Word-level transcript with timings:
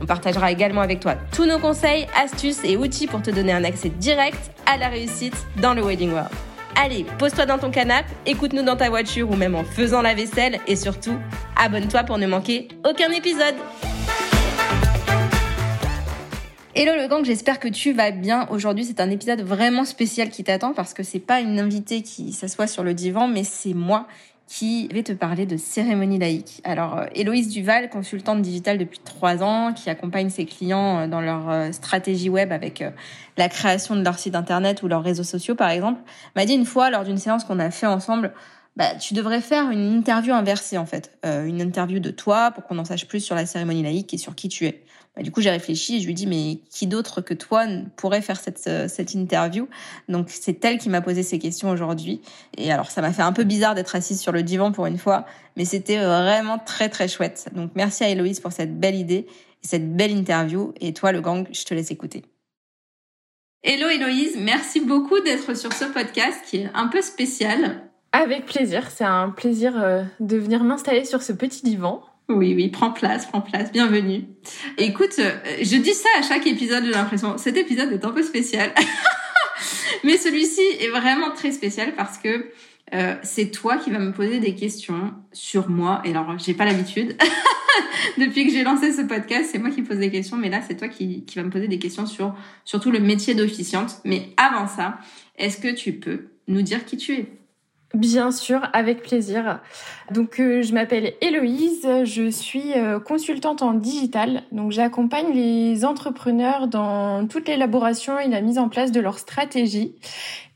On 0.00 0.06
partagera 0.06 0.52
également 0.52 0.80
avec 0.80 1.00
toi 1.00 1.14
tous 1.32 1.46
nos 1.46 1.58
conseils, 1.58 2.06
astuces 2.16 2.64
et 2.64 2.76
outils 2.76 3.06
pour 3.06 3.22
te 3.22 3.30
donner 3.30 3.52
un 3.52 3.64
accès 3.64 3.88
direct 3.88 4.50
à 4.66 4.76
la 4.76 4.88
réussite 4.88 5.36
dans 5.60 5.74
le 5.74 5.82
Wedding 5.82 6.12
World. 6.12 6.30
Allez, 6.76 7.06
pose-toi 7.18 7.46
dans 7.46 7.58
ton 7.58 7.70
canapé, 7.70 8.10
écoute-nous 8.26 8.62
dans 8.62 8.76
ta 8.76 8.90
voiture 8.90 9.30
ou 9.30 9.36
même 9.36 9.54
en 9.54 9.64
faisant 9.64 10.02
la 10.02 10.14
vaisselle 10.14 10.58
et 10.66 10.76
surtout, 10.76 11.14
abonne-toi 11.56 12.04
pour 12.04 12.18
ne 12.18 12.26
manquer 12.26 12.68
aucun 12.84 13.10
épisode. 13.12 13.54
Hello 16.74 16.92
le 16.94 17.08
gang, 17.08 17.24
j'espère 17.24 17.58
que 17.58 17.68
tu 17.68 17.94
vas 17.94 18.10
bien. 18.10 18.46
Aujourd'hui, 18.50 18.84
c'est 18.84 19.00
un 19.00 19.08
épisode 19.08 19.40
vraiment 19.40 19.86
spécial 19.86 20.28
qui 20.28 20.44
t'attend 20.44 20.74
parce 20.74 20.92
que 20.92 21.02
c'est 21.02 21.20
pas 21.20 21.40
une 21.40 21.58
invitée 21.58 22.02
qui 22.02 22.34
s'assoit 22.34 22.66
sur 22.66 22.84
le 22.84 22.92
divan, 22.92 23.28
mais 23.28 23.44
c'est 23.44 23.72
moi 23.72 24.06
qui 24.46 24.86
vais 24.88 25.02
te 25.02 25.12
parler 25.12 25.44
de 25.44 25.56
cérémonie 25.56 26.18
laïque. 26.18 26.60
Alors, 26.64 26.98
euh, 26.98 27.06
Héloïse 27.14 27.48
Duval, 27.48 27.90
consultante 27.90 28.42
digitale 28.42 28.78
depuis 28.78 29.00
trois 29.00 29.42
ans, 29.42 29.72
qui 29.72 29.90
accompagne 29.90 30.30
ses 30.30 30.46
clients 30.46 31.00
euh, 31.00 31.06
dans 31.08 31.20
leur 31.20 31.50
euh, 31.50 31.72
stratégie 31.72 32.28
web 32.28 32.52
avec 32.52 32.84
la 33.36 33.48
création 33.48 33.96
de 33.96 34.04
leur 34.04 34.18
site 34.18 34.36
internet 34.36 34.82
ou 34.82 34.88
leurs 34.88 35.02
réseaux 35.02 35.24
sociaux, 35.24 35.56
par 35.56 35.70
exemple, 35.70 36.00
m'a 36.36 36.44
dit 36.44 36.54
une 36.54 36.64
fois 36.64 36.90
lors 36.90 37.04
d'une 37.04 37.18
séance 37.18 37.44
qu'on 37.44 37.58
a 37.58 37.70
fait 37.70 37.86
ensemble, 37.86 38.32
bah, 38.76 38.94
tu 38.94 39.14
devrais 39.14 39.40
faire 39.40 39.70
une 39.70 39.96
interview 39.96 40.32
inversée 40.34 40.78
en 40.78 40.86
fait, 40.86 41.18
une 41.24 41.62
interview 41.62 41.98
de 41.98 42.10
toi 42.10 42.50
pour 42.50 42.64
qu'on 42.64 42.78
en 42.78 42.84
sache 42.84 43.08
plus 43.08 43.20
sur 43.20 43.34
la 43.34 43.46
cérémonie 43.46 43.82
laïque 43.82 44.12
et 44.12 44.18
sur 44.18 44.34
qui 44.34 44.48
tu 44.48 44.66
es. 44.66 44.84
Bah, 45.16 45.22
du 45.22 45.32
coup, 45.32 45.40
j'ai 45.40 45.50
réfléchi 45.50 45.96
et 45.96 46.00
je 46.00 46.06
lui 46.06 46.14
dis 46.14 46.26
mais 46.26 46.58
qui 46.70 46.86
d'autre 46.86 47.22
que 47.22 47.32
toi 47.32 47.64
pourrait 47.96 48.20
faire 48.20 48.38
cette, 48.38 48.66
euh, 48.66 48.86
cette 48.86 49.14
interview? 49.14 49.66
Donc, 50.08 50.28
c'est 50.28 50.62
elle 50.64 50.78
qui 50.78 50.90
m'a 50.90 51.00
posé 51.00 51.22
ces 51.22 51.38
questions 51.38 51.70
aujourd'hui. 51.70 52.20
Et 52.58 52.70
alors, 52.70 52.90
ça 52.90 53.00
m'a 53.00 53.12
fait 53.12 53.22
un 53.22 53.32
peu 53.32 53.44
bizarre 53.44 53.74
d'être 53.74 53.96
assise 53.96 54.20
sur 54.20 54.32
le 54.32 54.42
divan 54.42 54.72
pour 54.72 54.86
une 54.86 54.98
fois, 54.98 55.24
mais 55.56 55.64
c'était 55.64 55.98
vraiment 55.98 56.58
très, 56.58 56.90
très 56.90 57.08
chouette. 57.08 57.48
Donc, 57.54 57.70
merci 57.74 58.04
à 58.04 58.10
Héloïse 58.10 58.40
pour 58.40 58.52
cette 58.52 58.78
belle 58.78 58.96
idée 58.96 59.26
et 59.64 59.66
cette 59.66 59.96
belle 59.96 60.12
interview. 60.12 60.74
Et 60.80 60.92
toi, 60.92 61.12
le 61.12 61.22
gang, 61.22 61.46
je 61.50 61.64
te 61.64 61.72
laisse 61.72 61.90
écouter. 61.90 62.22
Hello 63.62 63.88
Héloïse, 63.88 64.36
merci 64.38 64.80
beaucoup 64.80 65.18
d'être 65.20 65.56
sur 65.56 65.72
ce 65.72 65.86
podcast 65.86 66.38
qui 66.46 66.58
est 66.58 66.70
un 66.74 66.86
peu 66.86 67.02
spécial. 67.02 67.80
Avec 68.12 68.46
plaisir, 68.46 68.88
c'est 68.90 69.04
un 69.04 69.30
plaisir 69.30 69.72
euh, 69.76 70.04
de 70.20 70.36
venir 70.36 70.62
m'installer 70.62 71.04
sur 71.04 71.22
ce 71.22 71.32
petit 71.32 71.62
divan. 71.64 72.00
Oui, 72.28 72.54
oui, 72.56 72.68
prends 72.68 72.90
place, 72.90 73.26
prends 73.26 73.40
place, 73.40 73.70
bienvenue. 73.70 74.24
Écoute, 74.78 75.14
euh, 75.20 75.30
je 75.60 75.76
dis 75.76 75.94
ça 75.94 76.08
à 76.18 76.22
chaque 76.22 76.44
épisode, 76.48 76.84
j'ai 76.84 76.90
l'impression. 76.90 77.38
Cet 77.38 77.56
épisode 77.56 77.92
est 77.92 78.04
un 78.04 78.10
peu 78.10 78.24
spécial. 78.24 78.74
Mais 80.04 80.16
celui-ci 80.16 80.60
est 80.80 80.88
vraiment 80.88 81.30
très 81.30 81.52
spécial 81.52 81.94
parce 81.94 82.18
que 82.18 82.50
euh, 82.94 83.14
c'est 83.22 83.52
toi 83.52 83.76
qui 83.76 83.92
vas 83.92 84.00
me 84.00 84.12
poser 84.12 84.40
des 84.40 84.56
questions 84.56 85.12
sur 85.32 85.70
moi. 85.70 86.02
Et 86.04 86.10
alors, 86.10 86.36
j'ai 86.36 86.52
pas 86.52 86.64
l'habitude. 86.64 87.16
Depuis 88.18 88.44
que 88.46 88.52
j'ai 88.52 88.64
lancé 88.64 88.92
ce 88.92 89.02
podcast, 89.02 89.50
c'est 89.52 89.58
moi 89.58 89.70
qui 89.70 89.82
pose 89.82 89.98
des 89.98 90.10
questions, 90.10 90.36
mais 90.36 90.50
là, 90.50 90.62
c'est 90.66 90.76
toi 90.76 90.88
qui, 90.88 91.24
qui 91.26 91.38
va 91.38 91.44
me 91.44 91.50
poser 91.50 91.68
des 91.68 91.78
questions 91.78 92.06
sur 92.06 92.34
surtout 92.64 92.90
le 92.90 92.98
métier 92.98 93.36
d'officiante. 93.36 94.00
Mais 94.04 94.30
avant 94.36 94.66
ça, 94.66 94.98
est-ce 95.38 95.58
que 95.58 95.72
tu 95.72 95.92
peux 95.92 96.30
nous 96.48 96.62
dire 96.62 96.84
qui 96.86 96.96
tu 96.96 97.12
es? 97.12 97.26
Bien 97.94 98.32
sûr, 98.32 98.60
avec 98.72 99.02
plaisir. 99.02 99.60
Donc, 100.10 100.40
euh, 100.40 100.60
je 100.62 100.74
m'appelle 100.74 101.14
Héloïse, 101.20 101.86
je 102.04 102.28
suis 102.28 102.72
euh, 102.74 102.98
consultante 102.98 103.62
en 103.62 103.74
digital. 103.74 104.42
Donc, 104.50 104.72
j'accompagne 104.72 105.32
les 105.32 105.84
entrepreneurs 105.84 106.66
dans 106.66 107.26
toute 107.26 107.48
l'élaboration 107.48 108.18
et 108.18 108.28
la 108.28 108.40
mise 108.40 108.58
en 108.58 108.68
place 108.68 108.90
de 108.90 109.00
leur 109.00 109.18
stratégie. 109.18 109.94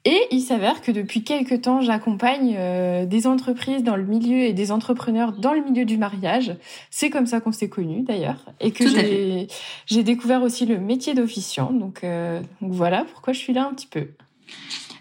Et 0.05 0.21
il 0.33 0.41
s'avère 0.41 0.81
que 0.81 0.91
depuis 0.91 1.23
quelques 1.23 1.63
temps, 1.63 1.81
j'accompagne 1.81 2.57
euh, 2.59 3.07
des 3.07 3.27
entreprises 3.27 3.85
dans 3.85 3.97
le 3.97 4.05
milieu 4.05 4.39
et 4.41 4.53
des 4.53 4.73
entrepreneurs 4.73 5.33
dans 5.33 5.53
le 5.53 5.63
milieu 5.63 5.85
du 5.85 5.99
mariage. 5.99 6.57
C'est 6.91 7.11
comme 7.11 7.27
ça 7.27 7.41
qu'on 7.41 7.53
s'est 7.53 7.69
connus 7.69 8.03
d'ailleurs. 8.03 8.45
Et 8.61 8.73
que 8.73 8.85
j'ai 9.87 10.03
découvert 10.03 10.43
aussi 10.43 10.67
le 10.67 10.79
métier 10.79 11.15
d'officiant. 11.15 11.71
Donc, 11.71 12.03
donc 12.61 12.73
voilà 12.73 13.05
pourquoi 13.13 13.35
je 13.35 13.39
suis 13.39 13.53
là 13.53 13.67
un 13.67 13.75
petit 13.75 13.87
peu. 13.87 14.09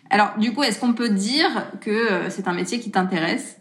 Alors, 0.09 0.37
du 0.37 0.53
coup, 0.53 0.63
est-ce 0.63 0.79
qu'on 0.79 0.93
peut 0.93 1.09
dire 1.09 1.67
que 1.81 1.89
euh, 1.89 2.29
c'est 2.29 2.47
un 2.47 2.53
métier 2.53 2.79
qui 2.79 2.89
t'intéresse? 2.91 3.59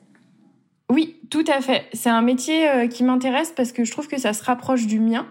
Oui, 0.91 1.17
tout 1.29 1.45
à 1.47 1.61
fait. 1.61 1.87
C'est 1.93 2.09
un 2.09 2.23
métier 2.23 2.67
euh, 2.69 2.87
qui 2.87 3.05
m'intéresse 3.05 3.53
parce 3.55 3.73
que 3.73 3.85
je 3.85 3.93
trouve 3.93 4.09
que 4.09 4.19
ça 4.19 4.33
se 4.33 4.43
rapproche 4.43 4.87
du 4.87 4.99
mien, 4.99 5.27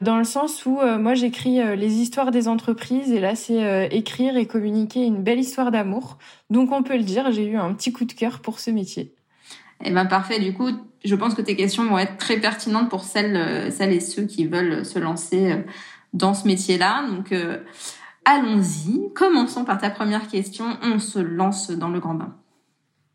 dans 0.00 0.16
le 0.16 0.24
sens 0.24 0.64
où 0.64 0.80
euh, 0.80 0.98
moi 0.98 1.12
j'écris 1.12 1.60
les 1.76 1.94
histoires 1.96 2.30
des 2.30 2.48
entreprises 2.48 3.12
et 3.12 3.20
là 3.20 3.34
c'est 3.34 3.88
écrire 3.92 4.38
et 4.38 4.46
communiquer 4.46 5.04
une 5.04 5.22
belle 5.22 5.38
histoire 5.38 5.70
d'amour. 5.70 6.16
Donc 6.48 6.72
on 6.72 6.82
peut 6.82 6.96
le 6.96 7.02
dire, 7.02 7.30
j'ai 7.30 7.44
eu 7.44 7.58
un 7.58 7.74
petit 7.74 7.92
coup 7.92 8.06
de 8.06 8.12
cœur 8.14 8.40
pour 8.40 8.58
ce 8.58 8.70
métier. 8.70 9.14
Eh 9.84 9.90
ben 9.90 10.06
parfait. 10.06 10.38
Du 10.38 10.54
coup, 10.54 10.70
je 11.04 11.14
pense 11.14 11.34
que 11.34 11.42
tes 11.42 11.56
questions 11.56 11.84
vont 11.84 11.98
être 11.98 12.16
très 12.16 12.38
pertinentes 12.38 12.88
pour 12.88 13.04
celles, 13.04 13.70
celles 13.70 13.92
et 13.92 14.00
ceux 14.00 14.24
qui 14.24 14.46
veulent 14.46 14.86
se 14.86 14.98
lancer 14.98 15.56
dans 16.14 16.32
ce 16.32 16.46
métier-là. 16.46 17.04
Donc 17.10 17.34
Allons-y, 18.24 19.12
commençons 19.14 19.64
par 19.64 19.78
ta 19.78 19.90
première 19.90 20.28
question, 20.28 20.76
on 20.82 20.98
se 20.98 21.18
lance 21.18 21.70
dans 21.70 21.88
le 21.88 21.98
grand 21.98 22.14
bain. 22.14 22.36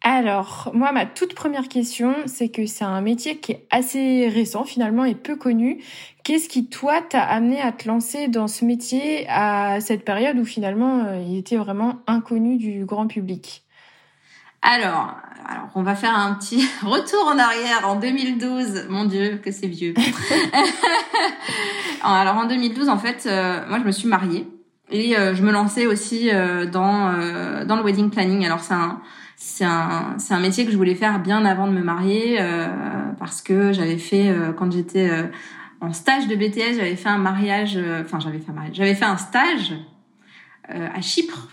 Alors, 0.01 0.72
moi, 0.73 0.91
ma 0.91 1.06
toute 1.06 1.34
première 1.34 1.68
question, 1.68 2.16
c'est 2.28 2.50
que 2.50 2.66
c'est 2.66 2.85
un 2.85 3.01
métier 3.01 3.40
qui 3.40 3.53
est 3.53 3.67
assez 3.72 4.29
récent 4.29 4.63
finalement 4.63 5.06
et 5.06 5.16
peu 5.16 5.35
connu. 5.35 5.84
Qu'est-ce 6.23 6.47
qui, 6.50 6.69
toi, 6.69 7.01
t'a 7.01 7.23
amené 7.23 7.59
à 7.62 7.72
te 7.72 7.88
lancer 7.88 8.28
dans 8.28 8.47
ce 8.47 8.63
métier 8.63 9.28
à 9.28 9.81
cette 9.81 10.06
période 10.06 10.38
où 10.38 10.46
finalement 10.46 11.03
euh, 11.06 11.19
il 11.19 11.38
était 11.38 11.57
vraiment 11.57 12.00
inconnu 12.06 12.57
du 12.57 12.85
grand 12.85 13.07
public? 13.07 13.63
Alors, 14.62 15.16
alors, 15.46 15.69
on 15.75 15.84
va 15.84 15.96
faire 15.96 16.17
un 16.17 16.35
petit 16.35 16.67
retour 16.84 17.28
en 17.28 17.38
arrière 17.38 17.88
en 17.88 17.96
2012. 17.96 18.88
Mon 18.90 19.06
Dieu, 19.06 19.41
que 19.44 19.51
c'est 19.51 19.67
vieux. 19.67 19.94
alors 22.03 22.35
en 22.38 22.46
2012, 22.46 22.90
en 22.90 22.97
fait, 22.97 23.25
euh, 23.25 23.67
moi 23.67 23.79
je 23.79 23.84
me 23.84 23.91
suis 23.91 24.07
mariée. 24.07 24.47
Et 24.89 25.17
euh, 25.17 25.35
je 25.35 25.43
me 25.43 25.51
lançais 25.51 25.85
aussi 25.85 26.29
euh, 26.31 26.65
dans 26.65 27.09
euh, 27.09 27.65
dans 27.65 27.75
le 27.75 27.83
wedding 27.83 28.09
planning. 28.09 28.45
Alors 28.45 28.61
c'est 28.61 28.73
un 28.73 29.01
c'est 29.35 29.65
un 29.65 30.15
c'est 30.17 30.33
un 30.33 30.39
métier 30.39 30.65
que 30.65 30.71
je 30.71 30.77
voulais 30.77 30.95
faire 30.95 31.19
bien 31.19 31.43
avant 31.45 31.67
de 31.67 31.73
me 31.73 31.83
marier 31.83 32.39
parce 33.19 33.41
que 33.41 33.71
j'avais 33.71 33.97
fait 33.97 34.33
quand 34.57 34.71
j'étais 34.71 35.11
en 35.79 35.93
stage 35.93 36.27
de 36.27 36.35
BTS, 36.35 36.77
j'avais 36.77 36.95
fait 36.95 37.09
un 37.09 37.19
mariage 37.19 37.77
enfin 38.01 38.19
j'avais 38.19 38.39
fait 38.39 38.49
un 38.49 38.55
mariage, 38.55 38.75
j'avais 38.75 38.95
fait 38.95 39.05
un 39.05 39.17
stage 39.17 39.75
à 40.67 41.01
Chypre 41.01 41.49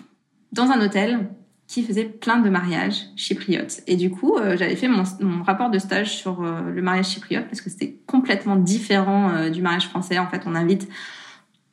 dans 0.53 0.71
un 0.71 0.81
hôtel 0.81 1.29
qui 1.67 1.83
faisait 1.83 2.05
plein 2.05 2.39
de 2.39 2.49
mariages 2.49 3.03
chypriotes. 3.17 3.83
Et 3.87 3.97
du 3.97 4.11
coup, 4.11 4.39
j'avais 4.39 4.77
fait 4.77 4.89
mon, 4.89 5.03
mon, 5.21 5.43
rapport 5.43 5.69
de 5.69 5.79
stage 5.79 6.17
sur 6.17 6.41
le 6.41 6.81
mariage 6.81 7.09
chypriote 7.09 7.45
parce 7.45 7.61
que 7.61 7.69
c'était 7.69 7.99
complètement 8.07 8.57
différent 8.57 9.51
du 9.51 9.61
mariage 9.61 9.89
français. 9.89 10.19
En 10.19 10.27
fait, 10.27 10.45
on 10.47 10.55
invite 10.55 10.89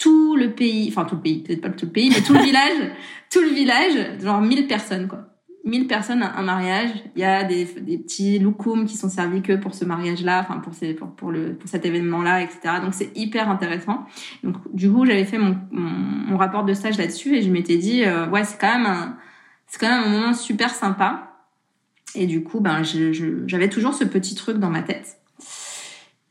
tout 0.02 0.36
le 0.36 0.52
pays, 0.52 0.90
enfin 0.90 1.06
tout 1.06 1.16
le 1.16 1.22
pays, 1.22 1.44
peut-être 1.44 1.62
pas 1.62 1.70
tout 1.70 1.86
le 1.86 1.92
pays, 1.92 2.10
mais 2.10 2.22
tout 2.22 2.34
le 2.34 2.40
village, 2.44 2.92
tout 3.30 3.42
le 3.42 3.50
village, 3.50 4.20
genre 4.20 4.42
1000 4.42 4.68
personnes 4.68 5.08
quoi. 5.08 5.28
1000 5.64 5.86
personnes 5.86 6.24
à 6.24 6.40
un 6.40 6.42
mariage, 6.42 6.90
il 7.16 7.22
y 7.22 7.24
a 7.24 7.44
des, 7.44 7.66
des 7.66 8.00
petits 8.00 8.40
loukoums 8.40 8.88
qui 8.88 8.98
sont 8.98 9.10
servis 9.10 9.44
que 9.44 9.54
pour 9.54 9.76
ce 9.76 9.86
mariage-là, 9.86 10.40
enfin 10.40 10.60
pour, 10.60 10.74
ces, 10.74 10.96
pour, 10.96 11.12
pour, 11.12 11.32
le, 11.32 11.54
pour 11.54 11.70
cet 11.70 11.86
événement-là, 11.86 12.42
etc. 12.42 12.80
Donc 12.82 12.96
c'est 12.96 13.16
hyper 13.16 13.48
intéressant. 13.48 14.08
Donc 14.44 14.56
du 14.74 14.92
coup 14.92 15.06
j'avais 15.06 15.24
fait 15.24 15.38
mon, 15.38 15.56
mon, 15.70 16.36
rapport 16.36 16.66
de 16.66 16.74
stage 16.74 16.98
là-dessus 16.98 17.36
et 17.36 17.44
je 17.44 17.52
m'étais 17.52 17.78
dit 17.78 18.04
euh, 18.04 18.28
ouais 18.30 18.44
c'est 18.44 18.60
quand 18.60 18.76
même 18.76 18.88
un, 18.88 19.18
c'est 19.68 19.80
quand 19.80 19.88
même 19.88 20.04
un 20.04 20.10
moment 20.10 20.34
super 20.34 20.72
sympa. 20.72 21.28
Et 22.16 22.26
du 22.26 22.44
coup 22.44 22.60
ben 22.60 22.82
j'avais 22.82 23.70
toujours 23.70 23.94
ce 23.94 24.04
petit 24.04 24.34
truc 24.34 24.58
dans 24.58 24.72
ma 24.72 24.82
tête. 24.82 25.21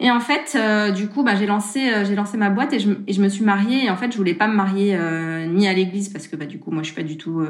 Et 0.02 0.11
en 0.11 0.19
fait, 0.19 0.55
euh, 0.56 0.91
du 0.91 1.08
coup, 1.08 1.23
bah, 1.23 1.37
j'ai 1.37 1.44
lancé, 1.44 1.93
euh, 1.93 2.06
j'ai 2.06 2.14
lancé 2.14 2.38
ma 2.38 2.49
boîte 2.49 2.73
et 2.73 2.81
je, 2.81 2.91
et 3.06 3.12
je, 3.12 3.20
me 3.20 3.29
suis 3.29 3.44
mariée. 3.44 3.85
Et 3.85 3.91
en 3.91 3.99
fait, 3.99 4.11
je 4.11 4.17
voulais 4.17 4.35
pas 4.35 4.49
me 4.49 4.55
marier 4.55 4.97
euh, 4.97 5.44
ni 5.44 5.69
à 5.69 5.75
l'église 5.75 6.08
parce 6.08 6.26
que 6.26 6.37
bah, 6.37 6.47
du 6.47 6.58
coup, 6.58 6.70
moi, 6.70 6.82
je 6.82 6.87
suis 6.87 6.97
pas 6.97 7.06
du 7.06 7.19
tout 7.19 7.47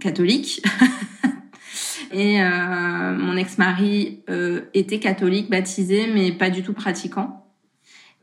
catholique. 0.00 0.60
et 2.12 2.40
mon 2.42 3.36
ex-mari 3.36 4.24
était 4.74 4.98
catholique, 4.98 5.48
baptisé, 5.48 6.10
mais 6.12 6.32
pas 6.32 6.50
du 6.50 6.64
tout 6.64 6.72
pratiquant. 6.72 7.46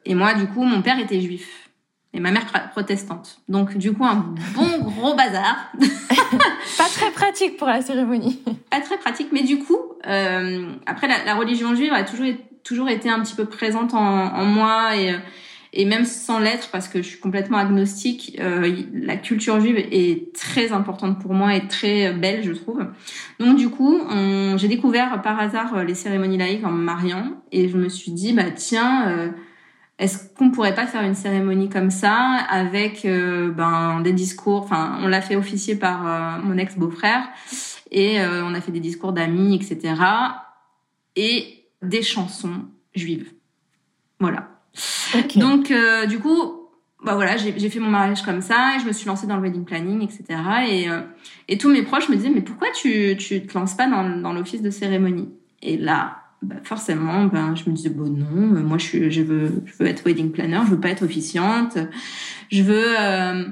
Et 0.05 0.13
moi, 0.13 0.33
du 0.33 0.47
coup, 0.47 0.63
mon 0.63 0.81
père 0.81 0.99
était 0.99 1.21
juif 1.21 1.69
et 2.13 2.19
ma 2.19 2.31
mère 2.31 2.45
protestante. 2.71 3.41
Donc, 3.47 3.77
du 3.77 3.93
coup, 3.93 4.03
un 4.03 4.33
bon 4.53 4.79
gros 4.79 5.15
bazar. 5.15 5.71
pas 6.77 6.89
très 6.93 7.11
pratique 7.11 7.55
pour 7.55 7.67
la 7.67 7.81
cérémonie. 7.81 8.43
Pas 8.69 8.81
très 8.81 8.97
pratique, 8.97 9.29
mais 9.31 9.43
du 9.43 9.59
coup, 9.59 9.79
après, 10.03 11.07
la, 11.07 11.23
la 11.25 11.35
religion 11.35 11.73
juive 11.73 11.93
a 11.93 12.03
toujours 12.03 12.25
été 12.25 12.46
toujours 12.67 12.89
été 12.89 13.09
un 13.09 13.21
petit 13.21 13.35
peu 13.35 13.45
présente 13.45 13.93
en, 13.93 14.33
en 14.35 14.45
moi 14.45 14.95
et 14.97 15.15
Et 15.73 15.85
même 15.85 16.05
sans 16.05 16.39
l'être, 16.39 16.69
parce 16.71 16.87
que 16.87 17.01
je 17.01 17.07
suis 17.07 17.19
complètement 17.19 17.57
agnostique, 17.57 18.37
euh, 18.39 18.83
la 18.93 19.15
culture 19.17 19.59
juive 19.59 19.77
est 19.77 20.33
très 20.33 20.71
importante 20.71 21.19
pour 21.19 21.33
moi 21.33 21.55
et 21.55 21.67
très 21.67 22.13
belle, 22.13 22.41
je 22.43 22.53
trouve. 22.53 22.85
Donc 23.39 23.57
du 23.57 23.69
coup, 23.69 23.99
j'ai 24.55 24.67
découvert 24.67 25.21
par 25.21 25.39
hasard 25.39 25.83
les 25.83 25.93
cérémonies 25.93 26.37
laïques 26.37 26.65
en 26.65 26.71
me 26.71 26.81
mariant, 26.81 27.33
et 27.51 27.67
je 27.69 27.77
me 27.77 27.89
suis 27.89 28.11
dit, 28.11 28.33
bah 28.33 28.49
tiens, 28.55 29.09
euh, 29.09 29.29
est-ce 29.99 30.33
qu'on 30.35 30.51
pourrait 30.51 30.73
pas 30.73 30.87
faire 30.87 31.03
une 31.03 31.15
cérémonie 31.15 31.69
comme 31.69 31.91
ça 31.91 32.15
avec 32.49 33.03
euh, 33.03 33.51
ben 33.51 34.01
des 34.01 34.13
discours 34.13 34.63
Enfin, 34.63 34.97
on 35.03 35.07
l'a 35.07 35.21
fait 35.21 35.35
officier 35.35 35.75
par 35.75 36.41
mon 36.43 36.57
ex 36.57 36.75
beau-frère, 36.75 37.27
et 37.91 38.19
on 38.21 38.53
a 38.53 38.61
fait 38.61 38.71
des 38.71 38.79
discours 38.79 39.13
d'amis, 39.13 39.53
etc. 39.55 39.93
Et 41.15 41.56
des 41.81 42.01
chansons 42.01 42.65
juives. 42.95 43.31
Voilà. 44.19 44.49
Donc, 45.35 45.71
euh, 45.71 46.05
du 46.05 46.19
coup, 46.19 46.67
bah 47.03 47.15
voilà, 47.15 47.37
j'ai 47.37 47.69
fait 47.69 47.79
mon 47.79 47.89
mariage 47.89 48.23
comme 48.23 48.41
ça 48.41 48.75
et 48.75 48.79
je 48.79 48.85
me 48.85 48.91
suis 48.91 49.07
lancée 49.07 49.27
dans 49.27 49.37
le 49.37 49.43
wedding 49.43 49.65
planning, 49.65 50.01
etc. 50.01 50.39
Et, 50.67 50.89
euh, 50.89 51.01
et 51.47 51.57
tous 51.57 51.69
mes 51.69 51.83
proches 51.83 52.09
me 52.09 52.15
disaient, 52.15 52.29
mais 52.29 52.41
pourquoi 52.41 52.67
tu, 52.71 53.15
tu 53.17 53.45
te 53.45 53.57
lances 53.57 53.75
pas 53.75 53.87
dans, 53.87 54.19
dans 54.19 54.33
l'office 54.33 54.61
de 54.61 54.71
cérémonie? 54.71 55.29
Et 55.61 55.77
là, 55.77 56.23
bah 56.41 56.55
forcément, 56.63 57.25
ben, 57.25 57.55
je 57.55 57.69
me 57.69 57.75
disais, 57.75 57.89
bon 57.89 58.09
non, 58.09 58.61
moi 58.63 58.77
je, 58.77 58.85
suis, 58.85 59.11
je, 59.11 59.21
veux, 59.21 59.63
je 59.65 59.73
veux 59.79 59.87
être 59.87 60.05
wedding 60.05 60.31
planner, 60.31 60.61
je 60.65 60.71
veux 60.71 60.79
pas 60.79 60.89
être 60.89 61.03
officiante, 61.03 61.77
je 62.51 62.63
veux... 62.63 62.95
Euh, 62.99 63.43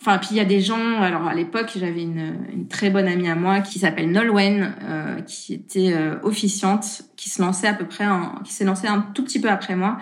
Enfin, 0.00 0.18
puis 0.18 0.28
il 0.32 0.36
y 0.36 0.40
a 0.40 0.44
des 0.44 0.60
gens. 0.60 1.00
Alors 1.00 1.26
à 1.26 1.34
l'époque, 1.34 1.72
j'avais 1.76 2.02
une, 2.02 2.36
une, 2.52 2.68
très 2.68 2.90
bonne 2.90 3.06
amie 3.06 3.28
à 3.28 3.34
moi 3.34 3.60
qui 3.60 3.78
s'appelle 3.78 4.10
Nolwenn, 4.10 4.74
euh, 4.82 5.20
qui 5.22 5.54
était 5.54 5.92
euh, 5.92 6.16
officiante, 6.22 7.02
qui 7.16 7.30
se 7.30 7.42
lançait 7.42 7.66
à 7.66 7.74
peu 7.74 7.84
près, 7.84 8.06
qui 8.44 8.52
s'est 8.52 8.64
lancée 8.64 8.86
un 8.86 9.00
tout 9.00 9.24
petit 9.24 9.40
peu 9.40 9.48
après 9.48 9.74
moi, 9.74 9.98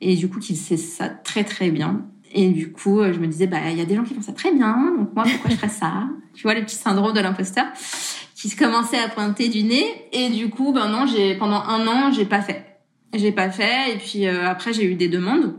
et 0.00 0.16
du 0.16 0.28
coup 0.28 0.38
qui 0.38 0.54
sait 0.54 0.76
ça 0.76 1.08
très 1.08 1.44
très 1.44 1.70
bien. 1.70 2.04
Et 2.34 2.50
du 2.50 2.72
coup, 2.72 3.02
je 3.02 3.18
me 3.18 3.26
disais, 3.26 3.46
bah 3.46 3.70
il 3.70 3.78
y 3.78 3.80
a 3.80 3.86
des 3.86 3.94
gens 3.94 4.04
qui 4.04 4.12
font 4.12 4.20
ça 4.20 4.32
très 4.32 4.52
bien, 4.52 4.92
donc 4.98 5.14
moi 5.14 5.24
pourquoi 5.24 5.50
je 5.50 5.56
ferais 5.56 5.68
ça? 5.68 6.08
Tu 6.34 6.44
vois 6.44 6.54
le 6.54 6.62
petit 6.62 6.76
syndrome 6.76 7.12
de 7.14 7.20
l'imposteur 7.20 7.64
qui 8.38 8.48
se 8.48 8.56
commençait 8.56 8.98
à 8.98 9.08
pointer 9.08 9.48
du 9.48 9.64
nez. 9.64 9.84
Et 10.12 10.30
du 10.30 10.48
coup, 10.48 10.72
ben 10.72 10.88
non, 10.88 11.06
j'ai 11.06 11.34
pendant 11.34 11.60
un 11.60 11.86
an, 11.88 12.12
j'ai 12.12 12.24
pas 12.24 12.40
fait. 12.40 12.64
J'ai 13.12 13.32
pas 13.32 13.50
fait. 13.50 13.94
Et 13.94 13.98
puis 13.98 14.28
euh, 14.28 14.48
après, 14.48 14.72
j'ai 14.72 14.84
eu 14.84 14.94
des 14.94 15.08
demandes. 15.08 15.56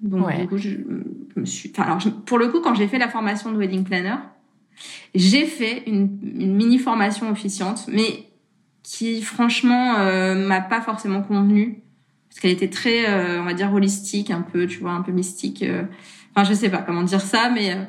Donc 0.00 0.32
du 0.38 0.46
coup, 0.46 0.56
je, 0.56 0.76
me 1.36 1.44
suis. 1.44 1.70
Enfin, 1.70 1.84
alors 1.84 1.98
pour 2.24 2.38
le 2.38 2.48
coup, 2.48 2.60
quand 2.60 2.74
j'ai 2.74 2.88
fait 2.88 2.98
la 2.98 3.08
formation 3.08 3.52
de 3.52 3.58
wedding 3.58 3.84
planner, 3.84 4.16
j'ai 5.14 5.44
fait 5.44 5.82
une, 5.86 6.18
une, 6.22 6.54
mini 6.54 6.78
formation 6.78 7.30
officiante, 7.30 7.86
mais 7.88 8.28
qui 8.82 9.22
franchement 9.22 9.96
euh, 9.98 10.34
m'a 10.34 10.60
pas 10.60 10.80
forcément 10.80 11.22
convenu 11.22 11.82
parce 12.32 12.40
qu'elle 12.40 12.50
était 12.52 12.70
très, 12.70 13.10
euh, 13.10 13.42
on 13.42 13.44
va 13.44 13.52
dire, 13.52 13.70
holistique, 13.74 14.30
un 14.30 14.40
peu, 14.40 14.66
tu 14.66 14.78
vois, 14.78 14.92
un 14.92 15.02
peu 15.02 15.12
mystique. 15.12 15.62
Euh. 15.62 15.82
Enfin, 16.34 16.48
je 16.48 16.54
sais 16.54 16.70
pas 16.70 16.78
comment 16.78 17.02
dire 17.02 17.20
ça, 17.20 17.50
mais 17.50 17.74
euh. 17.74 17.84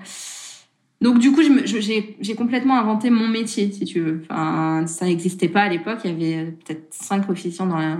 Donc 1.03 1.19
du 1.19 1.33
coup, 1.33 1.41
j'ai 1.65 2.35
complètement 2.35 2.79
inventé 2.79 3.09
mon 3.09 3.27
métier, 3.27 3.69
si 3.71 3.83
tu 3.83 3.99
veux. 3.99 4.21
Enfin, 4.23 4.87
ça 4.87 5.05
n'existait 5.05 5.49
pas 5.49 5.63
à 5.63 5.69
l'époque. 5.69 5.99
Il 6.05 6.23
y 6.23 6.33
avait 6.33 6.51
peut-être 6.51 6.87
cinq 6.91 7.29
officiants 7.29 7.67
dans 7.67 7.77
la 7.77 7.97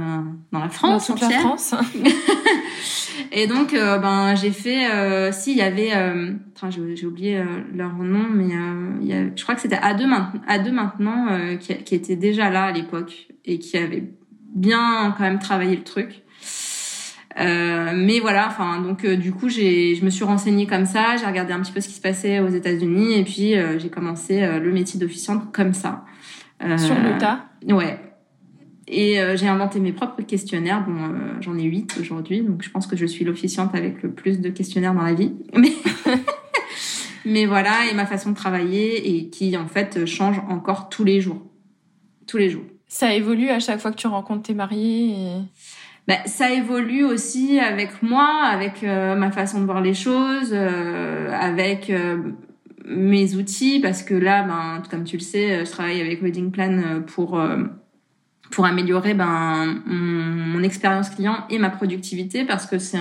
dans 0.53 0.59
la 0.59 0.69
France 0.69 1.09
dans 1.09 1.15
toute 1.15 1.21
la 1.21 1.39
France. 1.39 1.75
Et 3.33 3.45
donc, 3.45 3.73
ben, 3.73 4.35
j'ai 4.35 4.51
fait. 4.51 4.88
si 5.33 5.51
il 5.51 5.57
y 5.57 5.61
avait, 5.61 5.91
enfin, 6.55 6.69
j'ai 6.71 7.05
oublié 7.05 7.44
leur 7.75 7.94
nom, 7.95 8.25
mais 8.31 8.55
il 9.01 9.07
y 9.07 9.13
a, 9.13 9.25
je 9.35 9.44
crois 9.44 9.55
que 9.55 9.61
c'était 9.61 9.75
A2 9.75 10.05
maintenant, 10.05 10.41
A2 10.47 10.71
maintenant 10.71 11.57
qui, 11.59 11.75
qui 11.75 11.95
était 11.95 12.15
déjà 12.15 12.50
là 12.50 12.65
à 12.65 12.71
l'époque 12.71 13.27
et 13.44 13.59
qui 13.59 13.77
avait 13.77 14.13
bien 14.55 15.13
quand 15.17 15.23
même 15.23 15.39
travaillé 15.39 15.75
le 15.75 15.83
truc. 15.83 16.22
Euh, 17.39 17.94
mais 17.95 18.19
voilà, 18.19 18.47
enfin 18.47 18.80
donc 18.81 19.06
euh, 19.06 19.15
du 19.15 19.31
coup 19.31 19.50
j'ai, 19.50 19.95
je 19.95 20.06
me 20.06 20.12
suis 20.12 20.24
renseignée 20.24 20.68
comme 20.68 20.85
ça, 20.85 21.18
j'ai 21.18 21.25
regardé 21.25 21.51
un 21.51 21.62
petit 21.62 21.71
peu 21.71 21.81
ce 21.81 21.88
qui 21.88 21.95
se 21.95 22.01
passait 22.01 22.39
aux 22.39 22.50
États-Unis 22.50 23.15
et 23.15 23.24
puis 23.24 23.56
euh, 23.56 23.80
j'ai 23.80 23.89
commencé 23.89 24.41
le 24.59 24.71
métier 24.71 25.00
d'officiante 25.00 25.51
comme 25.51 25.74
ça. 25.74 26.06
Sur 26.77 26.95
le 26.95 27.18
tas. 27.18 27.45
Ouais. 27.68 28.00
Et 28.88 29.18
j'ai 29.35 29.47
inventé 29.50 29.81
mes 29.81 29.91
propres 29.91 30.21
questionnaires. 30.21 30.85
Bon, 30.88 31.13
j'en 31.41 31.57
ai 31.57 31.63
huit 31.63 31.97
aujourd'hui, 32.00 32.41
donc 32.41 32.63
je 32.63 32.69
pense 32.69 32.88
que 32.88 32.95
je 32.95 33.06
suis 33.06 33.25
l'officiante 33.25 33.75
avec 33.75 34.01
le 34.01 34.12
plus 34.12 34.39
de 34.39 34.50
questionnaires 34.50 34.94
dans 34.94 35.01
la 35.01 35.13
vie. 35.13 35.33
Mais 35.57 35.74
mais 37.25 37.45
voilà, 37.45 37.86
et 37.89 37.94
ma 37.94 38.06
façon 38.06 38.31
de 38.31 38.36
travailler 38.36 39.15
et 39.15 39.29
qui 39.29 39.56
en 39.57 39.68
fait 39.68 40.06
change 40.06 40.41
encore 40.50 40.89
tous 40.89 41.03
les 41.03 41.21
jours, 41.21 41.41
tous 42.27 42.38
les 42.38 42.50
jours. 42.50 42.63
Ça 42.88 43.13
évolue 43.13 43.50
à 43.50 43.59
chaque 43.59 43.79
fois 43.79 43.91
que 43.91 43.97
tu 43.97 44.07
rencontres 44.07 44.44
tes 44.44 44.53
mariés. 44.53 45.12
Et 45.12 45.41
ben, 46.07 46.17
ça 46.25 46.51
évolue 46.51 47.05
aussi 47.05 47.59
avec 47.59 48.03
moi, 48.03 48.44
avec 48.45 48.83
euh, 48.83 49.15
ma 49.15 49.31
façon 49.31 49.61
de 49.61 49.65
voir 49.65 49.81
les 49.81 49.94
choses, 49.94 50.51
euh, 50.51 51.31
avec 51.31 51.89
euh, 51.89 52.17
mes 52.85 53.35
outils, 53.35 53.79
parce 53.79 54.03
que 54.03 54.13
là, 54.13 54.44
ben, 54.44 54.83
comme 54.91 55.05
tu 55.05 55.15
le 55.15 55.21
sais, 55.21 55.65
je 55.65 55.71
travaille 55.71 56.01
avec 56.01 56.21
Wedding 56.21 56.51
Plan 56.51 57.01
pour 57.07 57.41
pour 58.51 58.65
améliorer 58.65 59.15
ben 59.15 59.81
mon, 59.88 60.57
mon 60.57 60.63
expérience 60.63 61.09
client 61.09 61.45
et 61.50 61.57
ma 61.57 61.71
productivité, 61.71 62.45
parce 62.45 62.67
que 62.67 62.77
c'est 62.77 63.00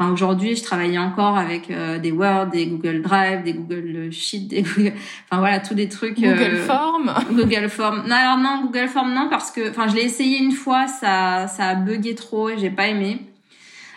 Enfin, 0.00 0.12
aujourd'hui, 0.12 0.56
je 0.56 0.62
travaillais 0.62 0.96
encore 0.96 1.36
avec 1.36 1.70
euh, 1.70 1.98
des 1.98 2.10
Word, 2.10 2.46
des 2.46 2.68
Google 2.68 3.02
Drive, 3.02 3.42
des 3.42 3.52
Google 3.52 4.08
Sheet, 4.10 4.48
des 4.48 4.62
Google... 4.62 4.94
enfin 5.28 5.40
voilà, 5.40 5.60
tous 5.60 5.74
des 5.74 5.90
trucs. 5.90 6.14
Google 6.14 6.54
euh, 6.54 6.64
Form. 6.64 7.12
Google 7.30 7.68
Form. 7.68 8.04
Non, 8.08 8.16
alors 8.16 8.38
non, 8.38 8.62
Google 8.62 8.88
Form 8.88 9.12
non 9.12 9.28
parce 9.28 9.50
que, 9.50 9.68
enfin, 9.68 9.88
je 9.88 9.96
l'ai 9.96 10.04
essayé 10.04 10.38
une 10.38 10.52
fois, 10.52 10.86
ça, 10.86 11.48
ça 11.48 11.66
a 11.66 11.74
bugué 11.74 12.14
trop 12.14 12.48
et 12.48 12.56
j'ai 12.56 12.70
pas 12.70 12.86
aimé. 12.86 13.20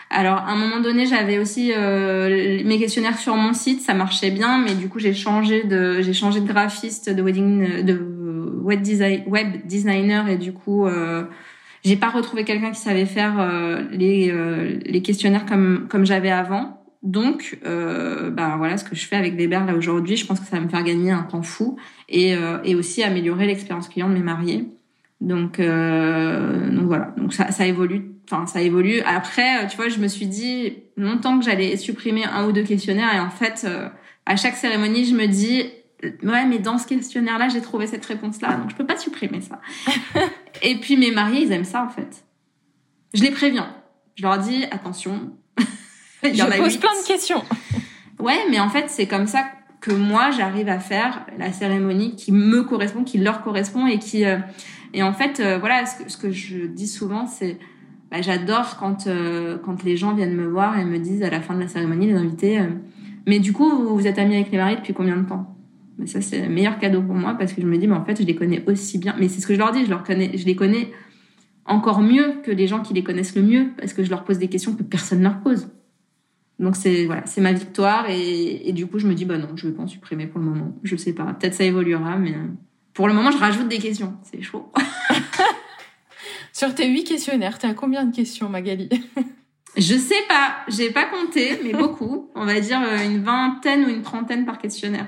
Alors, 0.09 0.39
à 0.39 0.51
un 0.51 0.57
moment 0.57 0.81
donné, 0.81 1.05
j'avais 1.05 1.39
aussi 1.39 1.71
euh, 1.73 2.61
mes 2.65 2.79
questionnaires 2.79 3.17
sur 3.17 3.37
mon 3.37 3.53
site, 3.53 3.79
ça 3.79 3.93
marchait 3.93 4.31
bien, 4.31 4.57
mais 4.57 4.75
du 4.75 4.89
coup, 4.89 4.99
j'ai 4.99 5.13
changé 5.13 5.63
de, 5.63 6.01
j'ai 6.01 6.13
changé 6.13 6.41
de 6.41 6.47
graphiste, 6.47 7.09
de 7.09 7.21
wedding, 7.21 7.81
de 7.81 7.93
web, 8.61 8.81
design, 8.81 9.23
web 9.25 9.65
designer, 9.65 10.27
et 10.27 10.35
du 10.35 10.51
coup, 10.51 10.85
j'ai 11.83 11.97
pas 11.97 12.09
retrouvé 12.09 12.45
quelqu'un 12.45 12.71
qui 12.71 12.79
savait 12.79 13.05
faire 13.05 13.39
euh, 13.39 13.83
les, 13.91 14.31
euh, 14.31 14.79
les 14.85 15.01
questionnaires 15.01 15.45
comme 15.45 15.87
comme 15.89 16.05
j'avais 16.05 16.31
avant. 16.31 16.79
Donc, 17.01 17.57
euh, 17.65 18.29
ben 18.29 18.55
voilà 18.55 18.77
ce 18.77 18.85
que 18.85 18.95
je 18.95 19.05
fais 19.05 19.17
avec 19.17 19.35
Weber 19.35 19.65
là 19.65 19.75
aujourd'hui. 19.75 20.15
Je 20.15 20.25
pense 20.25 20.39
que 20.39 20.45
ça 20.45 20.55
va 20.55 20.63
me 20.63 20.69
faire 20.69 20.83
gagner 20.83 21.11
un 21.11 21.23
temps 21.23 21.41
fou 21.41 21.77
et, 22.07 22.33
euh, 22.35 22.59
et 22.63 22.75
aussi 22.75 23.03
améliorer 23.03 23.45
l'expérience 23.45 23.89
client 23.89 24.07
de 24.07 24.13
mes 24.13 24.21
mariés. 24.21 24.69
Donc, 25.19 25.57
donc 25.59 26.85
voilà. 26.85 27.13
Donc 27.17 27.33
ça, 27.33 27.51
ça 27.51 27.65
évolue. 27.65 28.11
Enfin, 28.29 28.45
ça 28.45 28.61
évolue. 28.61 29.01
Après, 29.01 29.67
tu 29.67 29.77
vois, 29.77 29.89
je 29.89 29.99
me 29.99 30.07
suis 30.07 30.27
dit 30.27 30.77
longtemps 30.97 31.39
que 31.39 31.45
j'allais 31.45 31.77
supprimer 31.77 32.25
un 32.25 32.47
ou 32.47 32.51
deux 32.51 32.63
questionnaires 32.63 33.13
et 33.13 33.19
en 33.19 33.29
fait, 33.29 33.65
à 34.25 34.35
chaque 34.35 34.55
cérémonie, 34.55 35.05
je 35.05 35.15
me 35.15 35.27
dis 35.27 35.63
ouais, 36.23 36.45
mais 36.45 36.59
dans 36.59 36.77
ce 36.77 36.87
questionnaire-là, 36.87 37.49
j'ai 37.49 37.61
trouvé 37.61 37.87
cette 37.87 38.05
réponse-là, 38.05 38.57
donc 38.57 38.69
je 38.69 38.75
peux 38.75 38.85
pas 38.85 38.97
supprimer 38.97 39.41
ça. 39.41 39.61
et 40.61 40.75
puis 40.75 40.97
mes 40.97 41.11
mariés, 41.11 41.43
ils 41.43 41.51
aiment 41.51 41.65
ça 41.65 41.83
en 41.83 41.89
fait. 41.89 42.23
Je 43.13 43.23
les 43.23 43.31
préviens. 43.31 43.73
Je 44.15 44.23
leur 44.23 44.37
dis 44.37 44.65
attention. 44.71 45.33
Il 46.23 46.35
y 46.35 46.37
je 46.37 46.57
pose 46.57 46.77
plein 46.77 47.01
de 47.01 47.07
questions. 47.07 47.43
ouais, 48.19 48.37
mais 48.49 48.59
en 48.59 48.69
fait, 48.69 48.89
c'est 48.89 49.07
comme 49.07 49.27
ça 49.27 49.43
que 49.81 49.91
moi, 49.91 50.31
j'arrive 50.31 50.69
à 50.69 50.79
faire 50.79 51.25
la 51.37 51.51
cérémonie 51.51 52.15
qui 52.15 52.31
me 52.31 52.63
correspond, 52.63 53.03
qui 53.03 53.17
leur 53.17 53.41
correspond 53.41 53.85
et 53.85 53.99
qui 53.99 54.25
euh, 54.25 54.37
et 54.93 55.03
en 55.03 55.13
fait, 55.13 55.39
euh, 55.39 55.57
voilà, 55.57 55.85
ce 55.85 56.03
que, 56.03 56.11
ce 56.11 56.17
que, 56.17 56.31
je 56.31 56.65
dis 56.65 56.87
souvent, 56.87 57.25
c'est 57.25 57.57
bah, 58.11 58.21
j'adore 58.21 58.77
quand 58.77 59.07
euh, 59.07 59.57
quand 59.57 59.83
les 59.83 59.97
gens 59.97 60.13
viennent 60.13 60.35
me 60.35 60.47
voir 60.47 60.77
et 60.77 60.85
me 60.85 60.99
disent 60.99 61.23
à 61.23 61.29
la 61.29 61.41
fin 61.41 61.55
de 61.55 61.59
la 61.59 61.67
cérémonie, 61.67 62.07
les 62.07 62.15
invités, 62.15 62.61
mais 63.25 63.39
du 63.39 63.51
coup, 63.51 63.69
vous, 63.69 63.97
vous 63.97 64.07
êtes 64.07 64.19
amis 64.19 64.35
avec 64.35 64.51
les 64.51 64.57
mariés 64.57 64.77
depuis 64.77 64.93
combien 64.93 65.17
de 65.17 65.27
temps? 65.27 65.52
Mais 65.97 66.07
ça, 66.07 66.21
c'est 66.21 66.41
le 66.41 66.49
meilleur 66.49 66.79
cadeau 66.79 67.01
pour 67.01 67.15
moi 67.15 67.35
parce 67.37 67.53
que 67.53 67.61
je 67.61 67.67
me 67.67 67.77
dis, 67.77 67.87
mais 67.87 67.95
en 67.95 68.03
fait, 68.03 68.19
je 68.19 68.25
les 68.25 68.35
connais 68.35 68.63
aussi 68.67 68.97
bien. 68.97 69.15
Mais 69.19 69.29
c'est 69.29 69.41
ce 69.41 69.47
que 69.47 69.53
je 69.53 69.59
leur 69.59 69.71
dis, 69.71 69.85
je, 69.85 69.89
leur 69.89 70.03
connais, 70.03 70.37
je 70.37 70.45
les 70.45 70.55
connais 70.55 70.91
encore 71.65 72.01
mieux 72.01 72.41
que 72.43 72.51
les 72.51 72.67
gens 72.67 72.81
qui 72.81 72.93
les 72.93 73.03
connaissent 73.03 73.35
le 73.35 73.43
mieux 73.43 73.67
parce 73.77 73.93
que 73.93 74.03
je 74.03 74.09
leur 74.09 74.23
pose 74.23 74.37
des 74.37 74.47
questions 74.47 74.75
que 74.75 74.83
personne 74.83 75.19
ne 75.19 75.23
leur 75.23 75.39
pose. 75.39 75.67
Donc 76.59 76.75
c'est 76.75 77.05
voilà, 77.05 77.25
c'est 77.25 77.41
ma 77.41 77.51
victoire 77.51 78.09
et, 78.09 78.69
et, 78.69 78.73
du 78.73 78.85
coup 78.85 78.99
je 78.99 79.07
me 79.07 79.15
dis 79.15 79.25
bah 79.25 79.37
non, 79.37 79.49
je 79.55 79.67
vais 79.67 79.73
pas 79.73 79.83
en 79.83 79.87
supprimer 79.87 80.27
pour 80.27 80.39
le 80.39 80.45
moment. 80.45 80.77
Je 80.83 80.95
sais 80.95 81.13
pas, 81.13 81.25
peut-être 81.33 81.55
ça 81.55 81.63
évoluera, 81.63 82.15
mais 82.17 82.31
euh, 82.31 82.45
pour 82.93 83.07
le 83.07 83.13
moment 83.13 83.31
je 83.31 83.37
rajoute 83.37 83.67
des 83.67 83.79
questions. 83.79 84.13
C'est 84.23 84.41
chaud. 84.41 84.71
Sur 86.53 86.75
tes 86.75 86.87
huit 86.87 87.05
questionnaires, 87.05 87.57
t'as 87.57 87.73
combien 87.73 88.05
de 88.05 88.15
questions, 88.15 88.49
Magali? 88.49 88.89
Je 89.75 89.95
sais 89.95 90.21
pas, 90.29 90.57
j'ai 90.67 90.91
pas 90.91 91.05
compté, 91.05 91.59
mais 91.63 91.73
beaucoup. 91.73 92.29
On 92.35 92.45
va 92.45 92.59
dire 92.59 92.79
euh, 92.85 93.03
une 93.03 93.23
vingtaine 93.23 93.85
ou 93.85 93.89
une 93.89 94.03
trentaine 94.03 94.45
par 94.45 94.59
questionnaire. 94.59 95.07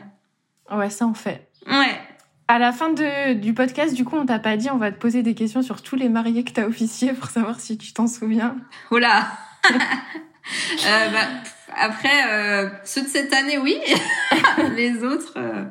Ouais, 0.72 0.90
ça 0.90 1.06
on 1.06 1.14
fait. 1.14 1.50
Ouais. 1.68 2.00
À 2.48 2.60
la 2.60 2.72
fin 2.72 2.92
de, 2.92 3.34
du 3.34 3.54
podcast, 3.54 3.96
du 3.96 4.06
coup, 4.06 4.16
on 4.16 4.26
t'a 4.26 4.40
pas 4.40 4.56
dit, 4.56 4.70
on 4.70 4.78
va 4.78 4.92
te 4.92 5.00
poser 5.00 5.24
des 5.24 5.34
questions 5.34 5.64
sur 5.64 5.82
tous 5.82 5.96
les 5.96 6.10
mariés 6.10 6.44
que 6.44 6.52
t'as 6.52 6.68
officiés 6.68 7.14
pour 7.14 7.30
savoir 7.30 7.60
si 7.60 7.78
tu 7.78 7.92
t'en 7.92 8.08
souviens. 8.08 8.56
Oh 8.92 9.00
là 9.00 9.28
euh, 9.72 11.10
bah, 11.10 11.28
Après, 11.76 12.32
euh, 12.32 12.70
ceux 12.84 13.02
de 13.02 13.08
cette 13.08 13.34
année, 13.34 13.58
oui. 13.58 13.78
les 14.76 15.04
autres, 15.04 15.34
euh, 15.38 15.66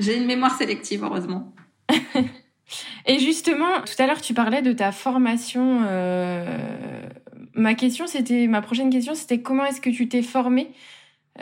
j'ai 0.00 0.16
une 0.16 0.26
mémoire 0.26 0.56
sélective, 0.56 1.04
heureusement. 1.04 1.54
Et 3.06 3.20
justement, 3.20 3.80
tout 3.82 4.02
à 4.02 4.06
l'heure, 4.06 4.20
tu 4.20 4.34
parlais 4.34 4.60
de 4.60 4.72
ta 4.72 4.92
formation 4.92 5.82
ma 7.54 7.74
question, 7.74 8.06
c'était 8.06 8.46
ma 8.46 8.62
prochaine 8.62 8.90
question, 8.90 9.14
c'était 9.14 9.40
comment 9.40 9.64
est-ce 9.64 9.80
que 9.80 9.90
tu 9.90 10.08
t'es 10.08 10.22
formée 10.22 10.70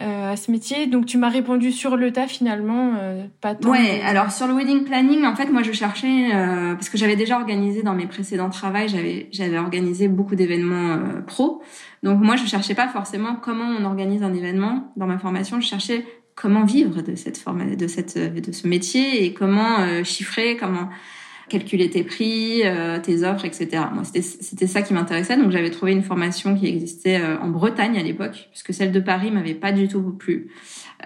euh, 0.00 0.32
à 0.32 0.36
ce 0.36 0.50
métier 0.50 0.86
Donc 0.86 1.06
tu 1.06 1.18
m'as 1.18 1.28
répondu 1.28 1.72
sur 1.72 1.96
le 1.96 2.12
tas 2.12 2.26
finalement, 2.26 2.94
euh, 2.98 3.24
pas 3.40 3.54
tant. 3.54 3.70
Ouais, 3.70 4.00
alors 4.04 4.30
sur 4.30 4.46
le 4.46 4.54
wedding 4.54 4.84
planning, 4.84 5.24
en 5.24 5.34
fait, 5.34 5.50
moi 5.50 5.62
je 5.62 5.72
cherchais 5.72 6.34
euh, 6.34 6.74
parce 6.74 6.88
que 6.88 6.98
j'avais 6.98 7.16
déjà 7.16 7.36
organisé 7.36 7.82
dans 7.82 7.94
mes 7.94 8.06
précédents 8.06 8.50
travaux, 8.50 8.86
j'avais 8.86 9.28
j'avais 9.32 9.58
organisé 9.58 10.08
beaucoup 10.08 10.34
d'événements 10.34 10.94
euh, 10.94 11.20
pro. 11.26 11.62
Donc 12.02 12.20
moi 12.20 12.36
je 12.36 12.44
cherchais 12.46 12.74
pas 12.74 12.88
forcément 12.88 13.36
comment 13.36 13.64
on 13.64 13.84
organise 13.84 14.22
un 14.22 14.34
événement 14.34 14.92
dans 14.96 15.06
ma 15.06 15.18
formation, 15.18 15.60
je 15.60 15.66
cherchais 15.66 16.04
comment 16.34 16.64
vivre 16.64 17.02
de 17.02 17.14
cette 17.14 17.38
forme 17.38 17.76
de 17.76 17.86
cette 17.86 18.18
de 18.18 18.52
ce 18.52 18.68
métier 18.68 19.24
et 19.24 19.32
comment 19.32 19.80
euh, 19.80 20.04
chiffrer, 20.04 20.56
comment 20.56 20.88
calculer 21.48 21.88
tes 21.90 22.02
prix, 22.02 22.62
euh, 22.64 22.98
tes 22.98 23.22
offres, 23.22 23.44
etc. 23.44 23.84
Moi, 23.92 24.02
c'était 24.04 24.66
ça 24.66 24.82
qui 24.82 24.94
m'intéressait. 24.94 25.36
Donc, 25.36 25.50
j'avais 25.50 25.70
trouvé 25.70 25.92
une 25.92 26.02
formation 26.02 26.56
qui 26.56 26.66
existait 26.66 27.20
euh, 27.20 27.38
en 27.38 27.48
Bretagne 27.48 27.96
à 27.98 28.02
l'époque, 28.02 28.48
puisque 28.50 28.74
celle 28.74 28.92
de 28.92 29.00
Paris 29.00 29.30
m'avait 29.30 29.54
pas 29.54 29.72
du 29.72 29.88
tout 29.88 30.02
plu. 30.02 30.48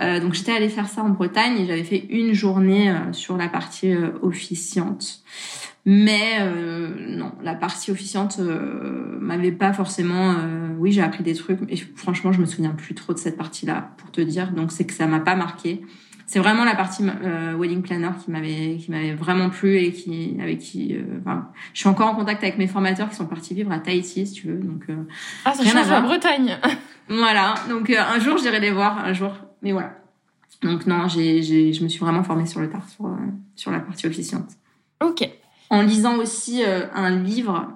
Euh, 0.01 0.21
donc, 0.21 0.35
j'étais 0.35 0.53
allée 0.53 0.69
faire 0.69 0.89
ça 0.89 1.03
en 1.03 1.11
Bretagne 1.11 1.61
et 1.61 1.67
j'avais 1.67 1.85
fait 1.85 2.07
une 2.09 2.33
journée 2.33 2.93
sur 3.13 3.37
la 3.37 3.49
partie 3.49 3.93
officiante. 4.23 5.23
Mais 5.87 6.39
non, 7.09 7.33
la 7.43 7.55
partie 7.55 7.91
officiante 7.91 8.39
m'avait 8.39 9.51
pas 9.51 9.73
forcément. 9.73 10.37
oui, 10.79 10.93
j'ai 10.93 11.01
appris 11.01 11.25
des 11.25 11.35
trucs, 11.35 11.59
mais 11.63 11.75
franchement, 11.97 12.33
je 12.33 12.41
me 12.41 12.47
souviens 12.47 12.71
plus 12.71 12.95
trop 12.95 13.15
de 13.15 13.19
cette 13.19 13.37
partie-là, 13.37 13.93
pour 13.97 14.11
te 14.11 14.21
dire. 14.21 14.53
Donc, 14.53 14.73
c'est 14.73 14.85
que 14.85 14.93
ça 14.93 15.07
m'a 15.07 15.21
pas 15.21 15.37
marqué 15.37 15.83
c'est 16.31 16.39
vraiment 16.39 16.65
la 16.65 16.77
partie 16.77 17.03
euh, 17.25 17.57
wedding 17.57 17.83
planner 17.83 18.11
qui 18.25 18.31
m'avait 18.31 18.77
qui 18.77 18.93
m'avait 18.93 19.15
vraiment 19.15 19.51
plu 19.51 19.79
et 19.79 19.93
qui 19.93 20.37
avec 20.41 20.61
qui 20.61 20.95
euh, 20.95 21.19
enfin, 21.21 21.49
je 21.75 21.81
suis 21.81 21.89
encore 21.89 22.07
en 22.07 22.15
contact 22.15 22.45
avec 22.45 22.57
mes 22.57 22.69
formateurs 22.69 23.11
qui 23.11 23.17
sont 23.17 23.27
partis 23.27 23.53
vivre 23.53 23.73
à 23.73 23.81
Tahiti 23.81 24.29
si 24.29 24.33
tu 24.33 24.47
veux 24.47 24.59
donc 24.59 24.85
euh, 24.89 24.95
ah 25.45 25.53
ça 25.53 25.65
change 25.65 25.91
la 25.91 26.01
Bretagne. 26.01 26.57
Voilà 27.09 27.55
donc 27.69 27.91
euh, 27.91 27.97
un 27.99 28.21
jour 28.21 28.39
j'irai 28.39 28.61
les 28.61 28.71
voir 28.71 29.05
un 29.05 29.13
jour 29.13 29.33
mais 29.63 29.73
voilà. 29.73 29.97
Donc 30.63 30.87
non 30.87 31.09
j'ai 31.09 31.43
j'ai 31.43 31.73
je 31.73 31.83
me 31.83 31.89
suis 31.89 31.99
vraiment 31.99 32.23
formée 32.23 32.47
sur 32.47 32.61
le 32.61 32.71
tard 32.71 32.89
sur 32.89 33.07
euh, 33.07 33.17
sur 33.57 33.73
la 33.73 33.81
partie 33.81 34.07
officiante. 34.07 34.51
Ok. 35.03 35.29
En 35.69 35.83
lisant 35.83 36.17
aussi 36.19 36.63
un 36.65 37.11
livre 37.11 37.73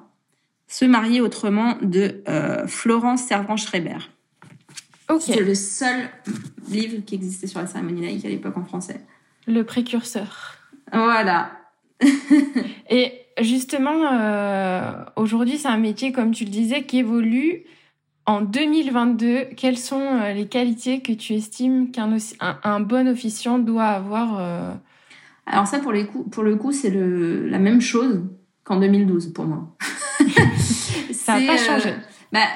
se 0.69 0.85
marier 0.85 1.21
autrement 1.21 1.77
de 1.83 2.23
Florence 2.67 3.23
Servan 3.23 3.57
Schreiber 3.57 3.99
c'est 5.21 5.41
le 5.41 5.55
seul 5.55 6.09
livre 6.69 7.05
qui 7.05 7.15
existait 7.15 7.47
sur 7.47 7.61
la 7.61 7.67
cérémonie 7.67 8.03
laïque 8.03 8.25
à 8.25 8.29
l'époque 8.29 8.57
en 8.57 8.65
français. 8.65 9.01
Le 9.47 9.63
précurseur. 9.65 10.57
Voilà. 10.93 11.53
Et 12.91 13.13
justement, 13.41 14.13
euh, 14.13 15.05
aujourd'hui, 15.17 15.59
c'est 15.59 15.69
un 15.69 15.79
métier, 15.79 16.13
comme 16.13 16.31
tu 16.33 16.45
le 16.45 16.51
disais, 16.51 16.85
qui 16.85 16.99
évolue. 16.99 17.65
En 18.27 18.41
2022, 18.41 19.49
quelles 19.57 19.77
sont 19.77 20.01
euh, 20.01 20.33
les 20.33 20.47
qualités 20.47 21.03
que 21.03 21.13
tu 21.13 21.35
estimes 21.35 21.91
qu'un 21.91 22.17
un, 22.41 22.81
bon 22.81 23.07
officiant 23.07 23.59
doit 23.59 23.85
avoir 23.85 24.41
euh? 24.41 24.73
Alors 25.47 25.67
ça, 25.67 25.79
pour, 25.79 25.93
les 25.93 26.07
coups, 26.07 26.31
pour 26.31 26.43
le 26.43 26.57
coup, 26.57 26.73
c'est 26.73 26.91
la 26.91 27.59
même 27.59 27.83
chose 27.83 28.23
qu'en 28.65 28.81
2012 28.81 29.35
pour 29.35 29.45
moi. 29.45 29.77
ça 31.13 31.39
n'a 31.39 31.47
pas 31.53 31.59
changé. 31.59 31.93
bah, 32.33 32.47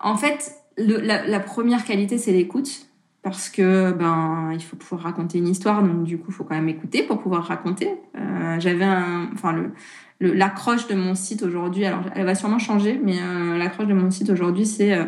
en 0.00 0.16
fait, 0.16 0.54
le, 0.76 0.98
la, 0.98 1.26
la, 1.26 1.40
première 1.40 1.84
qualité, 1.84 2.18
c'est 2.18 2.32
l'écoute. 2.32 2.86
Parce 3.22 3.48
que 3.48 3.90
ben 3.92 4.50
il 4.52 4.62
faut 4.62 4.76
pouvoir 4.76 5.00
raconter 5.00 5.38
une 5.38 5.48
histoire, 5.48 5.82
donc 5.82 6.04
du 6.04 6.18
coup 6.18 6.26
il 6.28 6.34
faut 6.34 6.44
quand 6.44 6.56
même 6.56 6.68
écouter 6.68 7.02
pour 7.02 7.22
pouvoir 7.22 7.44
raconter. 7.44 7.88
Euh, 8.18 8.60
J'avais 8.60 8.84
enfin 9.32 9.52
le 9.52 9.72
l'accroche 10.20 10.86
de 10.86 10.94
mon 10.94 11.14
site 11.14 11.42
aujourd'hui, 11.42 11.84
alors 11.84 12.02
elle 12.14 12.24
va 12.24 12.34
sûrement 12.34 12.58
changer, 12.58 13.00
mais 13.02 13.16
euh, 13.20 13.56
l'accroche 13.56 13.86
de 13.86 13.94
mon 13.94 14.10
site 14.10 14.30
aujourd'hui 14.30 14.66
c'est 14.66 14.94
euh, 14.94 15.04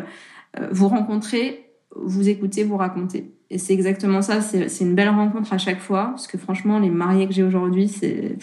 euh, 0.59 0.67
vous 0.71 0.87
rencontrer, 0.87 1.71
vous 1.95 2.29
écoutez, 2.29 2.63
vous 2.63 2.77
raconter. 2.77 3.31
Et 3.49 3.57
c'est 3.59 3.73
exactement 3.73 4.21
ça. 4.21 4.41
C'est 4.41 4.81
une 4.81 4.93
belle 4.93 5.07
rencontre 5.09 5.53
à 5.53 5.57
chaque 5.57 5.79
fois, 5.79 6.07
parce 6.07 6.27
que 6.27 6.37
franchement 6.37 6.79
les 6.79 6.89
mariés 6.89 7.27
que 7.27 7.33
j'ai 7.33 7.43
aujourd'hui, 7.43 7.87
c'est 7.87 8.37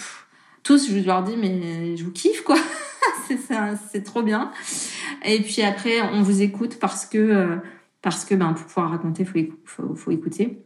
tous 0.65 0.91
je 0.91 0.99
leur 1.07 1.23
dis 1.23 1.37
mais 1.37 1.97
je 1.97 2.05
vous 2.05 2.11
kiffe 2.11 2.43
quoi. 2.43 2.59
c'est 3.91 4.03
trop 4.03 4.23
bien. 4.23 4.51
Et 5.25 5.41
puis 5.41 5.63
après, 5.63 6.03
on 6.13 6.23
vous 6.23 6.43
écoute 6.43 6.79
parce 6.81 7.07
que, 7.07 7.19
euh, 7.19 7.57
parce 8.03 8.25
que 8.25 8.35
ben, 8.35 8.53
pour 8.53 8.67
pouvoir 8.67 8.91
raconter, 8.91 9.25
faut, 9.25 10.11
écouter. 10.11 10.63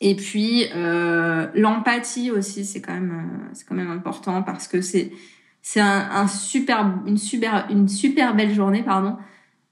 Et 0.00 0.14
puis, 0.14 0.66
euh, 0.74 1.48
l'empathie 1.54 2.30
aussi, 2.30 2.64
c'est 2.64 2.80
quand, 2.80 2.94
même, 2.94 3.50
euh, 3.52 3.54
quand 3.68 3.74
même 3.74 3.90
important 3.90 4.42
parce 4.42 4.68
que 4.68 4.80
c'est 4.80 5.12
c'est 5.60 5.80
un, 5.80 6.26
super, 6.28 6.94
une, 7.04 7.18
super, 7.18 7.66
une 7.68 7.88
super 7.88 8.34
belle 8.34 8.54
journée, 8.54 8.82
pardon, 8.82 9.18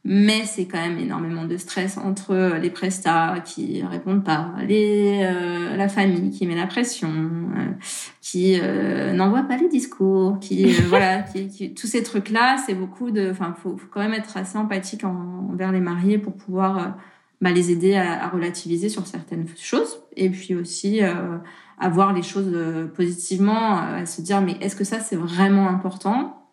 mais 0.09 0.45
c'est 0.45 0.67
quand 0.67 0.79
même 0.79 0.99
énormément 0.99 1.47
de 1.47 1.57
stress 1.57 1.99
entre 1.99 2.59
les 2.63 2.71
prestats 2.71 3.41
qui 3.45 3.83
répondent 3.83 4.23
pas, 4.23 4.53
les 4.65 5.21
euh, 5.25 5.75
la 5.75 5.89
famille 5.89 6.31
qui 6.31 6.47
met 6.47 6.55
la 6.55 6.69
pression, 6.69 7.11
euh, 7.11 7.73
qui 8.21 8.57
euh, 8.63 9.13
n'envoie 9.13 9.43
pas 9.43 9.57
les 9.57 9.69
discours, 9.69 10.39
qui 10.39 10.67
voilà, 10.89 11.23
qui, 11.23 11.49
qui, 11.49 11.75
tous 11.75 11.89
ces 11.89 12.05
trucs 12.05 12.31
là, 12.31 12.57
c'est 12.65 12.75
beaucoup 12.75 13.11
de, 13.11 13.33
enfin 13.33 13.57
faut, 13.61 13.77
faut, 13.77 13.89
quand 13.91 13.99
même 13.99 14.13
être 14.13 14.37
assez 14.37 14.57
empathique 14.57 15.03
envers 15.03 15.73
les 15.73 15.81
mariés 15.81 16.19
pour 16.19 16.35
pouvoir 16.35 16.97
bah, 17.41 17.51
les 17.51 17.73
aider 17.73 17.97
à, 17.97 18.27
à, 18.27 18.29
relativiser 18.29 18.89
sur 18.89 19.09
certaines 19.09 19.49
choses 19.57 19.99
et 20.17 20.31
puis 20.31 20.55
aussi 20.55 21.01
à 21.01 21.89
voir 21.89 22.13
les 22.13 22.23
choses 22.23 22.57
positivement, 22.95 23.79
à 23.79 24.07
se 24.07 24.23
dire 24.23 24.41
mais 24.41 24.57
est-ce 24.61 24.77
que 24.77 24.85
ça 24.85 25.01
c'est 25.01 25.17
vraiment 25.17 25.69
important 25.69 26.49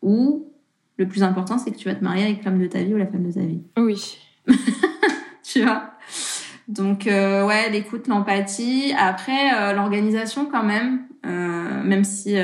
ou 0.00 0.46
le 0.98 1.06
plus 1.06 1.22
important, 1.22 1.58
c'est 1.58 1.70
que 1.70 1.76
tu 1.76 1.88
vas 1.88 1.94
te 1.94 2.02
marier 2.02 2.24
avec 2.24 2.44
l'homme 2.44 2.58
de 2.58 2.66
ta 2.66 2.82
vie 2.82 2.94
ou 2.94 2.96
la 2.96 3.06
femme 3.06 3.26
de 3.26 3.32
ta 3.32 3.40
vie. 3.40 3.60
Oui. 3.76 4.18
tu 5.42 5.62
vois? 5.62 5.96
Donc, 6.68 7.06
euh, 7.06 7.46
ouais, 7.46 7.70
l'écoute, 7.70 8.08
l'empathie. 8.08 8.92
Après, 8.98 9.54
euh, 9.56 9.72
l'organisation 9.72 10.46
quand 10.50 10.64
même. 10.64 11.02
Euh, 11.24 11.82
même 11.82 12.04
si 12.04 12.36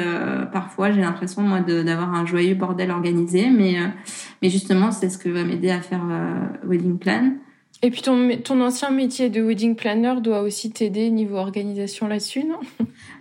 parfois 0.52 0.90
j'ai 0.90 1.02
l'impression 1.02 1.42
moi 1.42 1.60
d'avoir 1.60 2.12
un 2.14 2.26
joyeux 2.26 2.56
bordel 2.56 2.90
organisé, 2.90 3.48
mais 3.48 3.76
mais 4.40 4.50
justement 4.50 4.90
c'est 4.90 5.08
ce 5.08 5.18
que 5.18 5.28
va 5.28 5.44
m'aider 5.44 5.70
à 5.70 5.80
faire 5.80 6.04
wedding 6.64 6.98
plan. 6.98 7.34
Et 7.82 7.90
puis 7.90 8.02
ton 8.02 8.28
ton 8.42 8.60
ancien 8.60 8.90
métier 8.90 9.30
de 9.30 9.40
wedding 9.40 9.76
planner 9.76 10.14
doit 10.20 10.42
aussi 10.42 10.72
t'aider 10.72 11.10
niveau 11.10 11.36
organisation 11.36 12.08
là-dessus, 12.08 12.42
non? 12.42 12.58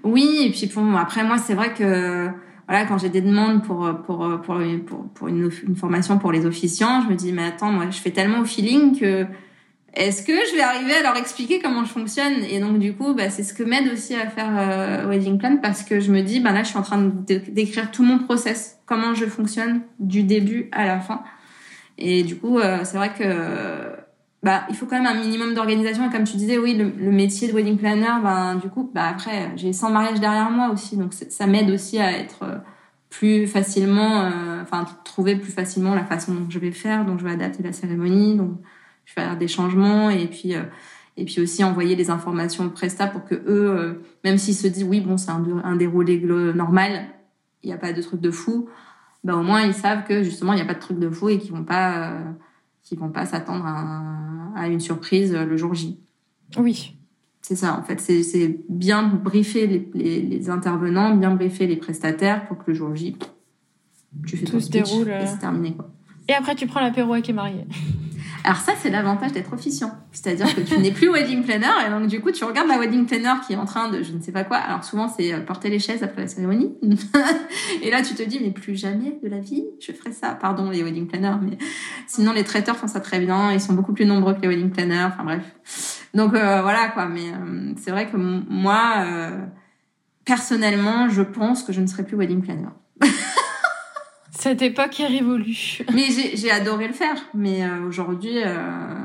Oui, 0.04 0.48
et 0.48 0.50
puis 0.50 0.72
bon 0.74 0.96
après 0.96 1.24
moi 1.24 1.38
c'est 1.38 1.54
vrai 1.54 1.76
que 1.76 2.30
voilà, 2.72 2.86
quand 2.86 2.98
j'ai 2.98 3.10
des 3.10 3.20
demandes 3.20 3.64
pour 3.64 3.86
pour 4.06 4.40
pour 4.46 4.58
pour, 5.14 5.28
une, 5.28 5.52
formation 5.76 6.18
pour 6.18 6.32
les 6.32 6.46
officiants, 6.46 7.02
je 7.02 7.10
me 7.10 7.16
dis 7.16 7.34
mais 7.34 7.44
attends, 7.44 7.70
moi 7.70 7.90
je 7.92 7.98
fais 7.98 8.12
tellement 8.12 8.40
au 8.40 8.46
feeling 8.46 8.98
que 8.98 9.26
est-ce 9.94 10.24
que 10.24 10.32
je 10.32 10.56
vais 10.56 10.62
arriver 10.62 10.94
à 10.94 11.04
leur 11.04 11.18
expliquer 11.18 11.60
comment 11.60 11.84
je 11.84 11.90
fonctionne? 11.90 12.46
Et 12.50 12.62
donc 12.62 12.80
du 12.80 12.94
coup, 12.94 13.14
bah, 13.14 13.30
c'est 13.30 13.44
ce 13.44 13.54
que 13.54 13.64
m'aide 13.64 13.92
aussi 13.92 14.16
à 14.16 14.30
faire 14.30 14.54
euh, 14.58 15.06
Wedding 15.10 15.38
Plan 15.38 15.58
parce 15.62 15.84
que 15.84 16.00
je 16.00 16.14
me 16.14 16.22
dis 16.22 16.40
bah 16.40 16.54
là 16.54 16.64
je 16.64 16.70
suis 16.70 16.78
en 16.78 16.82
train 16.82 17.12
d'écrire 17.28 17.92
tout 17.92 18.04
mon 18.04 18.20
process, 18.20 18.80
comment 18.86 19.16
je 19.16 19.26
fonctionne 19.26 19.82
du 20.00 20.24
début 20.24 20.70
à 20.72 20.86
la 20.86 21.02
fin. 21.02 21.24
Et 21.98 22.24
du 22.24 22.38
coup, 22.38 22.58
euh, 22.58 22.86
c'est 22.86 22.96
vrai 22.96 23.12
que 23.14 23.26
bah, 24.44 24.66
il 24.70 24.76
faut 24.76 24.88
quand 24.88 25.02
même 25.02 25.06
un 25.06 25.20
minimum 25.20 25.54
d'organisation. 25.54 26.08
Et 26.08 26.12
comme 26.12 26.24
tu 26.24 26.36
disais, 26.36 26.58
oui, 26.58 26.76
le, 26.76 26.90
le, 26.90 27.12
métier 27.12 27.48
de 27.48 27.54
wedding 27.54 27.78
planner, 27.78 28.22
ben, 28.24 28.56
du 28.56 28.70
coup, 28.70 28.90
bah, 28.94 29.08
après, 29.08 29.52
j'ai 29.56 29.72
100 29.72 29.92
mariages 29.92 30.20
derrière 30.20 30.50
moi 30.50 30.72
aussi. 30.72 30.98
Donc, 30.98 31.14
ça 31.14 31.46
m'aide 31.46 31.70
aussi 31.70 32.00
à 32.00 32.18
être 32.18 32.44
euh, 32.44 32.58
plus 33.10 33.46
facilement, 33.46 34.22
euh, 34.24 34.62
enfin, 34.64 34.86
trouver 35.04 35.36
plus 35.36 35.52
facilement 35.52 35.94
la 35.94 36.06
façon 36.06 36.34
dont 36.34 36.50
je 36.50 36.58
vais 36.58 36.72
faire. 36.72 37.06
Donc, 37.06 37.20
je 37.20 37.24
vais 37.24 37.32
adapter 37.32 37.62
la 37.62 37.72
cérémonie. 37.72 38.36
Donc, 38.36 38.58
je 39.06 39.14
vais 39.14 39.22
faire 39.22 39.38
des 39.38 39.48
changements. 39.48 40.10
Et 40.10 40.26
puis, 40.26 40.56
euh, 40.56 40.64
et 41.18 41.26
puis 41.26 41.40
aussi 41.40 41.64
envoyer 41.64 41.96
les 41.96 42.10
informations 42.10 42.66
au 42.66 42.70
Presta 42.70 43.06
pour 43.06 43.26
que 43.26 43.36
eux, 43.36 44.02
même 44.24 44.38
s'ils 44.40 44.56
se 44.56 44.66
disent, 44.66 44.86
oui, 44.86 45.02
bon, 45.02 45.18
c'est 45.18 45.30
un, 45.30 45.44
un 45.64 45.76
déroulé 45.76 46.20
normal, 46.56 47.04
il 47.64 47.68
n'y 47.68 47.74
a 47.74 47.78
pas 47.78 47.92
de 47.92 48.02
truc 48.02 48.22
de 48.22 48.32
fou, 48.32 48.70
bah, 49.24 49.36
au 49.36 49.44
moins, 49.44 49.62
ils 49.62 49.74
savent 49.74 50.06
que 50.06 50.24
justement, 50.24 50.54
il 50.54 50.56
n'y 50.56 50.62
a 50.62 50.66
pas 50.66 50.74
de 50.74 50.80
truc 50.80 50.98
de 50.98 51.10
fou 51.10 51.28
et 51.28 51.38
qu'ils 51.38 51.52
vont 51.52 51.66
pas, 51.66 52.14
qui 52.84 52.96
vont 52.96 53.10
pas 53.10 53.26
s'attendre 53.26 53.66
à, 53.66 54.54
à, 54.56 54.68
une 54.68 54.80
surprise 54.80 55.34
le 55.34 55.58
jour 55.58 55.74
J. 55.74 56.00
Oui. 56.58 56.98
C'est 57.42 57.56
ça, 57.56 57.78
en 57.80 57.84
fait, 57.84 58.00
c'est 58.00 58.60
bien 58.70 59.08
briefer 59.08 59.66
les, 59.66 59.90
les, 59.96 60.22
les, 60.22 60.50
intervenants, 60.50 61.16
bien 61.16 61.34
briefer 61.34 61.66
les 61.66 61.78
prestataires 61.78 62.48
pour 62.48 62.60
que 62.60 62.66
le 62.68 62.74
jour 62.76 62.96
J, 62.96 63.18
tu 64.28 64.38
fais 64.38 64.46
Tout 64.46 64.60
se 64.60 64.70
déroule. 64.70 65.10
Et 65.10 65.26
c'est 65.26 65.40
terminé, 65.40 65.74
quoi. 65.74 65.90
Et 66.30 66.34
après, 66.34 66.56
tu 66.56 66.68
prends 66.68 66.82
l'apéro 66.82 67.14
avec 67.14 67.28
les 67.28 67.34
mariés. 67.34 67.66
Alors 68.44 68.58
ça, 68.58 68.74
c'est 68.82 68.90
l'avantage 68.90 69.34
d'être 69.34 69.54
officiant. 69.54 69.92
C'est-à-dire 70.12 70.54
que 70.56 70.62
tu 70.62 70.78
n'es 70.80 70.92
plus 70.92 71.10
wedding 71.10 71.44
planner 71.44 71.68
et 71.86 71.90
donc 71.90 72.08
du 72.08 72.22
coup, 72.22 72.32
tu 72.32 72.44
regardes 72.44 72.68
la 72.68 72.80
wedding 72.80 73.06
planner 73.06 73.34
qui 73.46 73.54
est 73.54 73.58
en 73.58 73.66
train 73.66 73.90
de 73.90 74.02
je 74.02 74.14
ne 74.14 74.22
sais 74.22 74.32
pas 74.32 74.44
quoi. 74.44 74.58
Alors 74.58 74.84
souvent, 74.84 75.08
c'est 75.08 75.34
euh, 75.34 75.42
porter 75.42 75.70
les 75.70 75.80
chaises 75.80 76.02
après 76.02 76.22
la 76.22 76.28
cérémonie. 76.28 76.76
et 77.84 77.92
là, 77.92 78.02
tu 78.02 78.16
te 78.16 78.24
dis, 78.24 78.40
mais 78.42 78.52
plus 78.52 78.76
jamais 78.76 79.20
de 79.24 79.30
la 79.30 79.40
vie, 79.40 79.66
je 79.80 79.92
ferai 79.92 80.12
ça. 80.12 80.34
Pardon, 80.34 80.70
les 80.72 80.82
wedding 80.82 81.08
planners, 81.08 81.38
mais 81.42 81.58
sinon, 82.08 82.34
les 82.34 82.44
traiteurs 82.44 82.78
font 82.78 82.88
ça 82.88 83.00
très 83.00 83.20
bien. 83.20 83.52
Ils 83.52 83.62
sont 83.62 83.74
beaucoup 83.74 83.94
plus 83.94 84.06
nombreux 84.06 84.34
que 84.34 84.42
les 84.42 84.48
wedding 84.48 84.72
planners. 84.72 85.10
Enfin 85.14 85.24
bref. 85.24 86.08
Donc 86.14 86.34
euh, 86.34 86.62
voilà 86.62 86.90
quoi. 86.90 87.06
Mais 87.06 87.30
euh, 87.32 87.74
c'est 87.80 87.92
vrai 87.92 88.10
que 88.10 88.18
moi, 88.18 89.06
personnellement, 90.26 91.10
je 91.10 91.22
pense 91.22 91.64
que 91.64 91.74
je 91.74 91.82
ne 91.82 91.88
serai 91.88 92.04
plus 92.04 92.18
wedding 92.18 92.42
planner. 92.42 92.70
Cette 94.42 94.64
époque 94.64 95.00
est 95.00 95.06
révolue. 95.06 95.84
mais 95.94 96.08
j'ai 96.34 96.50
adoré 96.50 96.88
le 96.88 96.94
faire. 96.94 97.16
Mais 97.36 97.64
euh, 97.64 97.88
aujourd'hui, 97.88 98.42
euh, 98.44 98.58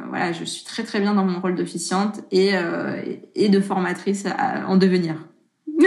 voilà, 0.08 0.32
je 0.32 0.44
suis 0.44 0.64
très 0.64 0.82
très 0.82 0.98
bien 0.98 1.12
dans 1.12 1.26
mon 1.26 1.40
rôle 1.40 1.56
d'officiante 1.56 2.20
et, 2.30 2.56
euh, 2.56 3.02
et 3.34 3.50
de 3.50 3.60
formatrice 3.60 4.24
en 4.66 4.76
devenir. 4.76 5.16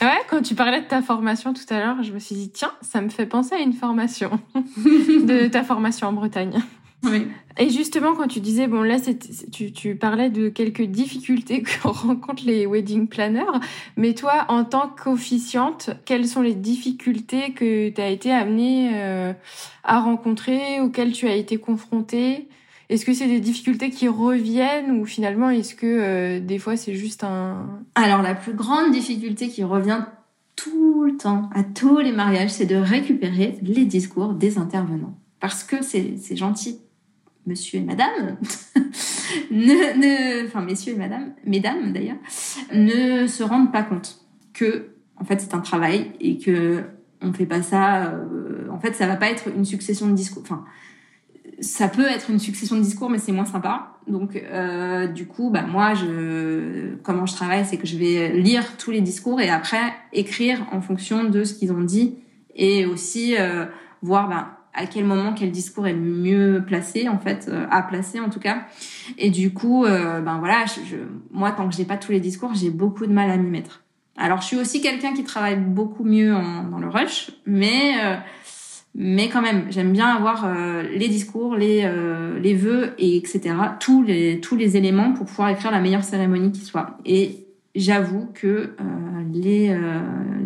Ouais, 0.00 0.20
quand 0.28 0.42
tu 0.42 0.56
parlais 0.56 0.80
de 0.80 0.86
ta 0.86 1.00
formation 1.00 1.54
tout 1.54 1.62
à 1.70 1.78
l'heure, 1.78 2.02
je 2.02 2.12
me 2.12 2.18
suis 2.18 2.34
dit, 2.34 2.50
tiens, 2.50 2.72
ça 2.82 3.00
me 3.00 3.08
fait 3.08 3.26
penser 3.26 3.54
à 3.54 3.60
une 3.60 3.72
formation 3.72 4.40
de 4.56 5.46
ta 5.46 5.62
formation 5.62 6.08
en 6.08 6.12
Bretagne. 6.12 6.60
Oui. 7.04 7.26
Et 7.56 7.70
justement, 7.70 8.14
quand 8.14 8.26
tu 8.26 8.40
disais, 8.40 8.66
bon, 8.66 8.82
là, 8.82 8.96
tu, 9.52 9.72
tu 9.72 9.94
parlais 9.94 10.30
de 10.30 10.48
quelques 10.48 10.82
difficultés 10.82 11.62
que 11.62 11.86
rencontrent 11.86 12.44
les 12.46 12.66
wedding 12.66 13.06
planners, 13.06 13.60
mais 13.96 14.14
toi, 14.14 14.46
en 14.48 14.64
tant 14.64 14.88
qu'officiante, 14.88 15.90
quelles 16.04 16.26
sont 16.26 16.42
les 16.42 16.54
difficultés 16.54 17.52
que 17.52 17.90
tu 17.90 18.00
as 18.00 18.08
été 18.08 18.32
amenée 18.32 18.90
euh, 18.94 19.32
à 19.84 20.00
rencontrer, 20.00 20.80
auxquelles 20.80 21.12
tu 21.12 21.28
as 21.28 21.36
été 21.36 21.58
confrontée? 21.58 22.48
Est-ce 22.90 23.06
que 23.06 23.14
c'est 23.14 23.28
des 23.28 23.40
difficultés 23.40 23.90
qui 23.90 24.08
reviennent 24.08 24.90
ou 24.90 25.06
finalement 25.06 25.48
est-ce 25.48 25.74
que 25.74 25.86
euh, 25.86 26.40
des 26.40 26.58
fois 26.58 26.76
c'est 26.76 26.94
juste 26.94 27.24
un... 27.24 27.80
Alors 27.94 28.20
la 28.20 28.34
plus 28.34 28.52
grande 28.52 28.92
difficulté 28.92 29.48
qui 29.48 29.64
revient 29.64 30.04
tout 30.54 31.04
le 31.04 31.16
temps 31.16 31.48
à 31.54 31.62
tous 31.62 31.98
les 31.98 32.12
mariages, 32.12 32.50
c'est 32.50 32.66
de 32.66 32.76
récupérer 32.76 33.58
les 33.62 33.86
discours 33.86 34.34
des 34.34 34.58
intervenants. 34.58 35.18
Parce 35.40 35.64
que 35.64 35.82
c'est 35.82 36.36
gentil, 36.36 36.78
monsieur 37.46 37.78
et 37.78 37.82
madame, 37.82 38.36
ne, 39.50 40.46
enfin 40.46 40.62
messieurs 40.62 40.94
et 40.94 40.98
madame, 40.98 41.34
mesdames 41.44 41.92
d'ailleurs, 41.92 42.16
ne 42.72 43.26
se 43.26 43.42
rendent 43.42 43.72
pas 43.72 43.82
compte 43.82 44.20
que 44.52 44.90
en 45.16 45.24
fait 45.24 45.40
c'est 45.40 45.54
un 45.54 45.60
travail 45.60 46.12
et 46.20 46.38
que 46.38 46.84
on 47.24 47.32
fait 47.32 47.46
pas 47.46 47.62
ça. 47.62 48.06
Euh, 48.06 48.68
en 48.70 48.78
fait, 48.78 48.94
ça 48.94 49.06
va 49.06 49.16
pas 49.16 49.30
être 49.30 49.48
une 49.48 49.64
succession 49.64 50.06
de 50.06 50.12
discours. 50.12 50.42
Enfin, 50.42 50.64
ça 51.60 51.88
peut 51.88 52.06
être 52.06 52.30
une 52.30 52.38
succession 52.38 52.76
de 52.76 52.82
discours, 52.82 53.10
mais 53.10 53.18
c'est 53.18 53.32
moins 53.32 53.44
sympa. 53.44 53.96
Donc, 54.06 54.36
euh, 54.36 55.06
du 55.06 55.26
coup, 55.26 55.50
bah, 55.50 55.62
moi, 55.62 55.94
je, 55.94 56.96
comment 57.02 57.26
je 57.26 57.34
travaille, 57.34 57.64
c'est 57.64 57.78
que 57.78 57.86
je 57.86 57.96
vais 57.96 58.32
lire 58.32 58.76
tous 58.76 58.90
les 58.90 59.00
discours 59.00 59.40
et 59.40 59.48
après 59.48 59.94
écrire 60.12 60.66
en 60.72 60.80
fonction 60.80 61.24
de 61.24 61.44
ce 61.44 61.54
qu'ils 61.54 61.72
ont 61.72 61.82
dit 61.82 62.18
et 62.54 62.86
aussi 62.86 63.36
euh, 63.38 63.64
voir 64.02 64.28
bah, 64.28 64.58
à 64.74 64.86
quel 64.86 65.04
moment 65.04 65.32
quel 65.32 65.50
discours 65.50 65.86
est 65.86 65.94
mieux 65.94 66.62
placé, 66.66 67.08
en 67.08 67.18
fait, 67.18 67.48
euh, 67.48 67.66
à 67.70 67.82
placer 67.82 68.20
en 68.20 68.30
tout 68.30 68.40
cas. 68.40 68.66
Et 69.18 69.30
du 69.30 69.52
coup, 69.52 69.84
euh, 69.84 70.20
ben 70.20 70.38
voilà, 70.38 70.64
je, 70.66 70.96
moi, 71.30 71.52
tant 71.52 71.68
que 71.68 71.74
j'ai 71.74 71.84
pas 71.84 71.96
tous 71.96 72.12
les 72.12 72.20
discours, 72.20 72.54
j'ai 72.54 72.70
beaucoup 72.70 73.06
de 73.06 73.12
mal 73.12 73.30
à 73.30 73.36
m'y 73.36 73.50
mettre. 73.50 73.82
Alors, 74.16 74.40
je 74.40 74.46
suis 74.46 74.56
aussi 74.56 74.80
quelqu'un 74.80 75.12
qui 75.12 75.24
travaille 75.24 75.56
beaucoup 75.56 76.04
mieux 76.04 76.34
en, 76.34 76.64
dans 76.64 76.78
le 76.78 76.88
rush, 76.88 77.30
mais 77.46 77.94
euh, 78.02 78.16
mais 78.96 79.28
quand 79.28 79.42
même, 79.42 79.66
j'aime 79.70 79.92
bien 79.92 80.06
avoir 80.06 80.44
euh, 80.44 80.82
les 80.82 81.08
discours, 81.08 81.56
les, 81.56 81.82
euh, 81.84 82.38
les 82.38 82.54
vœux, 82.54 82.94
et 82.98 83.16
etc. 83.16 83.56
Tous 83.80 84.04
les, 84.04 84.40
tous 84.40 84.56
les 84.56 84.76
éléments 84.76 85.12
pour 85.12 85.26
pouvoir 85.26 85.48
écrire 85.48 85.72
la 85.72 85.80
meilleure 85.80 86.04
cérémonie 86.04 86.52
qui 86.52 86.60
soit. 86.60 86.98
Et 87.04 87.43
j'avoue 87.74 88.28
que 88.34 88.46
euh, 88.46 88.72
les, 89.32 89.76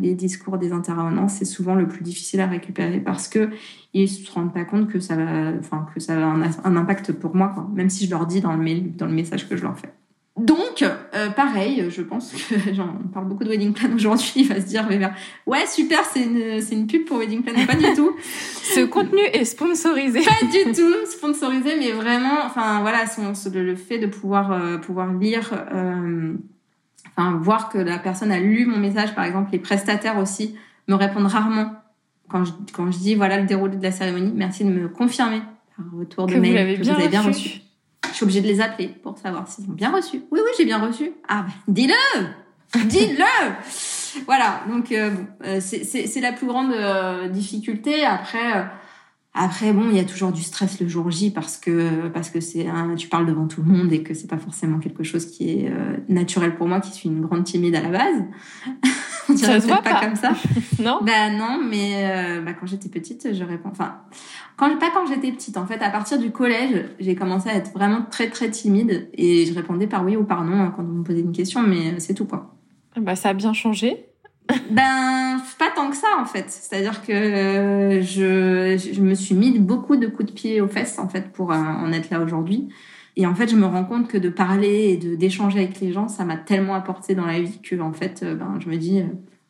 les 0.00 0.14
discours 0.14 0.58
des 0.58 0.72
intervenants, 0.72 1.28
c'est 1.28 1.44
souvent 1.44 1.74
le 1.74 1.86
plus 1.86 2.02
difficile 2.02 2.40
à 2.40 2.46
récupérer 2.46 3.00
parce 3.00 3.28
que 3.28 3.50
ils 3.94 4.08
se 4.08 4.30
rendent 4.30 4.52
pas 4.52 4.64
compte 4.64 4.88
que 4.88 5.00
ça 5.00 5.16
va, 5.16 5.52
enfin, 5.58 5.86
que 5.94 6.00
ça 6.00 6.14
a 6.14 6.30
un, 6.30 6.42
un 6.42 6.76
impact 6.76 7.12
pour 7.12 7.34
moi, 7.34 7.52
quoi. 7.54 7.68
Même 7.74 7.90
si 7.90 8.06
je 8.06 8.10
leur 8.10 8.26
dis 8.26 8.40
dans 8.40 8.52
le 8.52 8.62
mail, 8.62 8.96
dans 8.96 9.06
le 9.06 9.12
message 9.12 9.48
que 9.48 9.56
je 9.56 9.62
leur 9.62 9.78
fais. 9.78 9.92
Donc, 10.38 10.82
euh, 10.82 11.30
pareil, 11.30 11.86
je 11.90 12.00
pense 12.00 12.32
que 12.32 12.54
j'en 12.72 12.94
parle 13.12 13.26
beaucoup 13.26 13.42
de 13.42 13.48
Wedding 13.48 13.72
Plan 13.72 13.88
aujourd'hui, 13.94 14.32
il 14.36 14.48
va 14.48 14.60
se 14.60 14.66
dire, 14.66 14.86
ouais, 15.46 15.66
super, 15.66 16.04
c'est 16.04 16.22
une, 16.22 16.60
c'est 16.60 16.76
une 16.76 16.86
pub 16.86 17.04
pour 17.04 17.18
Wedding 17.18 17.42
Plan. 17.42 17.54
Pas 17.66 17.74
du 17.74 17.92
tout. 17.96 18.14
Ce 18.62 18.84
contenu 18.84 19.20
est 19.32 19.44
sponsorisé. 19.44 20.20
Pas 20.20 20.46
du 20.46 20.72
tout 20.72 21.06
sponsorisé, 21.06 21.76
mais 21.78 21.90
vraiment, 21.90 22.44
enfin, 22.44 22.80
voilà, 22.82 23.06
son, 23.06 23.32
le 23.52 23.74
fait 23.74 23.98
de 23.98 24.06
pouvoir, 24.06 24.52
euh, 24.52 24.78
pouvoir 24.78 25.12
lire, 25.12 25.66
euh, 25.74 26.34
enfin, 27.18 27.36
voir 27.36 27.68
que 27.68 27.78
la 27.78 27.98
personne 27.98 28.30
a 28.30 28.38
lu 28.38 28.64
mon 28.64 28.78
message, 28.78 29.14
par 29.14 29.24
exemple, 29.24 29.50
les 29.52 29.58
prestataires 29.58 30.18
aussi 30.18 30.54
me 30.86 30.94
répondent 30.94 31.26
rarement 31.26 31.72
quand 32.28 32.44
je, 32.44 32.52
quand 32.72 32.90
je 32.90 32.98
dis, 32.98 33.14
voilà 33.14 33.40
le 33.40 33.46
déroulé 33.46 33.76
de 33.76 33.82
la 33.82 33.90
cérémonie, 33.90 34.32
merci 34.34 34.64
de 34.64 34.70
me 34.70 34.88
confirmer 34.88 35.40
par 35.76 35.98
retour 35.98 36.26
de 36.26 36.36
mail 36.36 36.78
que 36.78 36.84
vous 36.84 36.90
avez 36.90 37.08
bien 37.08 37.22
reçu. 37.22 37.60
Je 38.08 38.14
suis 38.14 38.24
obligée 38.24 38.40
de 38.40 38.46
les 38.46 38.60
appeler 38.60 38.88
pour 38.88 39.18
savoir 39.18 39.48
s'ils 39.48 39.68
ont 39.68 39.74
bien 39.74 39.90
reçu. 39.90 40.22
Oui, 40.30 40.40
oui, 40.42 40.50
j'ai 40.56 40.64
bien 40.64 40.78
reçu. 40.78 41.12
Ah, 41.28 41.46
ben, 41.46 41.52
dis-le 41.68 42.84
Dis-le 42.86 44.22
Voilà, 44.26 44.62
donc 44.68 44.92
euh, 44.92 45.10
euh 45.44 45.60
c'est 45.60 46.20
la 46.20 46.32
plus 46.32 46.46
grande 46.46 46.72
euh, 46.72 47.28
difficulté. 47.28 48.04
Après, 48.04 48.56
euh, 48.56 48.62
après, 49.40 49.72
bon, 49.72 49.88
il 49.90 49.96
y 49.96 50.00
a 50.00 50.04
toujours 50.04 50.32
du 50.32 50.42
stress 50.42 50.80
le 50.80 50.88
jour 50.88 51.10
J 51.10 51.30
parce 51.30 51.56
que 51.56 52.08
parce 52.08 52.30
que 52.30 52.40
c'est 52.40 52.66
tu 52.96 53.08
parles 53.08 53.26
devant 53.26 53.46
tout 53.46 53.62
le 53.62 53.72
monde 53.72 53.92
et 53.92 54.02
que 54.02 54.14
c'est 54.14 54.26
pas 54.26 54.38
forcément 54.38 54.78
quelque 54.78 55.04
chose 55.04 55.26
qui 55.26 55.50
est 55.50 55.72
naturel 56.08 56.56
pour 56.56 56.66
moi, 56.66 56.80
qui 56.80 56.90
suis 56.90 57.08
une 57.08 57.20
grande 57.20 57.44
timide 57.44 57.74
à 57.74 57.80
la 57.80 57.90
base. 57.90 58.24
On 59.30 59.34
dirait 59.34 59.60
ça 59.60 59.76
pas, 59.76 60.00
comme 60.00 60.16
ça. 60.16 60.32
non. 60.82 61.00
Bah 61.02 61.30
non, 61.30 61.60
mais 61.62 62.40
bah, 62.44 62.52
quand 62.54 62.66
j'étais 62.66 62.88
petite, 62.88 63.34
je 63.34 63.44
réponds. 63.44 63.68
Enfin, 63.70 63.98
quand, 64.56 64.76
pas 64.78 64.90
quand 64.92 65.06
j'étais 65.06 65.30
petite, 65.30 65.56
en 65.56 65.66
fait, 65.66 65.82
à 65.82 65.90
partir 65.90 66.18
du 66.18 66.30
collège, 66.30 66.86
j'ai 66.98 67.14
commencé 67.14 67.48
à 67.48 67.54
être 67.54 67.72
vraiment 67.72 68.02
très 68.10 68.30
très 68.30 68.50
timide 68.50 69.08
et 69.14 69.46
je 69.46 69.54
répondais 69.54 69.86
par 69.86 70.04
oui 70.04 70.16
ou 70.16 70.24
par 70.24 70.44
non 70.44 70.60
hein, 70.60 70.72
quand 70.74 70.82
on 70.82 70.86
me 70.86 71.04
posait 71.04 71.20
une 71.20 71.32
question, 71.32 71.62
mais 71.62 72.00
c'est 72.00 72.14
tout 72.14 72.26
quoi. 72.26 72.54
Bah 72.96 73.16
ça 73.16 73.30
a 73.30 73.34
bien 73.34 73.52
changé. 73.52 74.06
Ben 74.70 75.28
pas 75.58 75.70
tant 75.74 75.90
que 75.90 75.96
ça 75.96 76.08
en 76.18 76.24
fait. 76.24 76.46
C'est-à-dire 76.48 77.02
que 77.02 77.12
euh, 77.12 78.02
je, 78.02 78.92
je 78.92 79.00
me 79.00 79.14
suis 79.14 79.34
mis 79.34 79.58
beaucoup 79.58 79.96
de 79.96 80.06
coups 80.06 80.28
de 80.28 80.32
pied 80.32 80.60
aux 80.60 80.68
fesses 80.68 80.98
en 80.98 81.08
fait 81.08 81.32
pour 81.32 81.52
euh, 81.52 81.56
en 81.56 81.92
être 81.92 82.10
là 82.10 82.20
aujourd'hui. 82.20 82.68
Et 83.16 83.26
en 83.26 83.34
fait, 83.34 83.48
je 83.48 83.56
me 83.56 83.66
rends 83.66 83.84
compte 83.84 84.06
que 84.06 84.16
de 84.16 84.28
parler 84.28 84.90
et 84.90 84.96
de 84.96 85.16
d'échanger 85.16 85.58
avec 85.58 85.80
les 85.80 85.92
gens, 85.92 86.06
ça 86.08 86.24
m'a 86.24 86.36
tellement 86.36 86.74
apporté 86.74 87.14
dans 87.16 87.26
la 87.26 87.40
vie 87.40 87.60
que 87.60 87.78
en 87.80 87.92
fait, 87.92 88.22
euh, 88.22 88.36
ben 88.36 88.58
je 88.60 88.68
me 88.68 88.76
dis 88.76 89.02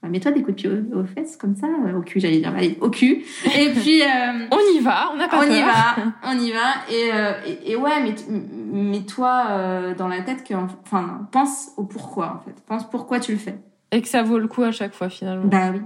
bah, 0.03 0.09
mets-toi 0.09 0.33
des 0.33 0.43
coups 0.43 0.57
de 0.57 0.69
pied 0.69 0.71
aux, 0.95 1.05
fesses 1.05 1.37
comme 1.37 1.55
ça, 1.55 1.67
au 1.95 2.01
cul, 2.01 2.19
j'allais 2.19 2.39
dire, 2.39 2.55
allez, 2.57 2.79
au 2.81 2.89
cul. 2.89 3.25
Et 3.59 3.71
puis 3.71 4.01
on 4.51 4.77
y 4.77 4.81
va, 4.81 5.11
on 5.13 5.17
n'a 5.19 5.29
pas 5.29 5.39
on 5.39 5.47
peur. 5.47 5.57
y 5.57 5.61
va, 5.61 5.97
on 6.25 6.39
y 6.39 6.51
va. 6.51 6.91
Et, 6.91 7.11
euh, 7.13 7.33
et, 7.67 7.77
ouais, 7.77 8.03
mais 8.03 8.15
mets-toi 8.73 9.95
dans 9.99 10.09
la 10.09 10.23
tête 10.23 10.45
que, 10.45 10.55
enfin, 10.55 11.29
pense 11.31 11.73
au 11.77 11.85
pourquoi 11.85 12.41
en 12.41 12.45
fait, 12.45 12.55
pense 12.67 12.89
pourquoi 12.89 13.21
tu 13.21 13.33
le 13.33 13.39
fais. 13.39 13.59
Et 13.91 14.03
que 14.03 14.09
ça 14.09 14.23
vaut 14.23 14.39
le 14.39 14.49
coup 14.49 14.63
à 14.63 14.73
chaque 14.73 14.95
fois 14.95 15.09
finalement. 15.09 15.47
Bah 15.47 15.71
oui. 15.73 15.81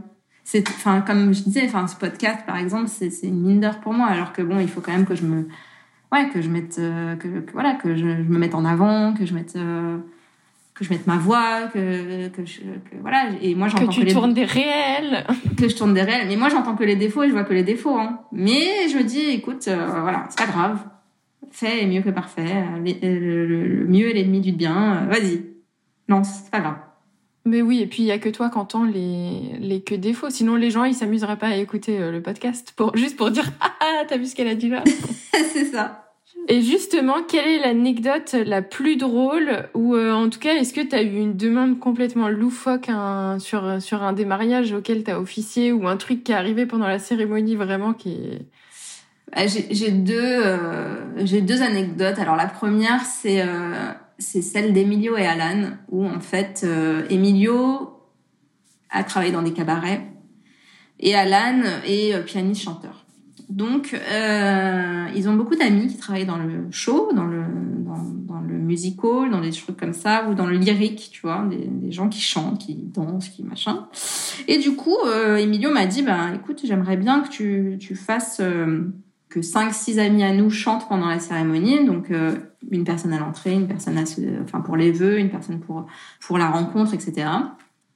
C'est, 0.44 0.68
enfin, 0.68 1.02
comme 1.02 1.32
je 1.32 1.42
disais, 1.42 1.62
enfin, 1.66 1.86
ce 1.86 1.96
podcast 1.96 2.40
par 2.46 2.56
exemple, 2.56 2.88
c'est, 2.88 3.10
c'est 3.10 3.28
une 3.28 3.42
mine 3.42 3.60
d'or 3.60 3.78
pour 3.78 3.92
moi, 3.92 4.08
alors 4.08 4.32
que 4.32 4.42
bon, 4.42 4.58
il 4.58 4.68
faut 4.68 4.80
quand 4.80 4.90
même 4.90 5.06
que 5.06 5.14
je 5.14 5.24
me, 5.24 5.46
ouais, 6.10 6.28
que 6.30 6.42
je 6.42 6.48
mette, 6.48 6.76
que, 6.76 7.40
que, 7.40 7.52
voilà, 7.52 7.74
que 7.74 7.94
je, 7.94 8.00
je, 8.00 8.22
me 8.22 8.38
mette 8.38 8.56
en 8.56 8.64
avant, 8.64 9.14
que 9.14 9.24
je 9.24 9.34
mette 9.34 9.56
que 10.74 10.84
je 10.84 10.90
mette 10.90 11.06
ma 11.06 11.18
voix, 11.18 11.68
que, 11.72 12.28
que, 12.28 12.44
je, 12.44 12.60
que 12.60 12.96
voilà. 13.00 13.30
Et 13.40 13.54
moi, 13.54 13.68
j'entends 13.68 13.86
que 13.86 13.92
tu 13.92 14.00
que 14.00 14.06
les... 14.06 14.12
tournes 14.12 14.34
des 14.34 14.44
réels. 14.44 15.24
Que 15.56 15.68
je 15.68 15.76
tourne 15.76 15.94
des 15.94 16.02
réels. 16.02 16.26
Mais 16.28 16.36
moi, 16.36 16.48
j'entends 16.48 16.74
que 16.74 16.84
les 16.84 16.96
défauts 16.96 17.22
et 17.22 17.28
je 17.28 17.32
vois 17.32 17.44
que 17.44 17.52
les 17.52 17.62
défauts. 17.62 17.98
Hein. 17.98 18.20
Mais 18.32 18.88
je 18.88 18.96
me 18.96 19.04
dis, 19.04 19.20
écoute, 19.30 19.68
euh, 19.68 19.86
voilà, 20.00 20.26
c'est 20.30 20.38
pas 20.38 20.50
grave. 20.50 20.78
Fait 21.50 21.82
est 21.82 21.86
mieux 21.86 22.00
que 22.00 22.10
parfait. 22.10 22.64
Le, 22.82 23.46
le, 23.46 23.86
mieux 23.86 24.08
est 24.08 24.14
l'ennemi 24.14 24.40
du 24.40 24.52
bien. 24.52 24.96
Euh, 24.96 25.06
vas-y. 25.06 25.44
Non, 26.08 26.24
c'est 26.24 26.50
pas 26.50 26.60
grave. 26.60 26.78
Mais 27.44 27.60
oui, 27.60 27.80
et 27.80 27.86
puis 27.86 28.02
il 28.02 28.06
y 28.06 28.12
a 28.12 28.18
que 28.18 28.28
toi 28.28 28.50
qui 28.50 28.58
entends 28.58 28.84
les, 28.84 29.58
les 29.58 29.82
que 29.82 29.94
défauts. 29.94 30.30
Sinon, 30.30 30.56
les 30.56 30.70
gens, 30.70 30.84
ils 30.84 30.94
s'amuseraient 30.94 31.38
pas 31.38 31.48
à 31.48 31.56
écouter 31.56 31.98
euh, 31.98 32.12
le 32.12 32.22
podcast 32.22 32.72
pour, 32.76 32.96
juste 32.96 33.16
pour 33.16 33.30
dire, 33.30 33.50
ah, 33.60 33.72
ah 33.80 34.02
t'as 34.08 34.16
vu 34.16 34.26
ce 34.26 34.34
qu'elle 34.34 34.48
a 34.48 34.54
dit 34.54 34.68
là. 34.68 34.84
c'est 35.52 35.66
ça. 35.66 35.98
Et 36.48 36.60
justement, 36.60 37.22
quelle 37.22 37.46
est 37.46 37.60
l'anecdote 37.60 38.32
la 38.32 38.62
plus 38.62 38.96
drôle 38.96 39.68
ou 39.74 39.94
euh, 39.94 40.12
en 40.12 40.28
tout 40.28 40.40
cas, 40.40 40.54
est-ce 40.54 40.72
que 40.72 40.80
tu 40.80 40.94
as 40.94 41.02
eu 41.02 41.16
une 41.16 41.36
demande 41.36 41.78
complètement 41.78 42.28
loufoque 42.28 42.90
sur, 43.38 43.80
sur 43.80 44.02
un 44.02 44.12
des 44.12 44.24
mariages 44.24 44.72
auquel 44.72 45.04
tu 45.04 45.10
as 45.12 45.20
officié 45.20 45.72
ou 45.72 45.86
un 45.86 45.96
truc 45.96 46.24
qui 46.24 46.32
est 46.32 46.34
arrivé 46.34 46.66
pendant 46.66 46.88
la 46.88 46.98
cérémonie 46.98 47.54
vraiment 47.54 47.92
qui 47.92 48.12
est... 48.12 48.46
Bah, 49.34 49.46
j'ai 49.46 49.90
deux, 49.90 50.42
euh, 50.44 51.24
j'ai 51.24 51.40
deux 51.40 51.62
anecdotes. 51.62 52.18
Alors 52.18 52.36
la 52.36 52.46
première, 52.46 53.00
c'est 53.02 53.40
euh, 53.40 53.92
c'est 54.22 54.42
celle 54.42 54.72
d'Emilio 54.72 55.16
et 55.16 55.26
Alan, 55.26 55.72
où 55.90 56.06
en 56.06 56.20
fait, 56.20 56.66
Emilio 57.10 58.00
a 58.90 59.04
travaillé 59.04 59.32
dans 59.32 59.42
des 59.42 59.52
cabarets 59.52 60.06
et 61.00 61.14
Alan 61.14 61.62
est 61.84 62.24
pianiste-chanteur. 62.24 63.02
Donc, 63.52 63.94
euh, 63.94 65.06
ils 65.14 65.28
ont 65.28 65.34
beaucoup 65.34 65.56
d'amis 65.56 65.88
qui 65.88 65.98
travaillent 65.98 66.24
dans 66.24 66.38
le 66.38 66.70
show, 66.70 67.10
dans 67.14 67.26
le, 67.26 67.44
dans, 67.84 68.40
le 68.40 68.54
musical, 68.54 69.30
dans 69.30 69.42
des 69.42 69.50
trucs 69.50 69.76
comme 69.76 69.92
ça, 69.92 70.26
ou 70.30 70.34
dans 70.34 70.46
le 70.46 70.56
lyrique, 70.56 71.10
tu 71.12 71.20
vois, 71.20 71.46
des, 71.50 71.92
gens 71.92 72.08
qui 72.08 72.22
chantent, 72.22 72.58
qui 72.58 72.74
dansent, 72.74 73.28
qui 73.28 73.42
machin. 73.42 73.88
Et 74.48 74.56
du 74.56 74.74
coup, 74.74 74.96
euh, 75.04 75.36
Emilio 75.36 75.70
m'a 75.70 75.84
dit, 75.84 76.02
bah, 76.02 76.30
écoute, 76.34 76.62
j'aimerais 76.64 76.96
bien 76.96 77.20
que 77.20 77.28
tu, 77.28 77.76
tu 77.78 77.94
fasses 77.94 78.40
euh, 78.40 78.90
que 79.32 79.40
cinq, 79.42 79.72
six 79.72 79.98
amis 79.98 80.22
à 80.22 80.32
nous 80.32 80.50
chantent 80.50 80.88
pendant 80.88 81.06
la 81.06 81.18
cérémonie. 81.18 81.84
Donc, 81.84 82.10
euh, 82.10 82.36
une 82.70 82.84
personne 82.84 83.12
à 83.12 83.18
l'entrée, 83.18 83.52
une 83.52 83.66
personne 83.66 83.96
à, 83.96 84.02
enfin, 84.42 84.60
pour 84.60 84.76
les 84.76 84.92
vœux, 84.92 85.18
une 85.18 85.30
personne 85.30 85.60
pour, 85.60 85.86
pour 86.20 86.38
la 86.38 86.50
rencontre, 86.50 86.92
etc. 86.94 87.26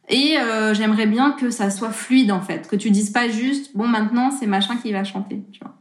Et 0.09 0.39
euh, 0.39 0.73
j'aimerais 0.73 1.07
bien 1.07 1.33
que 1.33 1.51
ça 1.51 1.71
soit 1.71 1.91
fluide 1.91 2.31
en 2.31 2.41
fait, 2.41 2.69
que 2.69 2.77
tu 2.77 2.91
dises 2.91 3.11
pas 3.11 3.29
juste 3.29 3.77
bon 3.77 3.89
maintenant 3.89 4.31
c'est 4.31 4.47
machin 4.47 4.77
qui 4.77 4.93
va 4.93 5.03
chanter, 5.03 5.43
tu 5.53 5.59
vois. 5.61 5.75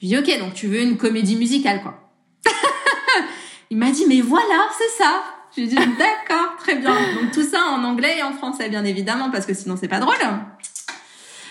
Je 0.00 0.06
dis 0.06 0.16
ok 0.16 0.38
donc 0.38 0.54
tu 0.54 0.68
veux 0.68 0.80
une 0.80 0.96
comédie 0.96 1.36
musicale 1.36 1.82
quoi. 1.82 2.10
Il 3.70 3.76
m'a 3.76 3.90
dit 3.90 4.04
mais 4.08 4.22
voilà 4.22 4.68
c'est 4.78 5.02
ça. 5.02 5.22
Je 5.54 5.62
lui 5.62 5.66
ai 5.66 5.70
dit 5.70 5.76
d'accord 5.98 6.56
très 6.58 6.76
bien. 6.76 6.94
Donc 7.20 7.32
tout 7.32 7.42
ça 7.42 7.60
en 7.70 7.84
anglais 7.84 8.16
et 8.18 8.22
en 8.22 8.32
français 8.32 8.70
bien 8.70 8.86
évidemment 8.86 9.30
parce 9.30 9.44
que 9.44 9.52
sinon 9.52 9.76
c'est 9.78 9.88
pas 9.88 10.00
drôle. 10.00 10.16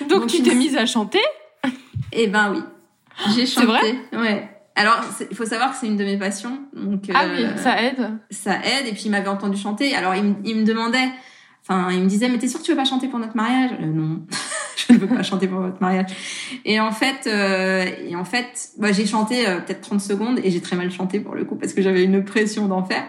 Donc, 0.09 0.27
tu 0.27 0.43
t'es 0.43 0.53
mise 0.53 0.75
à 0.75 0.85
chanter 0.85 1.21
Eh 2.11 2.27
ben 2.27 2.51
oui, 2.51 2.59
j'ai 3.35 3.45
chanté. 3.45 3.49
C'est 3.55 3.65
vrai 3.65 3.97
Ouais. 4.13 4.49
Alors, 4.75 4.99
il 5.31 5.35
faut 5.35 5.45
savoir 5.45 5.71
que 5.71 5.77
c'est 5.77 5.87
une 5.87 5.97
de 5.97 6.03
mes 6.03 6.17
passions. 6.17 6.59
Donc, 6.73 7.05
ah 7.13 7.25
oui, 7.27 7.45
ça 7.57 7.81
aide. 7.81 8.11
Ça 8.29 8.57
aide. 8.57 8.85
Et 8.87 8.91
puis, 8.91 9.03
il 9.05 9.11
m'avait 9.11 9.27
entendu 9.27 9.57
chanter. 9.57 9.95
Alors, 9.95 10.13
il, 10.13 10.35
il 10.45 10.55
me 10.57 10.63
demandait, 10.63 11.09
Enfin, 11.69 11.91
il 11.91 12.01
me 12.01 12.07
disait, 12.07 12.29
mais 12.29 12.37
t'es 12.37 12.47
sûr 12.47 12.61
que 12.61 12.65
tu 12.65 12.71
veux 12.71 12.77
pas 12.77 12.85
chanter 12.85 13.09
pour 13.09 13.19
notre 13.19 13.35
mariage? 13.35 13.71
Euh, 13.81 13.85
Non, 13.85 14.21
je 14.77 14.93
ne 14.93 14.99
veux 14.99 15.07
pas 15.07 15.21
chanter 15.21 15.47
pour 15.47 15.59
votre 15.59 15.81
mariage. 15.81 16.11
Et 16.63 16.79
en 16.79 16.91
fait, 16.91 17.27
euh, 17.27 17.85
et 18.07 18.15
en 18.15 18.23
fait, 18.23 18.69
bah, 18.77 18.93
j'ai 18.93 19.05
chanté 19.05 19.47
euh, 19.47 19.59
peut-être 19.59 19.81
30 19.81 19.99
secondes 19.99 20.39
et 20.41 20.49
j'ai 20.49 20.61
très 20.61 20.77
mal 20.77 20.89
chanté 20.91 21.19
pour 21.19 21.35
le 21.35 21.43
coup 21.43 21.55
parce 21.55 21.73
que 21.73 21.81
j'avais 21.81 22.05
une 22.05 22.23
pression 22.23 22.67
d'enfer. 22.67 23.03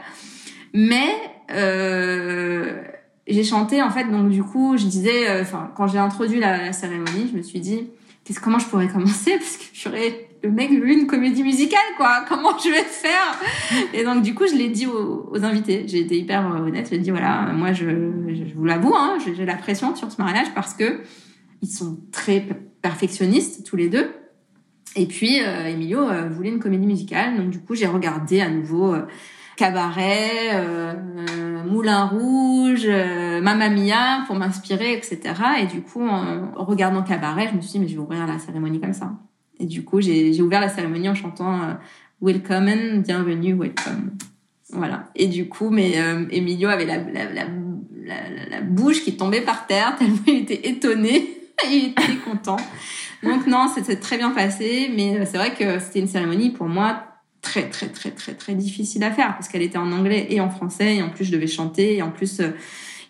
Mais 0.75 1.07
euh, 1.53 2.83
j'ai 3.29 3.45
chanté 3.45 3.81
en 3.81 3.91
fait, 3.91 4.11
donc 4.11 4.29
du 4.29 4.43
coup, 4.43 4.77
je 4.77 4.87
disais, 4.87 5.29
euh, 5.29 5.43
enfin, 5.43 5.71
quand 5.77 5.87
j'ai 5.87 5.99
introduit 5.99 6.41
la, 6.41 6.57
la, 6.59 6.73
cérémonie, 6.73 7.29
je 7.31 7.37
me 7.37 7.43
suis 7.43 7.61
dit, 7.61 7.91
comment 8.35 8.59
je 8.59 8.67
pourrais 8.67 8.89
commencer? 8.89 9.33
Parce 9.39 9.57
que 9.57 9.65
j'aurais 9.73 10.29
le 10.43 10.51
mec 10.51 10.71
veut 10.71 10.91
une 10.91 11.07
comédie 11.07 11.43
musicale, 11.43 11.81
quoi. 11.97 12.25
Comment 12.29 12.57
je 12.59 12.71
vais 12.71 12.83
faire? 12.83 13.39
Et 13.93 14.05
donc, 14.05 14.23
du 14.23 14.35
coup, 14.35 14.47
je 14.47 14.55
l'ai 14.55 14.69
dit 14.69 14.87
aux, 14.87 15.45
invités. 15.45 15.85
J'ai 15.87 16.01
été 16.01 16.19
hyper 16.19 16.47
euh, 16.47 16.67
honnête. 16.67 16.89
J'ai 16.91 16.99
dit, 16.99 17.11
voilà, 17.11 17.53
moi, 17.53 17.73
je, 17.73 17.87
je 17.87 18.55
vous 18.55 18.65
l'avoue, 18.65 18.95
hein, 18.95 19.19
j'ai 19.25 19.45
la 19.45 19.57
pression 19.57 19.95
sur 19.97 20.11
ce 20.11 20.21
mariage 20.21 20.49
parce 20.55 20.75
que 20.75 21.01
ils 21.63 21.69
sont 21.69 21.99
très 22.13 22.47
perfectionnistes, 22.83 23.67
tous 23.67 23.77
les 23.77 23.89
deux. 23.89 24.11
Et 24.97 25.07
puis, 25.07 25.43
euh, 25.43 25.67
Emilio 25.67 26.01
euh, 26.01 26.29
voulait 26.29 26.51
une 26.51 26.61
comédie 26.61 26.87
musicale. 26.87 27.37
Donc, 27.37 27.51
du 27.51 27.59
coup, 27.59 27.75
j'ai 27.75 27.87
regardé 27.87 28.41
à 28.41 28.49
nouveau 28.49 28.95
Cabaret, 29.59 30.51
euh, 30.55 30.95
Moulin 31.67 32.05
Rouge, 32.07 32.87
euh, 32.87 33.41
Mamma 33.41 33.69
Mia 33.69 34.25
pour 34.27 34.37
m'inspirer, 34.37 34.95
etc. 34.95 35.19
Et 35.61 35.67
du 35.67 35.83
coup, 35.83 36.07
en 36.07 36.65
regardant 36.65 37.03
Cabaret, 37.03 37.49
je 37.51 37.57
me 37.57 37.61
suis 37.61 37.73
dit, 37.73 37.79
mais 37.81 37.89
je 37.89 37.95
vais 37.95 38.01
ouvrir 38.01 38.27
la 38.27 38.39
cérémonie 38.39 38.81
comme 38.81 38.93
ça. 38.93 39.11
Et 39.59 39.67
du 39.67 39.85
coup, 39.85 40.01
j'ai 40.01 40.41
ouvert 40.41 40.61
la 40.61 40.69
cérémonie 40.69 41.09
en 41.09 41.15
chantant 41.15 41.63
euh, 41.63 41.75
Welcome 42.23 43.03
bienvenue, 43.03 43.55
welcome. 43.55 44.13
Voilà. 44.71 45.11
Et 45.17 45.27
du 45.27 45.49
coup, 45.49 45.71
mais 45.71 45.99
euh, 45.99 46.27
Emilio 46.31 46.69
avait 46.69 46.87
la, 46.87 46.99
la, 46.99 47.25
la, 47.33 47.45
la, 48.51 48.61
bouche 48.61 49.03
qui 49.03 49.17
tombait 49.17 49.41
par 49.41 49.67
terre 49.67 49.97
tellement 49.99 50.19
il 50.27 50.43
était 50.43 50.69
étonné. 50.69 51.35
il 51.71 51.87
était 51.87 52.17
content. 52.25 52.59
Donc 53.25 53.49
non, 53.49 53.67
c'était 53.75 53.97
très 53.97 54.17
bien 54.19 54.31
passé, 54.31 54.93
mais 54.95 55.27
c'est 55.27 55.39
vrai 55.39 55.53
que 55.55 55.81
c'était 55.81 55.99
une 55.99 56.07
cérémonie 56.07 56.51
pour 56.51 56.69
moi 56.69 57.08
très 57.43 57.69
très 57.69 57.89
très 57.89 58.11
très 58.11 58.35
très 58.35 58.55
difficile 58.55 59.05
à 59.05 59.11
faire 59.11 59.35
parce 59.35 59.49
qu'elle 59.49 59.63
était 59.63 59.79
en 59.79 59.93
anglais 59.93 60.27
et 60.31 60.41
en 60.41 60.51
français 60.51 60.97
et 60.97 61.03
en 61.03 61.11
plus 61.11 61.25
je 61.25 61.33
devais 61.33 61.47
chanter 61.47 61.97
et 61.97 62.03
en 62.03 62.11
plus 62.11 62.41
euh, 62.41 62.51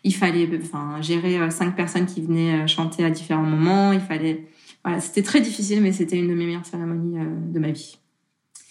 il 0.05 0.15
fallait 0.15 0.49
enfin 0.63 1.01
gérer 1.01 1.39
euh, 1.39 1.51
cinq 1.51 1.75
personnes 1.75 2.07
qui 2.07 2.21
venaient 2.21 2.67
chanter 2.69 3.05
à 3.05 3.11
différents 3.11 3.43
moments, 3.43 3.93
il 3.93 4.01
fallait 4.01 4.49
voilà, 4.85 5.01
c'était 5.01 5.23
très 5.23 5.41
difficile, 5.41 5.83
mais 5.83 5.93
c'était 5.93 6.17
une 6.17 6.29
de 6.29 6.35
mes 6.35 6.47
meilleures 6.47 6.67
cérémonies 6.67 7.19
euh, 7.19 7.25
de 7.53 7.59
ma 7.59 7.71
vie. 7.71 7.99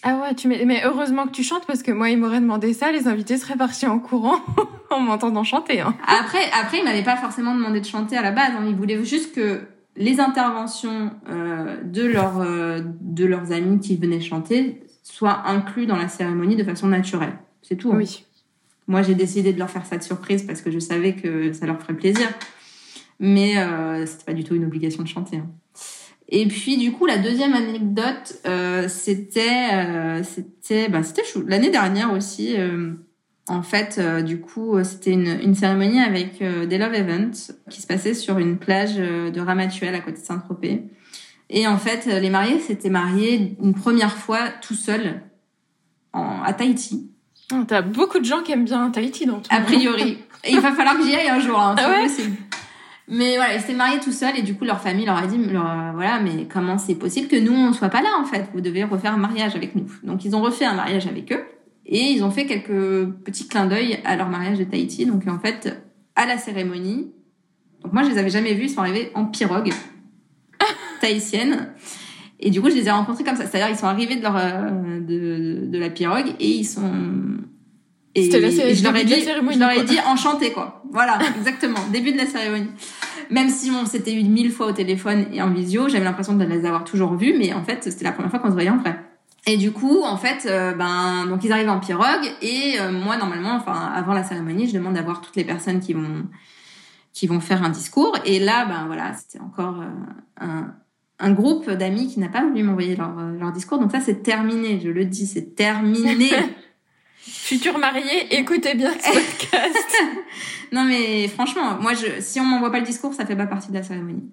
Ah 0.02 0.20
ouais, 0.22 0.34
tu 0.34 0.46
mais 0.48 0.82
heureusement 0.84 1.26
que 1.26 1.32
tu 1.32 1.42
chantes 1.42 1.66
parce 1.66 1.82
que 1.82 1.90
moi, 1.90 2.08
il 2.08 2.18
m'aurait 2.18 2.40
demandé 2.40 2.72
ça, 2.72 2.92
les 2.92 3.08
invités 3.08 3.36
seraient 3.36 3.56
partis 3.56 3.86
en 3.86 3.98
courant 3.98 4.38
en 4.90 5.00
m'entendant 5.00 5.42
chanter. 5.42 5.80
Hein. 5.80 5.94
Après, 6.06 6.50
après, 6.58 6.78
il 6.78 6.84
m'avait 6.84 7.02
pas 7.02 7.16
forcément 7.16 7.54
demandé 7.54 7.80
de 7.80 7.86
chanter 7.86 8.16
à 8.16 8.22
la 8.22 8.30
base. 8.30 8.52
Hein. 8.56 8.64
Il 8.68 8.76
voulait 8.76 9.04
juste 9.04 9.34
que 9.34 9.62
les 9.96 10.20
interventions 10.20 11.10
euh, 11.28 11.82
de 11.82 12.04
leurs 12.04 12.40
euh, 12.40 12.80
de 13.00 13.24
leurs 13.24 13.50
amis 13.50 13.80
qui 13.80 13.96
venaient 13.96 14.20
chanter 14.20 14.82
soient 15.12 15.48
inclus 15.48 15.86
dans 15.86 15.96
la 15.96 16.08
cérémonie 16.08 16.56
de 16.56 16.64
façon 16.64 16.88
naturelle. 16.88 17.34
C'est 17.62 17.76
tout. 17.76 17.92
Hein. 17.92 17.96
Oui. 17.98 18.24
Moi, 18.86 19.02
j'ai 19.02 19.14
décidé 19.14 19.52
de 19.52 19.58
leur 19.58 19.70
faire 19.70 19.84
ça 19.84 19.98
de 19.98 20.02
surprise 20.02 20.44
parce 20.44 20.62
que 20.62 20.70
je 20.70 20.78
savais 20.78 21.14
que 21.14 21.52
ça 21.52 21.66
leur 21.66 21.80
ferait 21.80 21.94
plaisir. 21.94 22.28
Mais 23.20 23.58
euh, 23.58 24.06
c'était 24.06 24.24
pas 24.24 24.32
du 24.32 24.44
tout 24.44 24.54
une 24.54 24.64
obligation 24.64 25.02
de 25.02 25.08
chanter. 25.08 25.38
Hein. 25.38 25.50
Et 26.30 26.46
puis 26.46 26.76
du 26.76 26.92
coup 26.92 27.06
la 27.06 27.16
deuxième 27.16 27.54
anecdote 27.54 28.38
euh, 28.46 28.86
c'était 28.88 29.72
euh, 29.72 30.22
c'était 30.22 30.88
bah, 30.88 31.02
c'était 31.02 31.22
l'année 31.46 31.70
dernière 31.70 32.12
aussi 32.12 32.54
euh, 32.58 32.92
en 33.48 33.62
fait 33.62 33.98
du 34.22 34.38
coup 34.38 34.76
c'était 34.84 35.12
une, 35.12 35.38
une 35.42 35.54
cérémonie 35.54 36.00
avec 36.00 36.42
des 36.42 36.76
love 36.76 36.92
events 36.92 37.52
qui 37.70 37.80
se 37.80 37.86
passait 37.86 38.12
sur 38.12 38.38
une 38.38 38.58
plage 38.58 38.96
de 38.96 39.40
Ramatuelle 39.40 39.94
à 39.94 40.00
côté 40.00 40.20
de 40.20 40.26
Saint-Tropez 40.26 40.82
et 41.50 41.66
en 41.66 41.78
fait 41.78 42.06
les 42.06 42.30
mariés 42.30 42.60
s'étaient 42.60 42.90
mariés 42.90 43.56
une 43.62 43.74
première 43.74 44.16
fois 44.16 44.48
tout 44.60 44.74
seuls 44.74 45.22
en, 46.12 46.42
à 46.42 46.52
Tahiti. 46.52 47.10
Oh, 47.52 47.62
T'as 47.66 47.82
beaucoup 47.82 48.18
de 48.18 48.24
gens 48.24 48.42
qui 48.42 48.52
aiment 48.52 48.64
bien 48.64 48.90
Tahiti 48.90 49.26
donc. 49.26 49.44
A 49.48 49.60
priori. 49.60 50.18
et 50.44 50.52
il 50.52 50.60
va 50.60 50.72
falloir 50.72 50.96
que 50.98 51.04
j'y 51.04 51.14
aille 51.14 51.28
un 51.28 51.40
jour. 51.40 51.58
Hein, 51.58 51.74
ah 51.78 51.90
ouais 51.90 52.02
possible. 52.02 52.36
Mais 53.10 53.36
voilà, 53.36 53.54
ils 53.54 53.60
s'étaient 53.60 53.72
mariés 53.72 54.00
tout 54.00 54.12
seuls 54.12 54.36
et 54.36 54.42
du 54.42 54.54
coup 54.54 54.64
leur 54.64 54.80
famille 54.80 55.06
leur 55.06 55.16
a 55.16 55.26
dit 55.26 55.38
leur, 55.38 55.92
voilà 55.94 56.20
mais 56.20 56.46
comment 56.46 56.76
c'est 56.76 56.94
possible 56.94 57.26
que 57.26 57.36
nous 57.36 57.54
on 57.54 57.72
soit 57.72 57.88
pas 57.88 58.02
là 58.02 58.10
en 58.20 58.24
fait? 58.24 58.50
Vous 58.52 58.60
devez 58.60 58.84
refaire 58.84 59.14
un 59.14 59.18
mariage 59.18 59.56
avec 59.56 59.74
nous 59.74 59.86
donc 60.02 60.24
ils 60.24 60.36
ont 60.36 60.42
refait 60.42 60.66
un 60.66 60.74
mariage 60.74 61.06
avec 61.06 61.32
eux 61.32 61.42
et 61.86 62.00
ils 62.00 62.22
ont 62.22 62.30
fait 62.30 62.44
quelques 62.44 63.10
petits 63.24 63.48
clins 63.48 63.64
d'œil 63.64 63.98
à 64.04 64.16
leur 64.16 64.28
mariage 64.28 64.58
de 64.58 64.64
Tahiti 64.64 65.06
donc 65.06 65.26
en 65.26 65.38
fait 65.38 65.82
à 66.16 66.26
la 66.26 66.36
cérémonie 66.36 67.10
donc 67.82 67.94
moi 67.94 68.02
je 68.02 68.10
les 68.10 68.18
avais 68.18 68.28
jamais 68.28 68.52
vus 68.52 68.64
ils 68.64 68.70
sont 68.70 68.80
arrivés 68.80 69.10
en 69.14 69.24
pirogue 69.24 69.70
tahitienne 71.00 71.72
et 72.40 72.50
du 72.50 72.60
coup 72.60 72.70
je 72.70 72.74
les 72.74 72.86
ai 72.86 72.90
rencontrés 72.90 73.24
comme 73.24 73.36
ça 73.36 73.46
c'est-à-dire 73.46 73.68
ils 73.70 73.78
sont 73.78 73.86
arrivés 73.86 74.16
de 74.16 74.22
leur 74.22 74.34
de, 74.34 75.00
de, 75.00 75.66
de 75.66 75.78
la 75.78 75.90
pirogue 75.90 76.34
et 76.38 76.48
ils 76.48 76.64
sont 76.64 76.92
et, 78.14 78.26
et 78.26 78.74
je 78.74 78.82
leur 78.82 78.96
ai 78.96 79.04
dit, 79.04 79.14
je 79.20 79.58
leur 79.58 79.70
ai 79.70 79.84
dit 79.84 79.98
enchanté 80.06 80.52
quoi. 80.52 80.82
Voilà, 80.90 81.18
exactement. 81.38 81.78
Début 81.92 82.12
de 82.12 82.18
la 82.18 82.26
cérémonie. 82.26 82.70
Même 83.30 83.48
si 83.48 83.70
on 83.70 83.84
s'était 83.86 84.14
eu 84.14 84.24
mille 84.24 84.50
fois 84.50 84.66
au 84.66 84.72
téléphone 84.72 85.26
et 85.32 85.42
en 85.42 85.50
visio, 85.50 85.88
j'avais 85.88 86.04
l'impression 86.04 86.34
de 86.34 86.44
les 86.44 86.64
avoir 86.64 86.84
toujours 86.84 87.14
vus, 87.14 87.34
mais 87.38 87.52
en 87.52 87.62
fait, 87.62 87.84
c'était 87.84 88.04
la 88.04 88.12
première 88.12 88.30
fois 88.30 88.40
qu'on 88.40 88.48
se 88.48 88.54
voyait 88.54 88.70
en 88.70 88.78
vrai. 88.78 88.98
Et 89.46 89.56
du 89.56 89.70
coup, 89.72 90.02
en 90.02 90.16
fait, 90.16 90.46
euh, 90.46 90.74
ben, 90.74 91.26
donc 91.26 91.44
ils 91.44 91.52
arrivent 91.52 91.68
en 91.68 91.78
pirogue 91.78 92.34
et 92.42 92.76
euh, 92.80 92.90
moi, 92.90 93.16
normalement, 93.16 93.54
enfin, 93.54 93.92
avant 93.94 94.14
la 94.14 94.24
cérémonie, 94.24 94.68
je 94.68 94.74
demande 94.74 94.94
d'avoir 94.94 95.20
toutes 95.20 95.36
les 95.36 95.44
personnes 95.44 95.80
qui 95.80 95.92
vont 95.92 96.26
qui 97.12 97.26
vont 97.26 97.40
faire 97.40 97.64
un 97.64 97.70
discours. 97.70 98.16
Et 98.24 98.38
là, 98.38 98.64
ben 98.66 98.86
voilà, 98.86 99.12
c'était 99.14 99.40
encore 99.40 99.80
euh, 99.80 100.44
un, 100.44 100.74
un 101.18 101.32
groupe 101.32 101.70
d'amis 101.70 102.08
qui 102.08 102.20
n'a 102.20 102.28
pas 102.28 102.44
voulu 102.44 102.62
m'envoyer 102.62 102.96
leur, 102.96 103.14
leur 103.38 103.52
discours. 103.52 103.78
Donc 103.78 103.90
ça, 103.90 104.00
c'est 104.00 104.22
terminé. 104.22 104.80
Je 104.80 104.88
le 104.88 105.04
dis, 105.04 105.26
c'est 105.26 105.54
terminé. 105.54 106.30
Futur 107.28 107.78
marié, 107.78 108.38
écoutez 108.38 108.74
bien 108.74 108.90
ce 108.92 109.12
podcast. 109.12 109.96
non 110.72 110.84
mais 110.84 111.28
franchement, 111.28 111.78
moi, 111.80 111.92
je, 111.92 112.20
si 112.20 112.40
on 112.40 112.44
m'envoie 112.44 112.72
pas 112.72 112.80
le 112.80 112.86
discours, 112.86 113.12
ça 113.12 113.26
fait 113.26 113.36
pas 113.36 113.46
partie 113.46 113.68
de 113.68 113.74
la 113.74 113.82
cérémonie. 113.82 114.30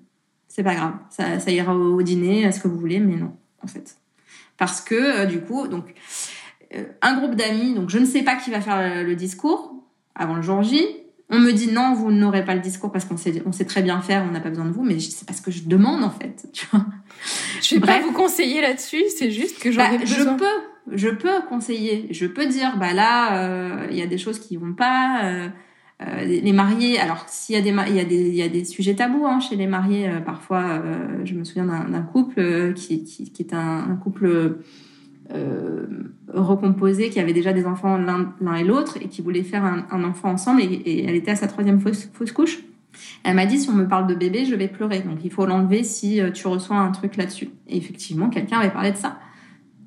C'est 0.47 0.63
pas 0.63 0.75
grave, 0.75 0.93
ça, 1.09 1.39
ça 1.39 1.51
ira 1.51 1.75
au, 1.75 2.01
dîner, 2.01 2.45
à 2.45 2.53
ce 2.53 2.61
que 2.61 2.69
vous 2.69 2.77
voulez, 2.79 2.99
mais 2.99 3.17
non, 3.17 3.35
en 3.61 3.67
fait, 3.67 3.97
parce 4.57 4.79
que 4.79 4.95
euh, 4.95 5.25
du 5.25 5.41
coup, 5.41 5.67
donc 5.67 5.93
euh, 6.73 6.85
un 7.01 7.17
groupe 7.17 7.35
d'amis, 7.35 7.73
donc 7.73 7.89
je 7.89 7.99
ne 7.99 8.05
sais 8.05 8.23
pas 8.23 8.37
qui 8.37 8.51
va 8.51 8.61
faire 8.61 8.81
le, 8.81 9.03
le 9.03 9.15
discours 9.15 9.73
avant 10.15 10.35
le 10.35 10.41
jour 10.41 10.63
J. 10.63 10.85
On 11.29 11.39
me 11.39 11.51
dit 11.51 11.71
non, 11.71 11.93
vous 11.95 12.11
n'aurez 12.11 12.45
pas 12.45 12.53
le 12.53 12.61
discours 12.61 12.91
parce 12.91 13.05
qu'on 13.05 13.17
sait, 13.17 13.41
on 13.45 13.51
sait 13.51 13.65
très 13.65 13.81
bien 13.81 13.99
faire, 14.01 14.23
on 14.27 14.31
n'a 14.31 14.39
pas 14.39 14.49
besoin 14.49 14.65
de 14.65 14.71
vous, 14.71 14.83
mais 14.83 14.99
c'est 14.99 15.25
parce 15.25 15.41
que 15.41 15.51
je 15.51 15.63
demande 15.63 16.03
en 16.03 16.11
fait, 16.11 16.47
tu 16.53 16.67
vois. 16.71 16.85
Je 17.61 17.75
vais 17.75 17.81
Bref. 17.81 18.01
pas 18.01 18.05
vous 18.05 18.13
conseiller 18.13 18.61
là-dessus, 18.61 19.03
c'est 19.15 19.31
juste 19.31 19.59
que 19.59 19.71
j'en 19.71 19.79
bah, 19.79 19.93
ai 19.93 19.97
besoin. 19.97 20.17
Je 20.17 20.37
peux, 20.37 20.95
je 20.97 21.09
peux 21.09 21.41
conseiller, 21.49 22.07
je 22.11 22.27
peux 22.27 22.45
dire 22.45 22.77
bah 22.77 22.93
là 22.93 23.39
euh, 23.39 23.87
il 23.89 23.97
y 23.97 24.03
a 24.03 24.07
des 24.07 24.19
choses 24.19 24.39
qui 24.39 24.55
vont 24.57 24.73
pas 24.73 25.23
euh, 25.23 25.49
euh, 26.01 26.25
les 26.25 26.51
mariés 26.51 26.99
alors 26.99 27.23
s'il 27.27 27.55
y 27.55 27.57
a 27.57 27.61
des 27.61 27.73
il 27.89 27.95
y 27.95 28.01
a 28.01 28.03
des 28.03 28.27
il 28.27 28.35
y 28.35 28.41
a 28.41 28.49
des 28.49 28.65
sujets 28.65 28.95
tabous 28.95 29.25
hein, 29.25 29.39
chez 29.39 29.55
les 29.55 29.65
mariés 29.65 30.09
euh, 30.09 30.19
parfois 30.19 30.63
euh, 30.63 31.21
je 31.23 31.33
me 31.35 31.45
souviens 31.45 31.65
d'un 31.65 32.01
couple 32.01 32.39
euh, 32.39 32.73
qui, 32.73 33.05
qui, 33.05 33.31
qui 33.31 33.41
est 33.41 33.53
un, 33.53 33.85
un 33.89 33.95
couple 33.95 34.57
recomposé 36.27 37.09
qui 37.09 37.19
avait 37.19 37.33
déjà 37.33 37.51
des 37.53 37.65
enfants 37.65 37.97
l'un 37.97 38.55
et 38.55 38.63
l'autre 38.63 38.97
et 39.01 39.07
qui 39.07 39.21
voulait 39.21 39.43
faire 39.43 39.63
un, 39.63 39.87
un 39.89 40.03
enfant 40.03 40.29
ensemble 40.29 40.61
et, 40.61 40.65
et, 40.65 41.05
elle 41.05 41.15
était 41.15 41.31
à 41.31 41.35
sa 41.35 41.47
troisième 41.47 41.79
fausse, 41.79 42.09
fausse 42.13 42.31
couche 42.31 42.59
elle 43.23 43.35
m'a 43.35 43.45
dit 43.45 43.57
si 43.57 43.69
on 43.69 43.73
me 43.73 43.87
parle 43.87 44.07
de 44.07 44.15
bébé 44.15 44.45
je 44.45 44.53
vais 44.55 44.67
pleurer 44.67 44.99
donc 44.99 45.19
il 45.23 45.31
faut 45.31 45.45
l'enlever 45.45 45.83
si 45.83 46.21
tu 46.33 46.47
reçois 46.47 46.77
un 46.77 46.91
truc 46.91 47.17
là-dessus 47.17 47.49
et 47.67 47.77
effectivement 47.77 48.29
quelqu'un 48.29 48.59
avait 48.59 48.71
parlé 48.71 48.91
de 48.91 48.97
ça 48.97 49.17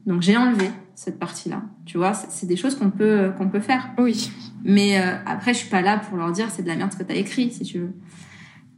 donc 0.06 0.22
j'ai 0.22 0.36
enlevé 0.36 0.70
cette 0.98 1.20
partie-là. 1.20 1.62
Tu 1.84 1.96
vois, 1.96 2.12
c'est 2.12 2.46
des 2.46 2.56
choses 2.56 2.74
qu'on 2.74 2.90
peut 2.90 3.30
qu'on 3.38 3.48
peut 3.48 3.60
faire. 3.60 3.90
Oui. 3.98 4.32
Mais 4.64 4.98
euh, 4.98 5.14
après, 5.26 5.54
je 5.54 5.58
suis 5.58 5.68
pas 5.68 5.80
là 5.80 5.98
pour 5.98 6.16
leur 6.16 6.32
dire 6.32 6.50
c'est 6.50 6.62
de 6.62 6.66
la 6.66 6.74
merde 6.74 6.92
ce 6.92 6.96
que 6.96 7.04
t'as 7.04 7.14
écrit, 7.14 7.52
si 7.52 7.62
tu 7.62 7.78
veux. 7.78 7.92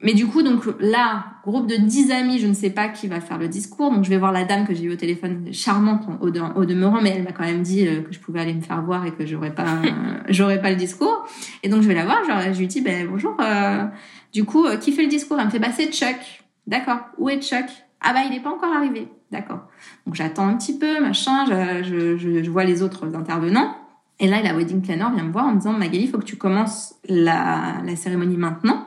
Mais 0.03 0.15
du 0.15 0.27
coup, 0.27 0.43
donc 0.43 0.63
là, 0.81 1.27
groupe 1.45 1.67
de 1.67 1.77
10 1.77 2.11
amis, 2.11 2.39
je 2.39 2.47
ne 2.47 2.55
sais 2.55 2.71
pas 2.71 2.89
qui 2.89 3.07
va 3.07 3.21
faire 3.21 3.37
le 3.37 3.49
discours. 3.49 3.93
Donc 3.93 4.05
je 4.05 4.11
vais 4.11 4.17
voir 4.17 4.33
la 4.33 4.45
dame 4.45 4.67
que 4.67 4.75
j'ai 4.75 4.85
eu 4.85 4.93
au 4.93 4.97
téléphone, 4.97 5.49
charmante 5.53 6.05
au, 6.23 6.29
au 6.29 6.65
demeurant, 6.65 7.03
mais 7.03 7.11
elle 7.11 7.23
m'a 7.23 7.33
quand 7.33 7.45
même 7.45 7.63
dit 7.63 7.87
euh, 7.87 8.01
que 8.01 8.13
je 8.13 8.19
pouvais 8.19 8.41
aller 8.41 8.55
me 8.55 8.63
faire 8.63 8.81
voir 8.83 9.05
et 9.05 9.13
que 9.13 9.27
j'aurais 9.27 9.55
pas, 9.55 9.83
j'aurais 10.31 10.61
pas 10.61 10.71
le 10.71 10.77
discours. 10.77 11.27
Et 11.63 11.69
donc 11.69 11.83
je 11.83 11.89
vais 11.89 11.95
la 11.95 12.07
voir, 12.07 12.25
genre, 12.25 12.41
je 12.53 12.59
lui 12.59 12.67
dis, 12.67 12.81
ben 12.81 13.07
bonjour. 13.09 13.37
Euh, 13.41 13.85
du 14.33 14.45
coup, 14.45 14.65
euh, 14.65 14.79
qui 14.79 14.93
fait 14.93 15.03
le 15.03 15.09
discours? 15.09 15.39
Elle 15.39 15.47
me 15.47 15.51
fait, 15.51 15.59
bah 15.59 15.73
c'est 15.73 15.93
Chuck. 15.93 16.45
D'accord. 16.67 17.01
Où 17.19 17.29
est 17.29 17.43
Chuck? 17.43 17.67
Ah 18.01 18.15
bah 18.15 18.21
il 18.25 18.31
n'est 18.31 18.41
pas 18.41 18.51
encore 18.51 18.73
arrivé. 18.73 19.09
D'accord. 19.31 19.69
Donc 20.07 20.15
j'attends 20.15 20.49
un 20.49 20.57
petit 20.57 20.79
peu, 20.79 21.01
machin. 21.03 21.45
Je, 21.45 22.17
je, 22.17 22.43
je 22.43 22.51
vois 22.51 22.65
les 22.65 22.83
autres 22.83 23.15
intervenants. 23.15 23.77
Et 24.19 24.29
là, 24.29 24.43
la 24.43 24.55
wedding 24.55 24.83
planner 24.83 25.07
vient 25.15 25.25
me 25.25 25.33
voir 25.33 25.47
en 25.47 25.53
me 25.53 25.57
disant, 25.57 25.73
Magali, 25.73 26.05
il 26.05 26.11
faut 26.11 26.19
que 26.19 26.25
tu 26.25 26.37
commences 26.37 26.95
la, 27.09 27.81
la 27.85 27.97
cérémonie 27.97 28.37
maintenant 28.37 28.87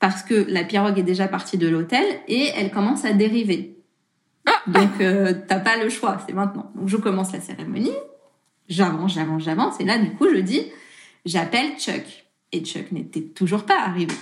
parce 0.00 0.22
que 0.22 0.46
la 0.48 0.64
pirogue 0.64 0.98
est 0.98 1.04
déjà 1.04 1.28
partie 1.28 1.58
de 1.58 1.68
l'hôtel 1.68 2.04
et 2.28 2.50
elle 2.56 2.70
commence 2.70 3.04
à 3.04 3.12
dériver. 3.12 3.76
Ah 4.46 4.62
Donc 4.66 5.00
euh, 5.00 5.34
t'as 5.46 5.60
pas 5.60 5.82
le 5.82 5.88
choix, 5.88 6.18
c'est 6.26 6.34
maintenant. 6.34 6.70
Donc 6.74 6.88
je 6.88 6.96
commence 6.96 7.32
la 7.32 7.40
cérémonie, 7.40 7.92
j'avance, 8.68 9.14
j'avance, 9.14 9.42
j'avance, 9.42 9.80
et 9.80 9.84
là 9.84 9.98
du 9.98 10.12
coup 10.12 10.26
je 10.32 10.40
dis, 10.40 10.62
j'appelle 11.24 11.76
Chuck. 11.78 12.26
Et 12.50 12.60
Chuck 12.64 12.92
n'était 12.92 13.22
toujours 13.22 13.64
pas 13.64 13.78
arrivé. 13.80 14.14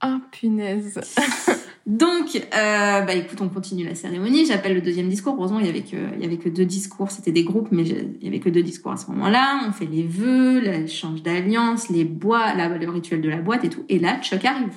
Ah 0.00 0.18
oh, 0.18 0.24
punaise. 0.30 1.00
Donc, 1.86 2.36
euh, 2.36 3.00
bah 3.00 3.14
écoute, 3.14 3.40
on 3.40 3.48
continue 3.48 3.84
la 3.84 3.94
cérémonie. 3.94 4.46
J'appelle 4.46 4.74
le 4.74 4.80
deuxième 4.80 5.08
discours. 5.08 5.34
Heureusement, 5.36 5.58
il 5.58 5.66
y 5.66 5.68
avait 5.68 5.82
que, 5.82 5.96
il 6.14 6.22
y 6.22 6.24
avait 6.24 6.36
que 6.36 6.48
deux 6.48 6.64
discours. 6.64 7.10
C'était 7.10 7.32
des 7.32 7.42
groupes, 7.42 7.68
mais 7.72 7.82
il 7.82 8.22
y 8.22 8.28
avait 8.28 8.38
que 8.38 8.48
deux 8.48 8.62
discours 8.62 8.92
à 8.92 8.96
ce 8.96 9.10
moment-là. 9.10 9.62
On 9.66 9.72
fait 9.72 9.86
les 9.86 10.04
vœux, 10.04 10.60
l'échange 10.60 11.22
d'alliance, 11.22 11.88
les 11.88 12.04
bois, 12.04 12.54
la, 12.54 12.68
le 12.68 12.88
rituel 12.88 13.20
de 13.20 13.28
la 13.28 13.38
boîte 13.38 13.64
et 13.64 13.70
tout. 13.70 13.84
Et 13.88 13.98
là, 13.98 14.20
Chuck 14.22 14.44
arrive. 14.44 14.74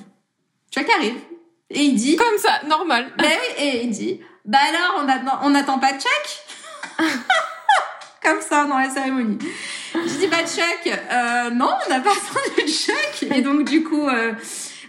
Chuck 0.74 0.90
arrive. 0.98 1.14
Et 1.70 1.82
il 1.82 1.94
dit. 1.94 2.16
Comme 2.16 2.38
ça, 2.38 2.66
normal. 2.68 3.12
Ben 3.16 3.26
oui, 3.26 3.64
et 3.64 3.84
il 3.84 3.90
dit, 3.90 4.20
bah 4.44 4.58
alors, 4.68 5.04
on 5.04 5.08
attend, 5.08 5.38
on 5.46 5.50
n'attend 5.50 5.78
pas 5.78 5.92
Chuck? 5.92 6.98
Comme 8.22 8.40
ça, 8.40 8.64
dans 8.64 8.78
la 8.78 8.90
cérémonie. 8.90 9.38
Je 9.94 10.18
dis, 10.18 10.26
bah 10.26 10.38
Chuck, 10.44 10.86
euh, 10.86 11.50
non, 11.50 11.70
on 11.86 11.90
n'a 11.90 12.00
pas 12.00 12.10
attendu 12.10 12.68
Chuck. 12.68 13.30
Et 13.34 13.42
donc, 13.42 13.68
du 13.68 13.84
coup, 13.84 14.08
euh, 14.08 14.32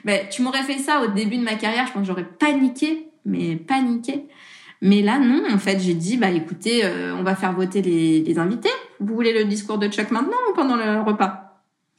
ben, 0.04 0.28
tu 0.30 0.42
m'aurais 0.42 0.64
fait 0.64 0.80
ça 0.80 1.02
au 1.02 1.08
début 1.08 1.38
de 1.38 1.44
ma 1.44 1.56
carrière, 1.56 1.86
je 1.86 1.92
pense 1.92 2.02
que 2.02 2.08
j'aurais 2.08 2.26
paniqué, 2.26 3.10
mais 3.24 3.56
paniqué. 3.56 4.26
Mais 4.82 5.02
là, 5.02 5.20
non, 5.20 5.44
en 5.54 5.60
fait, 5.60 5.80
j'ai 5.80 5.94
dit, 5.94 6.18
bah 6.18 6.32
écoutez, 6.32 6.84
euh, 6.84 7.16
on 7.16 7.24
va 7.24 7.36
faire 7.36 7.54
voter 7.54 7.82
les, 7.84 8.22
les 8.22 8.40
invités. 8.40 8.70
Vous 9.00 9.14
voulez 9.14 9.34
le 9.34 9.46
discours 9.46 9.78
de 9.78 9.88
Chuck 9.88 10.10
maintenant 10.10 10.38
ou 10.50 10.54
pendant 10.54 10.76
le 10.78 11.02
repas? 11.02 11.45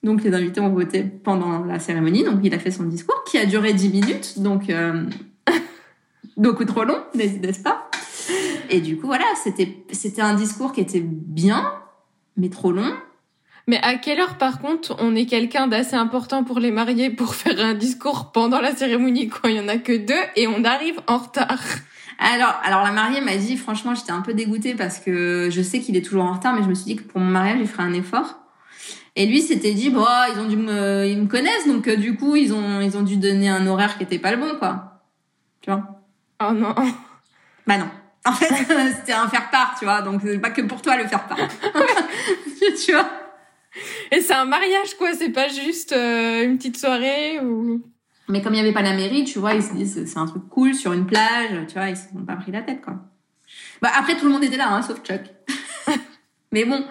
Donc 0.02 0.22
les 0.22 0.32
invités 0.34 0.60
ont 0.60 0.72
voté 0.72 1.02
pendant 1.02 1.64
la 1.64 1.78
cérémonie. 1.78 2.24
Donc 2.24 2.40
il 2.42 2.54
a 2.54 2.58
fait 2.58 2.70
son 2.70 2.84
discours 2.84 3.24
qui 3.24 3.38
a 3.38 3.46
duré 3.46 3.72
10 3.72 3.88
minutes. 3.90 4.38
Donc 4.38 4.70
euh, 4.70 5.04
beaucoup 6.36 6.64
trop 6.64 6.84
long, 6.84 6.98
n'est-ce 7.14 7.62
pas? 7.62 7.90
Et 8.70 8.80
du 8.80 8.96
coup 8.98 9.06
voilà, 9.06 9.26
c'était 9.42 9.84
c'était 9.92 10.22
un 10.22 10.34
discours 10.34 10.72
qui 10.72 10.80
était 10.80 11.02
bien, 11.02 11.72
mais 12.36 12.48
trop 12.48 12.72
long. 12.72 12.92
Mais 13.68 13.80
à 13.82 13.96
quelle 13.96 14.20
heure, 14.20 14.38
par 14.38 14.60
contre, 14.60 14.94
on 15.00 15.16
est 15.16 15.26
quelqu'un 15.26 15.66
d'assez 15.66 15.96
important 15.96 16.44
pour 16.44 16.60
les 16.60 16.70
mariés 16.70 17.10
pour 17.10 17.34
faire 17.34 17.58
un 17.58 17.74
discours 17.74 18.30
pendant 18.32 18.60
la 18.60 18.74
cérémonie 18.74 19.28
quand 19.28 19.48
il 19.48 19.56
y 19.56 19.60
en 19.60 19.68
a 19.68 19.78
que 19.78 19.96
deux 19.96 20.14
et 20.36 20.46
on 20.46 20.64
arrive 20.64 21.00
en 21.08 21.18
retard? 21.18 21.60
Alors, 22.18 22.54
alors 22.62 22.82
la 22.82 22.92
mariée 22.92 23.20
m'a 23.20 23.36
dit, 23.36 23.56
franchement, 23.56 23.94
j'étais 23.94 24.12
un 24.12 24.22
peu 24.22 24.34
dégoûtée 24.34 24.74
parce 24.74 24.98
que 24.98 25.48
je 25.50 25.62
sais 25.62 25.80
qu'il 25.80 25.96
est 25.96 26.02
toujours 26.02 26.24
en 26.24 26.34
retard, 26.34 26.54
mais 26.54 26.62
je 26.62 26.68
me 26.68 26.74
suis 26.74 26.86
dit 26.86 26.96
que 26.96 27.02
pour 27.02 27.20
mon 27.20 27.30
mariage, 27.30 27.58
il 27.60 27.66
ferait 27.66 27.82
un 27.82 27.92
effort. 27.92 28.38
Et 29.18 29.24
lui 29.24 29.40
s'était 29.40 29.72
dit, 29.72 29.88
bon, 29.88 30.04
ils 30.34 30.38
ont 30.38 30.46
dû 30.46 30.56
me, 30.56 31.06
ils 31.06 31.18
me 31.18 31.26
connaissent, 31.26 31.66
donc 31.66 31.88
euh, 31.88 31.96
du 31.96 32.16
coup, 32.16 32.36
ils 32.36 32.52
ont, 32.52 32.82
ils 32.82 32.98
ont 32.98 33.02
dû 33.02 33.16
donner 33.16 33.48
un 33.48 33.66
horaire 33.66 33.96
qui 33.96 34.04
était 34.04 34.18
pas 34.18 34.30
le 34.30 34.36
bon, 34.36 34.58
quoi. 34.58 35.00
Tu 35.62 35.70
vois? 35.70 36.02
Oh 36.42 36.52
non. 36.52 36.74
Bah 37.66 37.78
non. 37.78 37.88
En 38.26 38.32
fait, 38.32 38.48
c'était 38.98 39.14
un 39.14 39.26
faire-part, 39.26 39.76
tu 39.78 39.86
vois, 39.86 40.02
donc 40.02 40.20
c'est 40.22 40.38
pas 40.38 40.50
que 40.50 40.60
pour 40.60 40.82
toi 40.82 40.96
le 40.98 41.06
faire-part. 41.06 41.38
tu 42.84 42.92
vois? 42.92 43.08
Et 44.12 44.20
c'est 44.20 44.34
un 44.34 44.44
mariage, 44.44 44.94
quoi, 44.98 45.14
c'est 45.14 45.30
pas 45.30 45.48
juste 45.48 45.92
euh, 45.92 46.44
une 46.44 46.58
petite 46.58 46.76
soirée 46.76 47.40
ou... 47.40 47.82
Mais 48.28 48.42
comme 48.42 48.52
il 48.52 48.58
y 48.58 48.60
avait 48.60 48.72
pas 48.72 48.82
la 48.82 48.94
mairie, 48.94 49.24
tu 49.24 49.38
vois, 49.38 49.54
ils 49.54 49.62
se 49.62 49.72
disent, 49.72 50.04
c'est 50.04 50.18
un 50.18 50.26
truc 50.26 50.46
cool 50.50 50.74
sur 50.74 50.92
une 50.92 51.06
plage, 51.06 51.66
tu 51.68 51.74
vois, 51.74 51.88
ils 51.88 51.96
se 51.96 52.08
sont 52.08 52.24
pas 52.26 52.36
pris 52.36 52.52
la 52.52 52.60
tête, 52.60 52.82
quoi. 52.82 52.94
Bah 53.80 53.90
après, 53.96 54.16
tout 54.16 54.26
le 54.26 54.32
monde 54.32 54.44
était 54.44 54.56
là, 54.56 54.68
hein, 54.68 54.82
sauf 54.82 55.02
Chuck. 55.02 55.20
Mais 56.56 56.64
bon, 56.64 56.86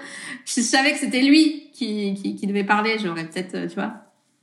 je 0.46 0.62
savais 0.62 0.92
que 0.92 1.00
c'était 1.00 1.24
lui 1.24 1.72
qui, 1.74 2.14
qui, 2.14 2.36
qui, 2.36 2.46
devait 2.46 2.64
parler, 2.64 2.98
j'aurais 3.04 3.26
peut-être, 3.26 3.56
euh, 3.56 3.68
tu 3.68 3.74
vois. 3.74 3.94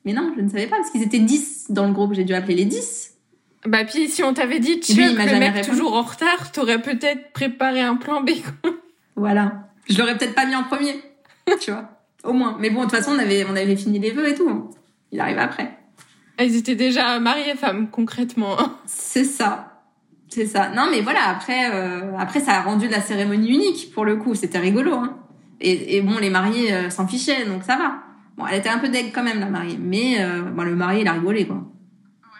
Mais 0.05 0.13
non, 0.13 0.33
je 0.37 0.43
ne 0.43 0.49
savais 0.49 0.67
pas, 0.67 0.79
parce 0.79 0.91
qu'ils 0.91 1.05
étaient 1.05 1.21
10 1.21 1.67
dans 1.69 1.87
le 1.87 1.93
groupe, 1.93 2.13
j'ai 2.13 2.25
dû 2.25 2.35
appeler 2.35 2.57
les 2.57 2.65
10. 2.65 3.15
Bah 3.67 3.85
puis 3.85 4.09
si 4.09 4.25
on 4.25 4.35
t'avait 4.35 4.59
dit, 4.59 4.81
Chuck, 4.81 4.97
le 4.99 5.39
mec 5.39 5.65
toujours 5.65 5.95
en 5.95 6.03
retard, 6.03 6.51
t'aurais 6.51 6.83
peut-être 6.83 7.31
préparé 7.33 7.81
un 7.81 7.95
plan 7.95 8.21
B. 8.21 8.31
voilà. 9.15 9.69
Je 9.89 9.97
l'aurais 9.97 10.19
peut-être 10.19 10.35
pas 10.35 10.45
mis 10.45 10.57
en 10.57 10.65
premier, 10.65 10.97
tu 11.61 11.71
vois. 11.71 11.89
Au 12.25 12.33
moins. 12.33 12.57
Mais 12.59 12.71
bon, 12.71 12.81
de 12.81 12.91
toute 12.91 12.97
façon, 12.99 13.13
on 13.13 13.19
avait, 13.21 13.47
on 13.49 13.55
avait 13.55 13.77
fini 13.77 14.01
les 14.01 14.11
vœux 14.11 14.29
et 14.29 14.35
tout. 14.35 14.49
Hein. 14.51 14.71
Il 15.13 15.21
arrive 15.21 15.39
après. 15.39 15.71
Ils 16.41 16.57
étaient 16.57 16.75
déjà 16.75 17.21
mariés 17.21 17.55
femmes, 17.55 17.89
concrètement. 17.91 18.57
C'est 18.87 19.23
ça. 19.23 19.72
C'est 20.35 20.47
ça. 20.47 20.71
Non, 20.71 20.89
mais 20.91 21.03
voilà, 21.03 21.29
après, 21.29 21.71
euh, 21.75 22.17
après, 22.19 22.41
ça 22.41 22.53
a 22.53 22.63
rendu 22.63 22.89
la 22.89 23.03
cérémonie 23.03 23.51
unique, 23.51 23.93
pour 23.93 24.07
le 24.07 24.17
coup. 24.17 24.35
C'était 24.35 24.59
rigolo, 24.59 24.95
hein. 24.95 25.19
Et, 25.61 26.01
bon, 26.01 26.19
les 26.19 26.31
mariés 26.31 26.73
euh, 26.73 26.89
s'en 26.89 27.07
fichaient, 27.07 27.45
donc 27.45 27.65
ça 27.65 27.77
va. 27.77 28.03
Bon, 28.39 28.47
elle 28.47 28.59
était 28.59 28.71
un 28.71 28.79
peu 28.79 28.89
deg 28.89 29.13
quand 29.13 29.23
même, 29.23 29.41
la 29.41 29.51
mariée. 29.51 29.77
Mais 29.79 30.17
euh, 30.21 30.41
bon, 30.41 30.63
le 30.63 30.75
marié, 30.75 31.03
il 31.03 31.09
a 31.09 31.13
rigolé, 31.13 31.47
quoi. 31.47 31.63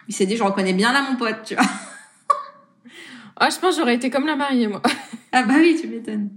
Il 0.07 0.15
s'est 0.15 0.25
dit, 0.25 0.35
je 0.35 0.43
reconnais 0.43 0.73
bien 0.73 0.91
là 0.91 1.05
mon 1.07 1.17
pote, 1.17 1.43
tu 1.45 1.53
vois. 1.53 1.65
oh, 3.39 3.45
je 3.51 3.59
pense 3.59 3.77
j'aurais 3.77 3.93
été 3.93 4.09
comme 4.09 4.25
la 4.25 4.35
mariée, 4.35 4.67
moi. 4.67 4.81
ah 5.31 5.43
bah 5.43 5.53
oui, 5.57 5.77
tu 5.79 5.87
m'étonnes. 5.87 6.31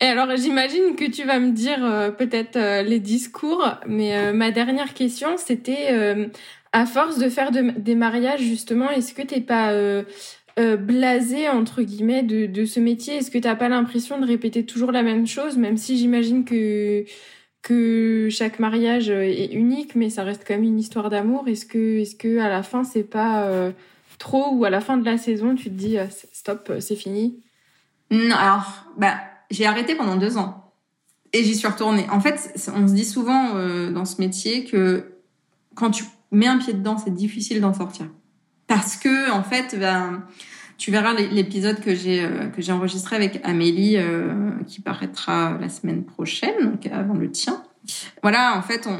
Et 0.00 0.06
alors, 0.06 0.34
j'imagine 0.34 0.96
que 0.96 1.10
tu 1.10 1.24
vas 1.24 1.38
me 1.38 1.50
dire 1.50 1.84
euh, 1.84 2.10
peut-être 2.10 2.58
les 2.82 3.00
discours, 3.00 3.68
mais 3.86 4.32
ma 4.32 4.50
dernière 4.50 4.94
question, 4.94 5.36
c'était, 5.36 6.30
à 6.72 6.86
force 6.86 7.18
de 7.18 7.28
faire 7.28 7.50
des 7.52 7.94
mariages, 7.94 8.40
justement, 8.40 8.88
est-ce 8.88 9.12
que 9.12 9.22
t'es 9.22 9.42
pas 9.42 9.74
euh, 10.58 10.78
blasé 10.78 11.50
entre 11.50 11.82
guillemets 11.82 12.22
de, 12.22 12.64
ce 12.64 12.80
métier 12.80 13.16
Est-ce 13.16 13.30
que 13.30 13.36
t'as 13.36 13.56
pas 13.56 13.68
l'impression 13.68 14.18
de 14.18 14.26
répéter 14.26 14.64
toujours 14.64 14.90
la 14.90 15.02
même 15.02 15.26
chose, 15.26 15.58
même 15.58 15.76
si 15.76 15.98
j'imagine 15.98 16.44
que 16.44 17.04
que 17.60 18.28
chaque 18.30 18.60
mariage 18.60 19.10
est 19.10 19.52
unique, 19.52 19.96
mais 19.96 20.08
ça 20.08 20.22
reste 20.22 20.44
quand 20.46 20.54
même 20.54 20.62
une 20.62 20.78
histoire 20.78 21.10
d'amour. 21.10 21.46
Est-ce 21.48 21.66
que 21.66 21.98
est-ce 22.00 22.16
que 22.16 22.38
à 22.38 22.48
la 22.48 22.62
fin 22.62 22.84
c'est 22.84 23.02
pas 23.02 23.42
euh, 23.48 23.72
trop 24.18 24.54
ou 24.54 24.64
à 24.64 24.70
la 24.70 24.80
fin 24.80 24.96
de 24.96 25.04
la 25.04 25.18
saison 25.18 25.54
tu 25.54 25.64
te 25.64 25.74
dis 25.74 25.98
euh, 25.98 26.06
stop 26.32 26.72
c'est 26.80 26.96
fini? 26.96 27.42
Non 28.10 28.36
alors 28.36 28.86
bah 28.96 29.16
j'ai 29.50 29.66
arrêté 29.66 29.94
pendant 29.94 30.16
deux 30.16 30.38
ans 30.38 30.72
et 31.34 31.44
j'y 31.44 31.54
suis 31.54 31.68
retournée. 31.68 32.06
En 32.10 32.20
fait 32.20 32.54
on 32.74 32.88
se 32.88 32.94
dit 32.94 33.04
souvent 33.04 33.50
dans 33.90 34.06
ce 34.06 34.22
métier 34.22 34.64
que 34.64 35.18
quand 35.74 35.90
tu 35.90 36.04
mets 36.30 36.46
un 36.46 36.56
pied 36.56 36.72
dedans 36.72 36.96
c'est 36.96 37.12
difficile 37.12 37.60
d'en 37.60 37.74
sortir 37.74 38.06
parce 38.66 38.96
que 38.96 39.30
en 39.30 39.42
fait, 39.42 39.78
ben, 39.78 40.24
tu 40.78 40.90
verras 40.90 41.14
l'épisode 41.14 41.80
que 41.80 41.94
j'ai 41.94 42.22
euh, 42.22 42.48
que 42.48 42.60
j'ai 42.62 42.72
enregistré 42.72 43.16
avec 43.16 43.40
Amélie 43.44 43.96
euh, 43.96 44.50
qui 44.66 44.80
paraîtra 44.80 45.56
la 45.60 45.68
semaine 45.68 46.04
prochaine, 46.04 46.72
donc 46.72 46.86
avant 46.86 47.14
le 47.14 47.30
tien. 47.30 47.62
Voilà, 48.22 48.58
en 48.58 48.62
fait, 48.62 48.86
on, 48.86 48.98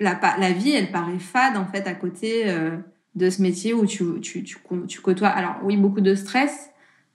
la, 0.00 0.18
la 0.38 0.52
vie, 0.52 0.70
elle 0.70 0.90
paraît 0.90 1.18
fade 1.18 1.56
en 1.56 1.66
fait 1.66 1.86
à 1.86 1.94
côté 1.94 2.44
euh, 2.46 2.76
de 3.14 3.30
ce 3.30 3.42
métier 3.42 3.74
où 3.74 3.86
tu, 3.86 4.04
tu, 4.20 4.42
tu, 4.42 4.58
tu 4.88 5.00
côtoies. 5.00 5.28
Alors 5.28 5.56
oui, 5.62 5.76
beaucoup 5.76 6.00
de 6.00 6.14
stress, 6.14 6.70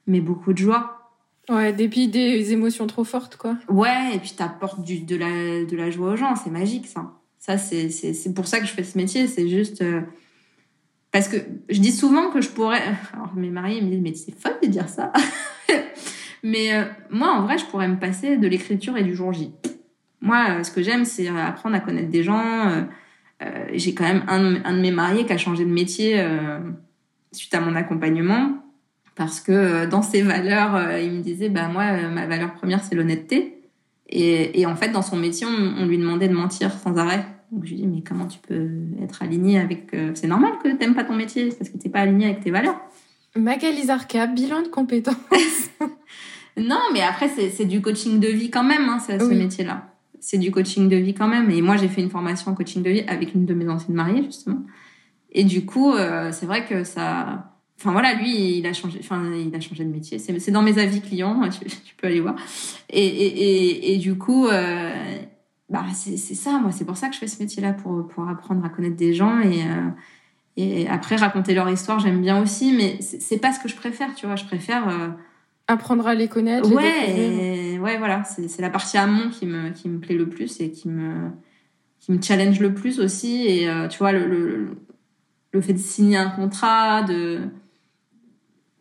mais 0.08 0.22
beaucoup 0.22 0.54
de 0.54 0.60
joie. 0.60 1.12
Ouais, 1.50 1.74
des, 1.74 1.88
des 1.88 2.54
émotions 2.54 2.88
trop 2.88 3.04
fortes, 3.04 3.36
quoi. 3.36 3.58
Ouais, 3.70 4.16
et 4.16 4.20
puis 4.20 4.32
t'apportes 4.36 4.84
du, 4.84 5.02
de 5.02 5.16
la, 5.16 5.64
de 5.66 5.78
la 5.78 5.92
joie 5.92 6.14
aux 6.14 6.16
gens, 6.16 6.36
c'est 6.36 6.50
magique, 6.50 6.88
ça. 6.88 7.12
Ça, 7.38 7.60
c'est, 7.60 7.92
c'est, 7.92 8.34
pour 8.34 8.48
ça 8.48 8.60
que 8.60 8.66
je 8.66 8.72
fais 8.72 8.84
ce 8.84 8.98
métier, 8.98 9.28
c'est 9.28 9.48
juste, 9.48 9.84
parce 11.16 11.30
que 11.30 11.38
je 11.70 11.80
dis 11.80 11.94
souvent 11.94 12.30
que 12.30 12.42
je 12.42 12.50
pourrais. 12.50 12.82
Alors 13.14 13.34
mes 13.38 13.50
mariés 13.50 13.82
me 13.82 13.90
disent 13.90 14.02
mais 14.02 14.14
c'est 14.14 14.38
folle 14.38 14.58
de 14.62 14.68
dire 14.68 14.90
ça. 14.90 15.14
mais 16.44 16.76
euh, 16.76 16.84
moi 17.10 17.32
en 17.32 17.44
vrai 17.44 17.58
je 17.58 17.64
pourrais 17.64 17.88
me 17.88 17.96
passer 17.96 18.36
de 18.36 18.46
l'écriture 18.50 18.98
et 18.98 19.04
du 19.04 19.16
jour 19.16 19.32
J. 19.32 19.54
Moi 20.20 20.46
euh, 20.50 20.64
ce 20.64 20.72
que 20.72 20.84
j'aime 20.84 21.06
c'est 21.06 21.30
apprendre 21.30 21.74
à 21.78 21.80
connaître 21.80 22.10
des 22.10 22.22
gens. 22.22 22.84
Euh, 23.42 23.66
j'ai 23.72 23.94
quand 23.94 24.04
même 24.04 24.26
un, 24.28 24.74
de 24.74 24.82
mes 24.82 24.92
mariés 24.92 25.26
qui 25.26 25.32
a 25.32 25.38
changé 25.38 25.64
de 25.64 25.72
métier 25.72 26.22
suite 27.32 27.54
à 27.54 27.62
mon 27.62 27.76
accompagnement 27.76 28.58
parce 29.16 29.40
que 29.40 29.86
dans 29.86 30.02
ses 30.02 30.22
valeurs 30.22 31.00
il 31.00 31.12
me 31.12 31.22
disait 31.22 31.48
bah 31.48 31.70
moi 31.70 32.10
ma 32.10 32.28
valeur 32.28 32.54
première 32.56 32.84
c'est 32.84 32.96
l'honnêteté 32.96 33.62
et, 34.10 34.66
en 34.66 34.76
fait 34.76 34.90
dans 34.90 35.02
son 35.02 35.16
métier 35.16 35.46
on 35.48 35.86
lui 35.86 35.98
demandait 35.98 36.30
de 36.30 36.34
mentir 36.34 36.72
sans 36.72 36.98
arrêt 36.98 37.26
donc 37.52 37.66
je 37.66 37.70
lui 37.72 37.78
dis, 37.78 37.88
mais 37.88 38.02
comment 38.02 38.28
tu 38.28 38.40
peux 38.40 38.70
être 39.02 39.22
aligné 39.22 39.60
avec... 39.60 39.94
Euh, 39.94 40.12
c'est 40.14 40.28
normal 40.28 40.54
que 40.64 40.70
tu 40.70 40.76
n'aimes 40.76 40.96
pas 40.96 41.04
ton 41.04 41.16
métier, 41.16 41.50
parce 41.50 41.70
que 41.70 41.78
tu 41.78 41.88
n'es 41.88 41.92
pas 41.92 42.00
aligné 42.00 42.26
avec 42.26 42.42
tes 42.42 42.52
valeurs. 42.52 42.80
Magali 43.36 43.84
Zarka, 43.84 44.28
bilan 44.28 44.64
de 44.64 44.68
compétences. 44.68 45.16
non, 46.58 46.80
mais 46.94 47.02
après, 47.02 47.28
c'est 47.30 47.66
du 47.66 47.82
coaching 47.82 48.20
de 48.20 48.28
vie 48.28 48.50
quand 48.50 48.64
même, 48.64 48.90
hein, 48.90 49.00
ce 49.00 49.34
métier-là. 49.34 49.92
C'est 50.20 50.38
du 50.38 50.52
coaching 50.52 50.90
de 50.90 50.96
vie 50.96 51.14
quand 51.14 51.28
même. 51.28 51.52
Et 51.52 51.62
moi, 51.62 51.78
j'ai 51.78 51.88
fait 51.88 52.02
une 52.02 52.10
formation 52.10 52.52
en 52.52 52.56
coaching 52.56 52.82
de 52.82 52.90
vie 52.90 53.04
avec 53.08 53.36
une 53.36 53.46
de 53.46 53.54
mes 53.54 53.68
anciennes 53.70 53.96
mariées, 53.96 54.24
justement. 54.24 54.62
Et 55.32 55.44
du 55.44 55.66
coup, 55.66 55.94
euh, 55.94 56.32
c'est 56.32 56.46
vrai 56.46 56.66
que 56.66 56.84
ça. 56.84 57.52
Enfin 57.78 57.92
voilà, 57.92 58.14
lui, 58.14 58.58
il 58.58 58.66
a 58.66 58.72
changé. 58.72 59.00
Enfin, 59.02 59.22
il 59.34 59.54
a 59.54 59.60
changé 59.60 59.84
de 59.84 59.90
métier. 59.92 60.18
C'est, 60.18 60.40
c'est 60.40 60.52
dans 60.52 60.64
mes 60.64 60.80
avis 60.80 61.02
clients. 61.02 61.42
Tu, 61.50 61.66
tu, 61.66 61.96
peux 61.96 62.08
aller 62.08 62.22
voir. 62.22 62.36
Et, 62.90 63.06
et, 63.06 63.28
et, 63.28 63.94
et 63.94 63.98
du 63.98 64.18
coup, 64.18 64.48
euh, 64.48 64.94
bah 65.70 65.86
c'est, 65.94 66.18
ça. 66.18 66.60
Moi, 66.60 66.72
c'est 66.72 66.86
pour 66.86 66.98
ça 66.98 67.08
que 67.08 67.16
je 67.16 67.20
fais 67.20 67.28
ce 67.28 67.42
métier-là 67.42 67.74
pour 67.74 68.08
pour 68.08 68.28
apprendre 68.30 68.64
à 68.64 68.70
connaître 68.70 68.96
des 68.96 69.14
gens 69.14 69.40
et 69.40 69.64
euh, 69.64 69.90
et 70.58 70.88
après 70.88 71.16
raconter 71.16 71.54
leur 71.54 71.70
histoire. 71.70 72.00
J'aime 72.00 72.22
bien 72.22 72.42
aussi, 72.42 72.74
mais 72.74 73.00
c'est, 73.02 73.38
pas 73.40 73.52
ce 73.52 73.60
que 73.60 73.68
je 73.68 73.76
préfère. 73.76 74.14
Tu 74.16 74.26
vois, 74.26 74.36
je 74.36 74.46
préfère. 74.46 74.88
Euh, 74.90 75.10
Apprendre 75.68 76.06
à 76.06 76.14
les 76.14 76.28
connaître. 76.28 76.72
Ouais, 76.72 77.80
ouais, 77.80 77.98
voilà. 77.98 78.24
C'est, 78.24 78.48
c'est 78.48 78.62
la 78.62 78.70
partie 78.70 78.98
amont 78.98 79.30
qui 79.32 79.48
me 79.48 79.72
qui 79.72 79.90
me 79.90 80.00
plaît 80.00 80.16
le 80.16 80.30
plus 80.30 80.62
et 80.62 80.72
qui 80.72 80.88
me 80.88 81.32
qui 82.00 82.12
me 82.12 82.22
challenge 82.22 82.60
le 82.60 82.74
plus 82.74 83.00
aussi. 83.00 83.48
Et 83.48 83.68
euh, 83.68 83.88
tu 83.88 83.98
vois, 83.98 84.12
le, 84.12 84.28
le, 84.28 84.78
le 85.52 85.62
fait 85.62 85.74
de 85.74 85.80
signer 85.80 86.18
un 86.18 86.30
contrat, 86.30 87.02
de, 87.02 87.40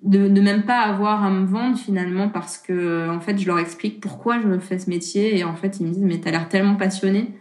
de, 0.04 0.28
de 0.28 0.40
même 0.40 0.64
pas 0.64 0.80
avoir 0.80 1.24
à 1.24 1.30
me 1.30 1.46
vendre 1.46 1.78
finalement 1.78 2.28
parce 2.28 2.58
que 2.58 3.08
en 3.08 3.20
fait 3.20 3.38
je 3.38 3.46
leur 3.46 3.58
explique 3.58 4.00
pourquoi 4.00 4.38
je 4.40 4.58
fais 4.58 4.78
ce 4.78 4.90
métier 4.90 5.38
et 5.38 5.44
en 5.44 5.56
fait 5.56 5.80
ils 5.80 5.86
me 5.86 5.92
disent 5.92 6.02
mais 6.02 6.20
t'as 6.20 6.30
l'air 6.30 6.48
tellement 6.48 6.76
passionné 6.76 7.34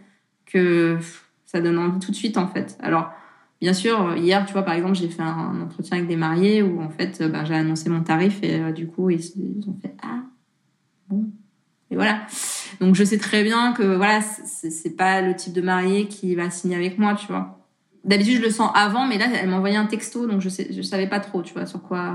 que 0.46 0.98
ça 1.44 1.60
donne 1.60 1.78
envie 1.78 1.98
tout 1.98 2.10
de 2.10 2.16
suite 2.16 2.38
en 2.38 2.48
fait. 2.48 2.78
Alors 2.80 3.10
bien 3.60 3.74
sûr 3.74 4.16
hier 4.16 4.46
tu 4.46 4.54
vois 4.54 4.62
par 4.62 4.74
exemple 4.74 4.94
j'ai 4.94 5.08
fait 5.08 5.22
un 5.22 5.60
entretien 5.60 5.98
avec 5.98 6.08
des 6.08 6.16
mariés 6.16 6.62
où 6.62 6.80
en 6.80 6.88
fait 6.88 7.22
ben, 7.22 7.44
j'ai 7.44 7.54
annoncé 7.54 7.90
mon 7.90 8.02
tarif 8.02 8.38
et 8.42 8.58
euh, 8.58 8.72
du 8.72 8.86
coup 8.86 9.10
ils, 9.10 9.20
ils, 9.20 9.68
ont 9.68 9.76
fait 9.82 9.94
ah 10.02 10.22
bon 11.08 11.26
et 11.90 11.96
voilà. 11.96 12.26
Donc 12.80 12.94
je 12.94 13.04
sais 13.04 13.18
très 13.18 13.44
bien 13.44 13.74
que 13.74 13.82
voilà 13.82 14.22
c'est 14.22 14.96
pas 14.96 15.20
le 15.20 15.36
type 15.36 15.52
de 15.52 15.60
marié 15.60 16.08
qui 16.08 16.34
va 16.34 16.48
signer 16.48 16.76
avec 16.76 16.98
moi 16.98 17.14
tu 17.14 17.26
vois. 17.26 17.63
D'habitude, 18.04 18.36
je 18.36 18.42
le 18.42 18.50
sens 18.50 18.70
avant, 18.74 19.06
mais 19.06 19.18
là, 19.18 19.26
elle 19.34 19.48
m'a 19.48 19.56
envoyé 19.56 19.76
un 19.76 19.86
texto, 19.86 20.26
donc 20.26 20.40
je 20.40 20.48
sais, 20.48 20.68
je 20.70 20.82
savais 20.82 21.06
pas 21.06 21.20
trop, 21.20 21.42
tu 21.42 21.54
vois, 21.54 21.66
sur 21.66 21.82
quoi. 21.82 22.14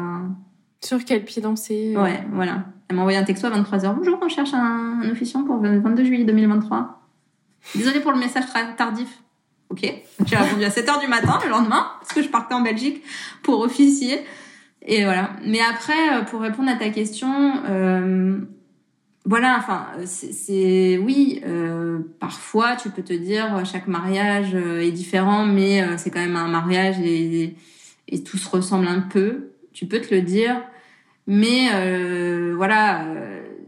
Sur 0.81 1.03
quel 1.03 1.25
pied 1.25 1.41
danser. 1.41 1.93
Euh. 1.95 2.03
Ouais, 2.03 2.23
voilà. 2.31 2.65
Elle 2.87 2.95
m'a 2.95 3.01
envoyé 3.01 3.17
un 3.17 3.23
texto 3.23 3.47
à 3.47 3.49
23h. 3.49 3.95
Bonjour, 3.95 4.17
on 4.21 4.29
cherche 4.29 4.53
un, 4.53 5.01
un 5.03 5.09
officiant 5.09 5.43
pour 5.43 5.57
le 5.57 5.79
22 5.79 6.03
juillet 6.03 6.23
2023. 6.25 7.01
Désolée 7.75 7.99
pour 7.99 8.11
le 8.11 8.19
message 8.19 8.45
tardif. 8.77 9.21
Ok. 9.69 9.81
J'ai 10.25 10.35
répondu 10.35 10.63
à 10.63 10.69
7h 10.69 10.99
du 10.99 11.07
matin 11.07 11.37
le 11.43 11.49
lendemain, 11.49 11.87
parce 11.99 12.13
que 12.13 12.21
je 12.21 12.29
partais 12.29 12.53
en 12.53 12.61
Belgique 12.61 13.03
pour 13.43 13.59
officier. 13.59 14.21
Et 14.81 15.03
voilà. 15.03 15.31
Mais 15.45 15.59
après, 15.59 16.17
euh, 16.17 16.21
pour 16.23 16.41
répondre 16.41 16.69
à 16.69 16.75
ta 16.75 16.89
question, 16.89 17.53
euh, 17.67 18.39
voilà, 19.25 19.57
enfin, 19.57 19.87
c'est 20.05 20.97
oui. 20.97 21.41
Euh, 21.45 21.99
parfois, 22.19 22.75
tu 22.75 22.89
peux 22.89 23.03
te 23.03 23.13
dire 23.13 23.63
chaque 23.65 23.87
mariage 23.87 24.55
euh, 24.55 24.79
est 24.79 24.91
différent, 24.91 25.45
mais 25.45 25.81
euh, 25.81 25.97
c'est 25.97 26.09
quand 26.09 26.21
même 26.21 26.37
un 26.37 26.47
mariage 26.47 26.99
et, 27.01 27.55
et, 28.07 28.23
tout 28.23 28.37
se 28.37 28.49
ressemble 28.49 28.87
un 28.87 29.01
peu. 29.01 29.51
Tu 29.73 29.85
peux 29.87 29.99
te 29.99 30.13
le 30.15 30.21
dire, 30.21 30.61
mais 31.27 31.69
euh, 31.73 32.53
voilà, 32.55 33.05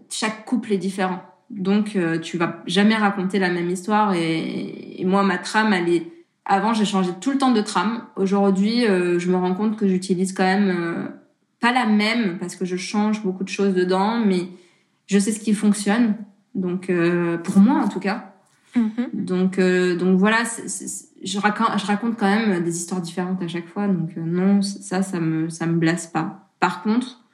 chaque 0.10 0.46
couple 0.46 0.74
est 0.74 0.78
différent. 0.78 1.22
Donc, 1.50 1.98
tu 2.22 2.38
vas 2.38 2.64
jamais 2.66 2.96
raconter 2.96 3.38
la 3.38 3.50
même 3.50 3.70
histoire. 3.70 4.14
Et, 4.14 5.02
et 5.02 5.06
moi, 5.06 5.24
ma 5.24 5.38
trame, 5.38 5.74
elle 5.74 5.90
est. 5.90 6.08
Avant, 6.46 6.74
j'ai 6.74 6.86
changé 6.86 7.12
tout 7.20 7.32
le 7.32 7.38
temps 7.38 7.52
de 7.52 7.62
trame. 7.62 8.06
Aujourd'hui, 8.16 8.86
je 8.86 9.30
me 9.30 9.36
rends 9.36 9.54
compte 9.54 9.78
que 9.78 9.88
j'utilise 9.88 10.34
quand 10.34 10.44
même 10.44 11.12
pas 11.60 11.72
la 11.72 11.86
même 11.86 12.40
parce 12.40 12.56
que 12.56 12.66
je 12.66 12.78
change 12.78 13.22
beaucoup 13.22 13.44
de 13.44 13.50
choses 13.50 13.74
dedans, 13.74 14.20
mais 14.26 14.48
je 15.12 15.20
sais 15.20 15.34
ce 15.34 15.42
qui 15.42 15.54
fonctionne. 15.54 16.16
Donc, 16.56 16.90
euh, 16.90 17.38
pour 17.38 17.60
moi, 17.60 17.82
en 17.84 17.90
tout 17.90 18.00
cas. 18.00 18.34
Donc, 19.14 19.60
euh, 19.60 19.98
donc 19.98 20.18
voilà, 20.18 20.46
c 20.46 20.64
est, 20.64 20.68
c 20.70 20.86
est, 20.86 21.28
je, 21.28 21.38
raconte, 21.38 21.78
je 21.78 21.86
raconte 21.86 22.18
quand 22.18 22.34
même 22.34 22.64
des 22.64 22.78
histoires 22.78 23.02
différentes 23.02 23.42
à 23.42 23.48
chaque 23.50 23.68
fois. 23.68 23.90
Donc, 23.90 24.12
euh, 24.18 24.22
non, 24.22 24.62
ça, 24.62 25.04
ça 25.04 25.20
me, 25.20 25.50
ça 25.50 25.68
me 25.68 25.78
blasse 25.78 26.08
pas. 26.08 26.50
Par 26.62 26.82
contre, 26.82 27.26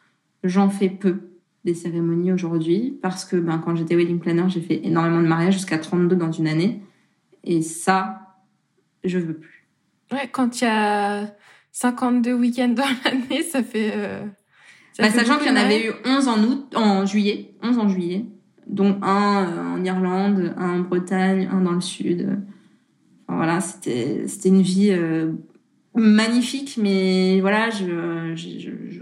j'en 0.44 0.70
fais 0.70 0.90
peu 0.90 1.30
des 1.66 1.76
cérémonies 1.76 2.32
aujourd'hui 2.32 2.98
parce 3.00 3.26
que 3.26 3.36
ben, 3.36 3.60
quand 3.60 3.76
j'étais 3.76 3.96
wedding 3.96 4.20
planner, 4.20 4.46
j'ai 4.48 4.62
fait 4.62 4.84
énormément 4.84 5.22
de 5.22 5.28
mariages 5.28 5.54
jusqu'à 5.54 5.78
32 5.78 6.16
dans 6.16 6.32
une 6.32 6.48
année. 6.48 6.82
Et 7.44 7.62
ça, 7.62 8.38
je 9.04 9.20
veux 9.20 9.36
plus. 9.36 9.68
Ouais, 10.12 10.28
quand 10.32 10.62
il 10.62 10.64
y 10.64 10.68
a 10.68 11.32
52 11.74 12.34
week-ends 12.34 12.70
dans 12.70 12.86
l'année, 13.06 13.44
ça 13.44 13.62
fait. 13.62 13.94
Bah, 15.00 15.10
sachant 15.12 15.38
qu'il 15.38 15.48
y 15.48 15.52
en 15.52 15.56
avait 15.56 15.88
eu 15.88 15.92
11 16.06 16.28
en 16.28 16.44
août, 16.44 16.74
en 16.76 17.06
juillet, 17.06 17.54
11 17.62 17.78
en 17.78 17.88
juillet, 17.88 18.26
dont 18.66 18.98
un 19.02 19.46
euh, 19.46 19.76
en 19.76 19.84
Irlande, 19.84 20.54
un 20.58 20.80
en 20.80 20.80
Bretagne, 20.80 21.48
un 21.52 21.62
dans 21.62 21.74
le 21.74 21.82
sud. 21.82 22.40
Enfin, 23.28 23.38
voilà, 23.38 23.60
c'était 23.60 24.28
c'était 24.28 24.50
une 24.50 24.62
vie 24.62 24.90
euh, 24.92 25.32
magnifique, 25.96 26.80
mais 26.82 27.40
voilà, 27.42 27.70
je, 27.70 28.34
je, 28.36 28.60
je, 28.60 29.02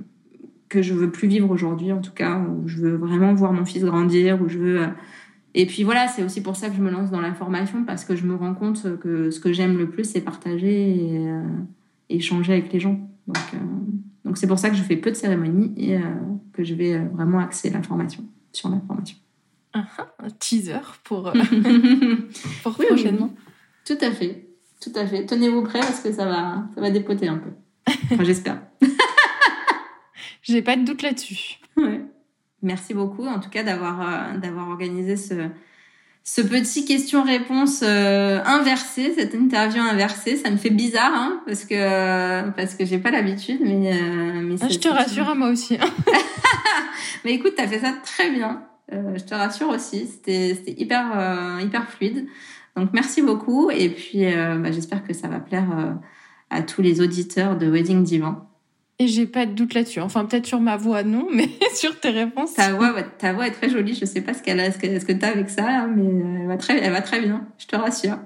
que 0.67 0.81
je 0.81 0.93
veux 0.93 1.11
plus 1.11 1.29
vivre 1.29 1.49
aujourd'hui, 1.49 1.93
en 1.93 2.01
tout 2.01 2.13
cas, 2.13 2.39
où 2.39 2.67
je 2.67 2.77
veux 2.77 2.95
vraiment 2.95 3.33
voir 3.33 3.53
mon 3.53 3.65
fils 3.65 3.83
grandir, 3.83 4.41
où 4.41 4.49
je 4.49 4.59
veux. 4.59 4.81
Euh... 4.81 4.87
Et 5.53 5.65
puis 5.65 5.83
voilà, 5.83 6.09
c'est 6.09 6.23
aussi 6.23 6.41
pour 6.41 6.57
ça 6.57 6.69
que 6.69 6.75
je 6.75 6.81
me 6.81 6.91
lance 6.91 7.11
dans 7.11 7.21
la 7.21 7.33
formation 7.33 7.85
parce 7.85 8.03
que 8.03 8.17
je 8.17 8.25
me 8.25 8.35
rends 8.35 8.53
compte 8.53 8.99
que 8.99 9.31
ce 9.31 9.39
que 9.39 9.53
j'aime 9.53 9.77
le 9.77 9.89
plus, 9.89 10.03
c'est 10.03 10.19
partager 10.19 10.67
et 10.67 11.29
échanger 12.09 12.51
avec 12.51 12.73
les 12.73 12.81
gens. 12.81 12.99
Donc 13.25 13.37
donc 14.25 14.37
c'est 14.37 14.47
pour 14.47 14.59
ça 14.59 14.69
que 14.69 14.75
je 14.75 14.81
fais 14.81 14.97
peu 14.97 15.11
de 15.11 15.15
cérémonies 15.15 15.73
et 15.77 15.97
euh, 15.97 16.01
que 16.51 16.63
je 16.63 16.73
vais 16.73 16.95
euh, 16.95 17.07
vraiment 17.13 17.39
axer 17.39 17.69
l'information 17.69 18.25
sur 18.51 18.69
l'information. 18.69 19.17
Uh 19.75 19.79
-huh, 19.79 20.07
un 20.19 20.29
teaser 20.39 20.81
pour, 21.03 21.27
euh, 21.27 21.33
pour 22.63 22.75
oui, 22.79 22.85
prochainement. 22.87 23.29
Oui. 23.31 23.53
Tout 23.85 23.97
à 24.01 24.11
fait, 24.11 24.47
tout 24.81 24.91
à 24.95 25.05
fait. 25.05 25.25
Tenez-vous 25.25 25.61
prêts 25.61 25.79
parce 25.79 25.99
que 26.01 26.11
ça 26.11 26.25
va, 26.25 26.67
ça 26.73 26.81
va 26.81 26.89
dépoter 26.89 27.27
un 27.27 27.37
peu. 27.37 27.51
Enfin, 28.11 28.23
j'espère. 28.23 28.61
J'ai 30.41 30.61
pas 30.61 30.75
de 30.75 30.83
doute 30.85 31.01
là-dessus. 31.01 31.59
Ouais. 31.77 32.01
Merci 32.61 32.93
beaucoup 32.93 33.27
en 33.27 33.39
tout 33.39 33.49
cas 33.49 33.63
d'avoir 33.63 34.01
euh, 34.01 34.37
d'avoir 34.39 34.69
organisé 34.69 35.17
ce 35.17 35.49
ce 36.27 36.41
petit 36.41 36.85
question-réponse 36.85 37.81
euh, 37.83 38.41
inversé, 38.43 39.13
cette 39.15 39.35
interview 39.35 39.79
inversée, 39.79 40.37
ça 40.37 40.49
me 40.49 40.57
fait 40.57 40.71
bizarre 40.71 41.13
hein, 41.13 41.43
parce 41.45 41.65
que 41.65 41.75
euh, 41.75 42.49
parce 42.49 42.73
que 42.73 42.83
j'ai 42.83 42.97
pas 42.97 43.11
l'habitude, 43.11 43.59
mais 43.61 43.93
euh, 43.93 44.41
mais 44.41 44.55
ah, 44.59 44.67
je 44.67 44.79
te 44.79 44.87
rassure 44.87 45.29
à 45.29 45.35
moi 45.35 45.49
aussi. 45.49 45.75
Hein. 45.79 45.85
mais 47.25 47.35
écoute, 47.35 47.53
t'as 47.55 47.67
fait 47.67 47.77
ça 47.77 47.93
très 48.03 48.31
bien. 48.31 48.63
Euh, 48.91 49.15
je 49.15 49.23
te 49.23 49.35
rassure 49.35 49.69
aussi, 49.69 50.07
c'était 50.07 50.55
c'était 50.55 50.81
hyper 50.81 51.11
euh, 51.15 51.61
hyper 51.61 51.87
fluide. 51.87 52.27
Donc 52.75 52.89
merci 52.91 53.21
beaucoup 53.21 53.69
et 53.69 53.89
puis 53.89 54.25
euh, 54.25 54.57
bah, 54.57 54.71
j'espère 54.71 55.03
que 55.03 55.13
ça 55.13 55.27
va 55.27 55.39
plaire 55.39 55.77
euh, 55.77 55.93
à 56.49 56.63
tous 56.63 56.81
les 56.81 57.01
auditeurs 57.01 57.55
de 57.55 57.69
Wedding 57.69 58.03
Divan. 58.03 58.49
Et 58.97 59.07
j'ai 59.07 59.25
pas 59.25 59.45
de 59.45 59.51
doute 59.51 59.73
là-dessus. 59.73 59.99
Enfin, 59.99 60.25
peut-être 60.25 60.45
sur 60.45 60.61
ma 60.61 60.77
voix, 60.77 61.03
non, 61.03 61.27
mais 61.33 61.49
sur 61.73 61.99
tes 61.99 62.09
réponses. 62.09 62.53
Ta 62.53 62.73
voix, 62.73 62.93
ta 63.03 63.33
voix 63.33 63.47
est 63.47 63.51
très 63.51 63.69
jolie. 63.69 63.93
Je 63.93 64.05
sais 64.05 64.21
pas 64.21 64.33
ce 64.33 64.41
qu'elle 64.41 64.59
a, 64.59 64.71
ce 64.71 64.77
que, 64.77 64.99
ce 64.99 65.05
que 65.05 65.13
t'as 65.13 65.29
avec 65.29 65.49
ça, 65.49 65.87
mais 65.87 66.41
elle 66.41 66.47
va 66.47 66.57
très, 66.57 66.77
elle 66.77 66.91
va 66.91 67.01
très 67.01 67.19
bien. 67.21 67.45
Je 67.57 67.65
te 67.67 67.75
rassure. 67.75 68.17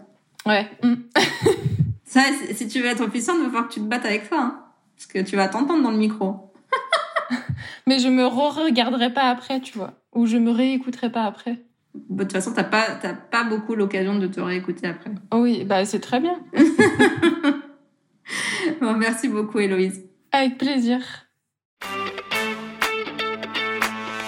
Ouais. 0.45 0.67
Mm. 0.84 0.95
ça, 2.05 2.21
si 2.53 2.67
tu 2.67 2.82
veux 2.82 2.88
être 2.88 3.01
officiante, 3.01 3.38
il 3.39 3.43
va 3.43 3.49
falloir 3.49 3.67
que 3.67 3.73
tu 3.73 3.79
te 3.79 3.86
battes 3.86 4.05
avec 4.05 4.25
ça, 4.25 4.39
hein, 4.39 4.60
parce 4.95 5.08
que 5.08 5.19
tu 5.19 5.36
vas 5.36 5.47
t'entendre 5.47 5.84
dans 5.84 5.91
le 5.91 5.97
micro. 5.97 6.53
mais 7.88 7.99
je 7.99 8.08
me 8.08 8.25
re-regarderai 8.25 9.12
pas 9.12 9.29
après, 9.29 9.60
tu 9.60 9.77
vois, 9.77 9.93
ou 10.13 10.27
je 10.27 10.38
me 10.38 10.51
réécouterai 10.51 11.12
pas 11.12 11.25
après. 11.25 11.60
De 11.95 12.23
toute 12.23 12.32
façon, 12.32 12.53
t'as 12.53 12.63
pas, 12.63 12.86
t'as 13.01 13.13
pas 13.13 13.43
beaucoup 13.43 13.73
l'occasion 13.73 14.17
de 14.17 14.27
te 14.27 14.39
réécouter 14.39 14.88
après. 14.88 15.10
Oui, 15.34 15.63
bah 15.65 15.86
c'est 15.86 15.99
très 15.99 16.19
bien. 16.19 16.39
bon, 18.82 18.93
merci 18.93 19.27
beaucoup, 19.27 19.60
Héloïse. 19.60 20.09
Avec 20.32 20.58
plaisir. 20.58 21.00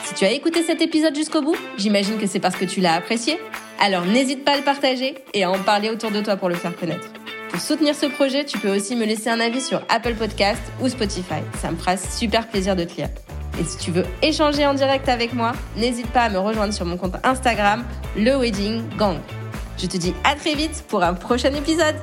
Si 0.05 0.13
tu 0.15 0.25
as 0.25 0.31
écouté 0.31 0.63
cet 0.63 0.81
épisode 0.81 1.15
jusqu'au 1.15 1.41
bout, 1.41 1.55
j'imagine 1.77 2.17
que 2.17 2.27
c'est 2.27 2.39
parce 2.39 2.55
que 2.55 2.65
tu 2.65 2.81
l'as 2.81 2.95
apprécié. 2.95 3.39
Alors 3.79 4.05
n'hésite 4.05 4.43
pas 4.43 4.53
à 4.53 4.57
le 4.57 4.63
partager 4.63 5.15
et 5.33 5.43
à 5.43 5.51
en 5.51 5.59
parler 5.59 5.89
autour 5.89 6.11
de 6.11 6.21
toi 6.21 6.37
pour 6.37 6.49
le 6.49 6.55
faire 6.55 6.75
connaître. 6.75 7.07
Pour 7.49 7.59
soutenir 7.59 7.95
ce 7.95 8.05
projet, 8.05 8.45
tu 8.45 8.57
peux 8.57 8.75
aussi 8.75 8.95
me 8.95 9.05
laisser 9.05 9.29
un 9.29 9.39
avis 9.39 9.61
sur 9.61 9.81
Apple 9.89 10.15
Podcast 10.15 10.61
ou 10.81 10.89
Spotify. 10.89 11.41
Ça 11.61 11.71
me 11.71 11.77
fera 11.77 11.97
super 11.97 12.47
plaisir 12.47 12.75
de 12.75 12.83
te 12.83 12.95
lire. 12.95 13.09
Et 13.59 13.63
si 13.63 13.77
tu 13.77 13.91
veux 13.91 14.05
échanger 14.21 14.65
en 14.65 14.73
direct 14.73 15.09
avec 15.09 15.33
moi, 15.33 15.51
n'hésite 15.75 16.07
pas 16.07 16.21
à 16.21 16.29
me 16.29 16.39
rejoindre 16.39 16.73
sur 16.73 16.85
mon 16.85 16.97
compte 16.97 17.15
Instagram, 17.23 17.83
le 18.17 18.37
Wedding 18.37 18.81
Gang. 18.97 19.17
Je 19.77 19.87
te 19.87 19.97
dis 19.97 20.13
à 20.23 20.35
très 20.35 20.55
vite 20.55 20.83
pour 20.87 21.03
un 21.03 21.13
prochain 21.13 21.53
épisode. 21.53 21.95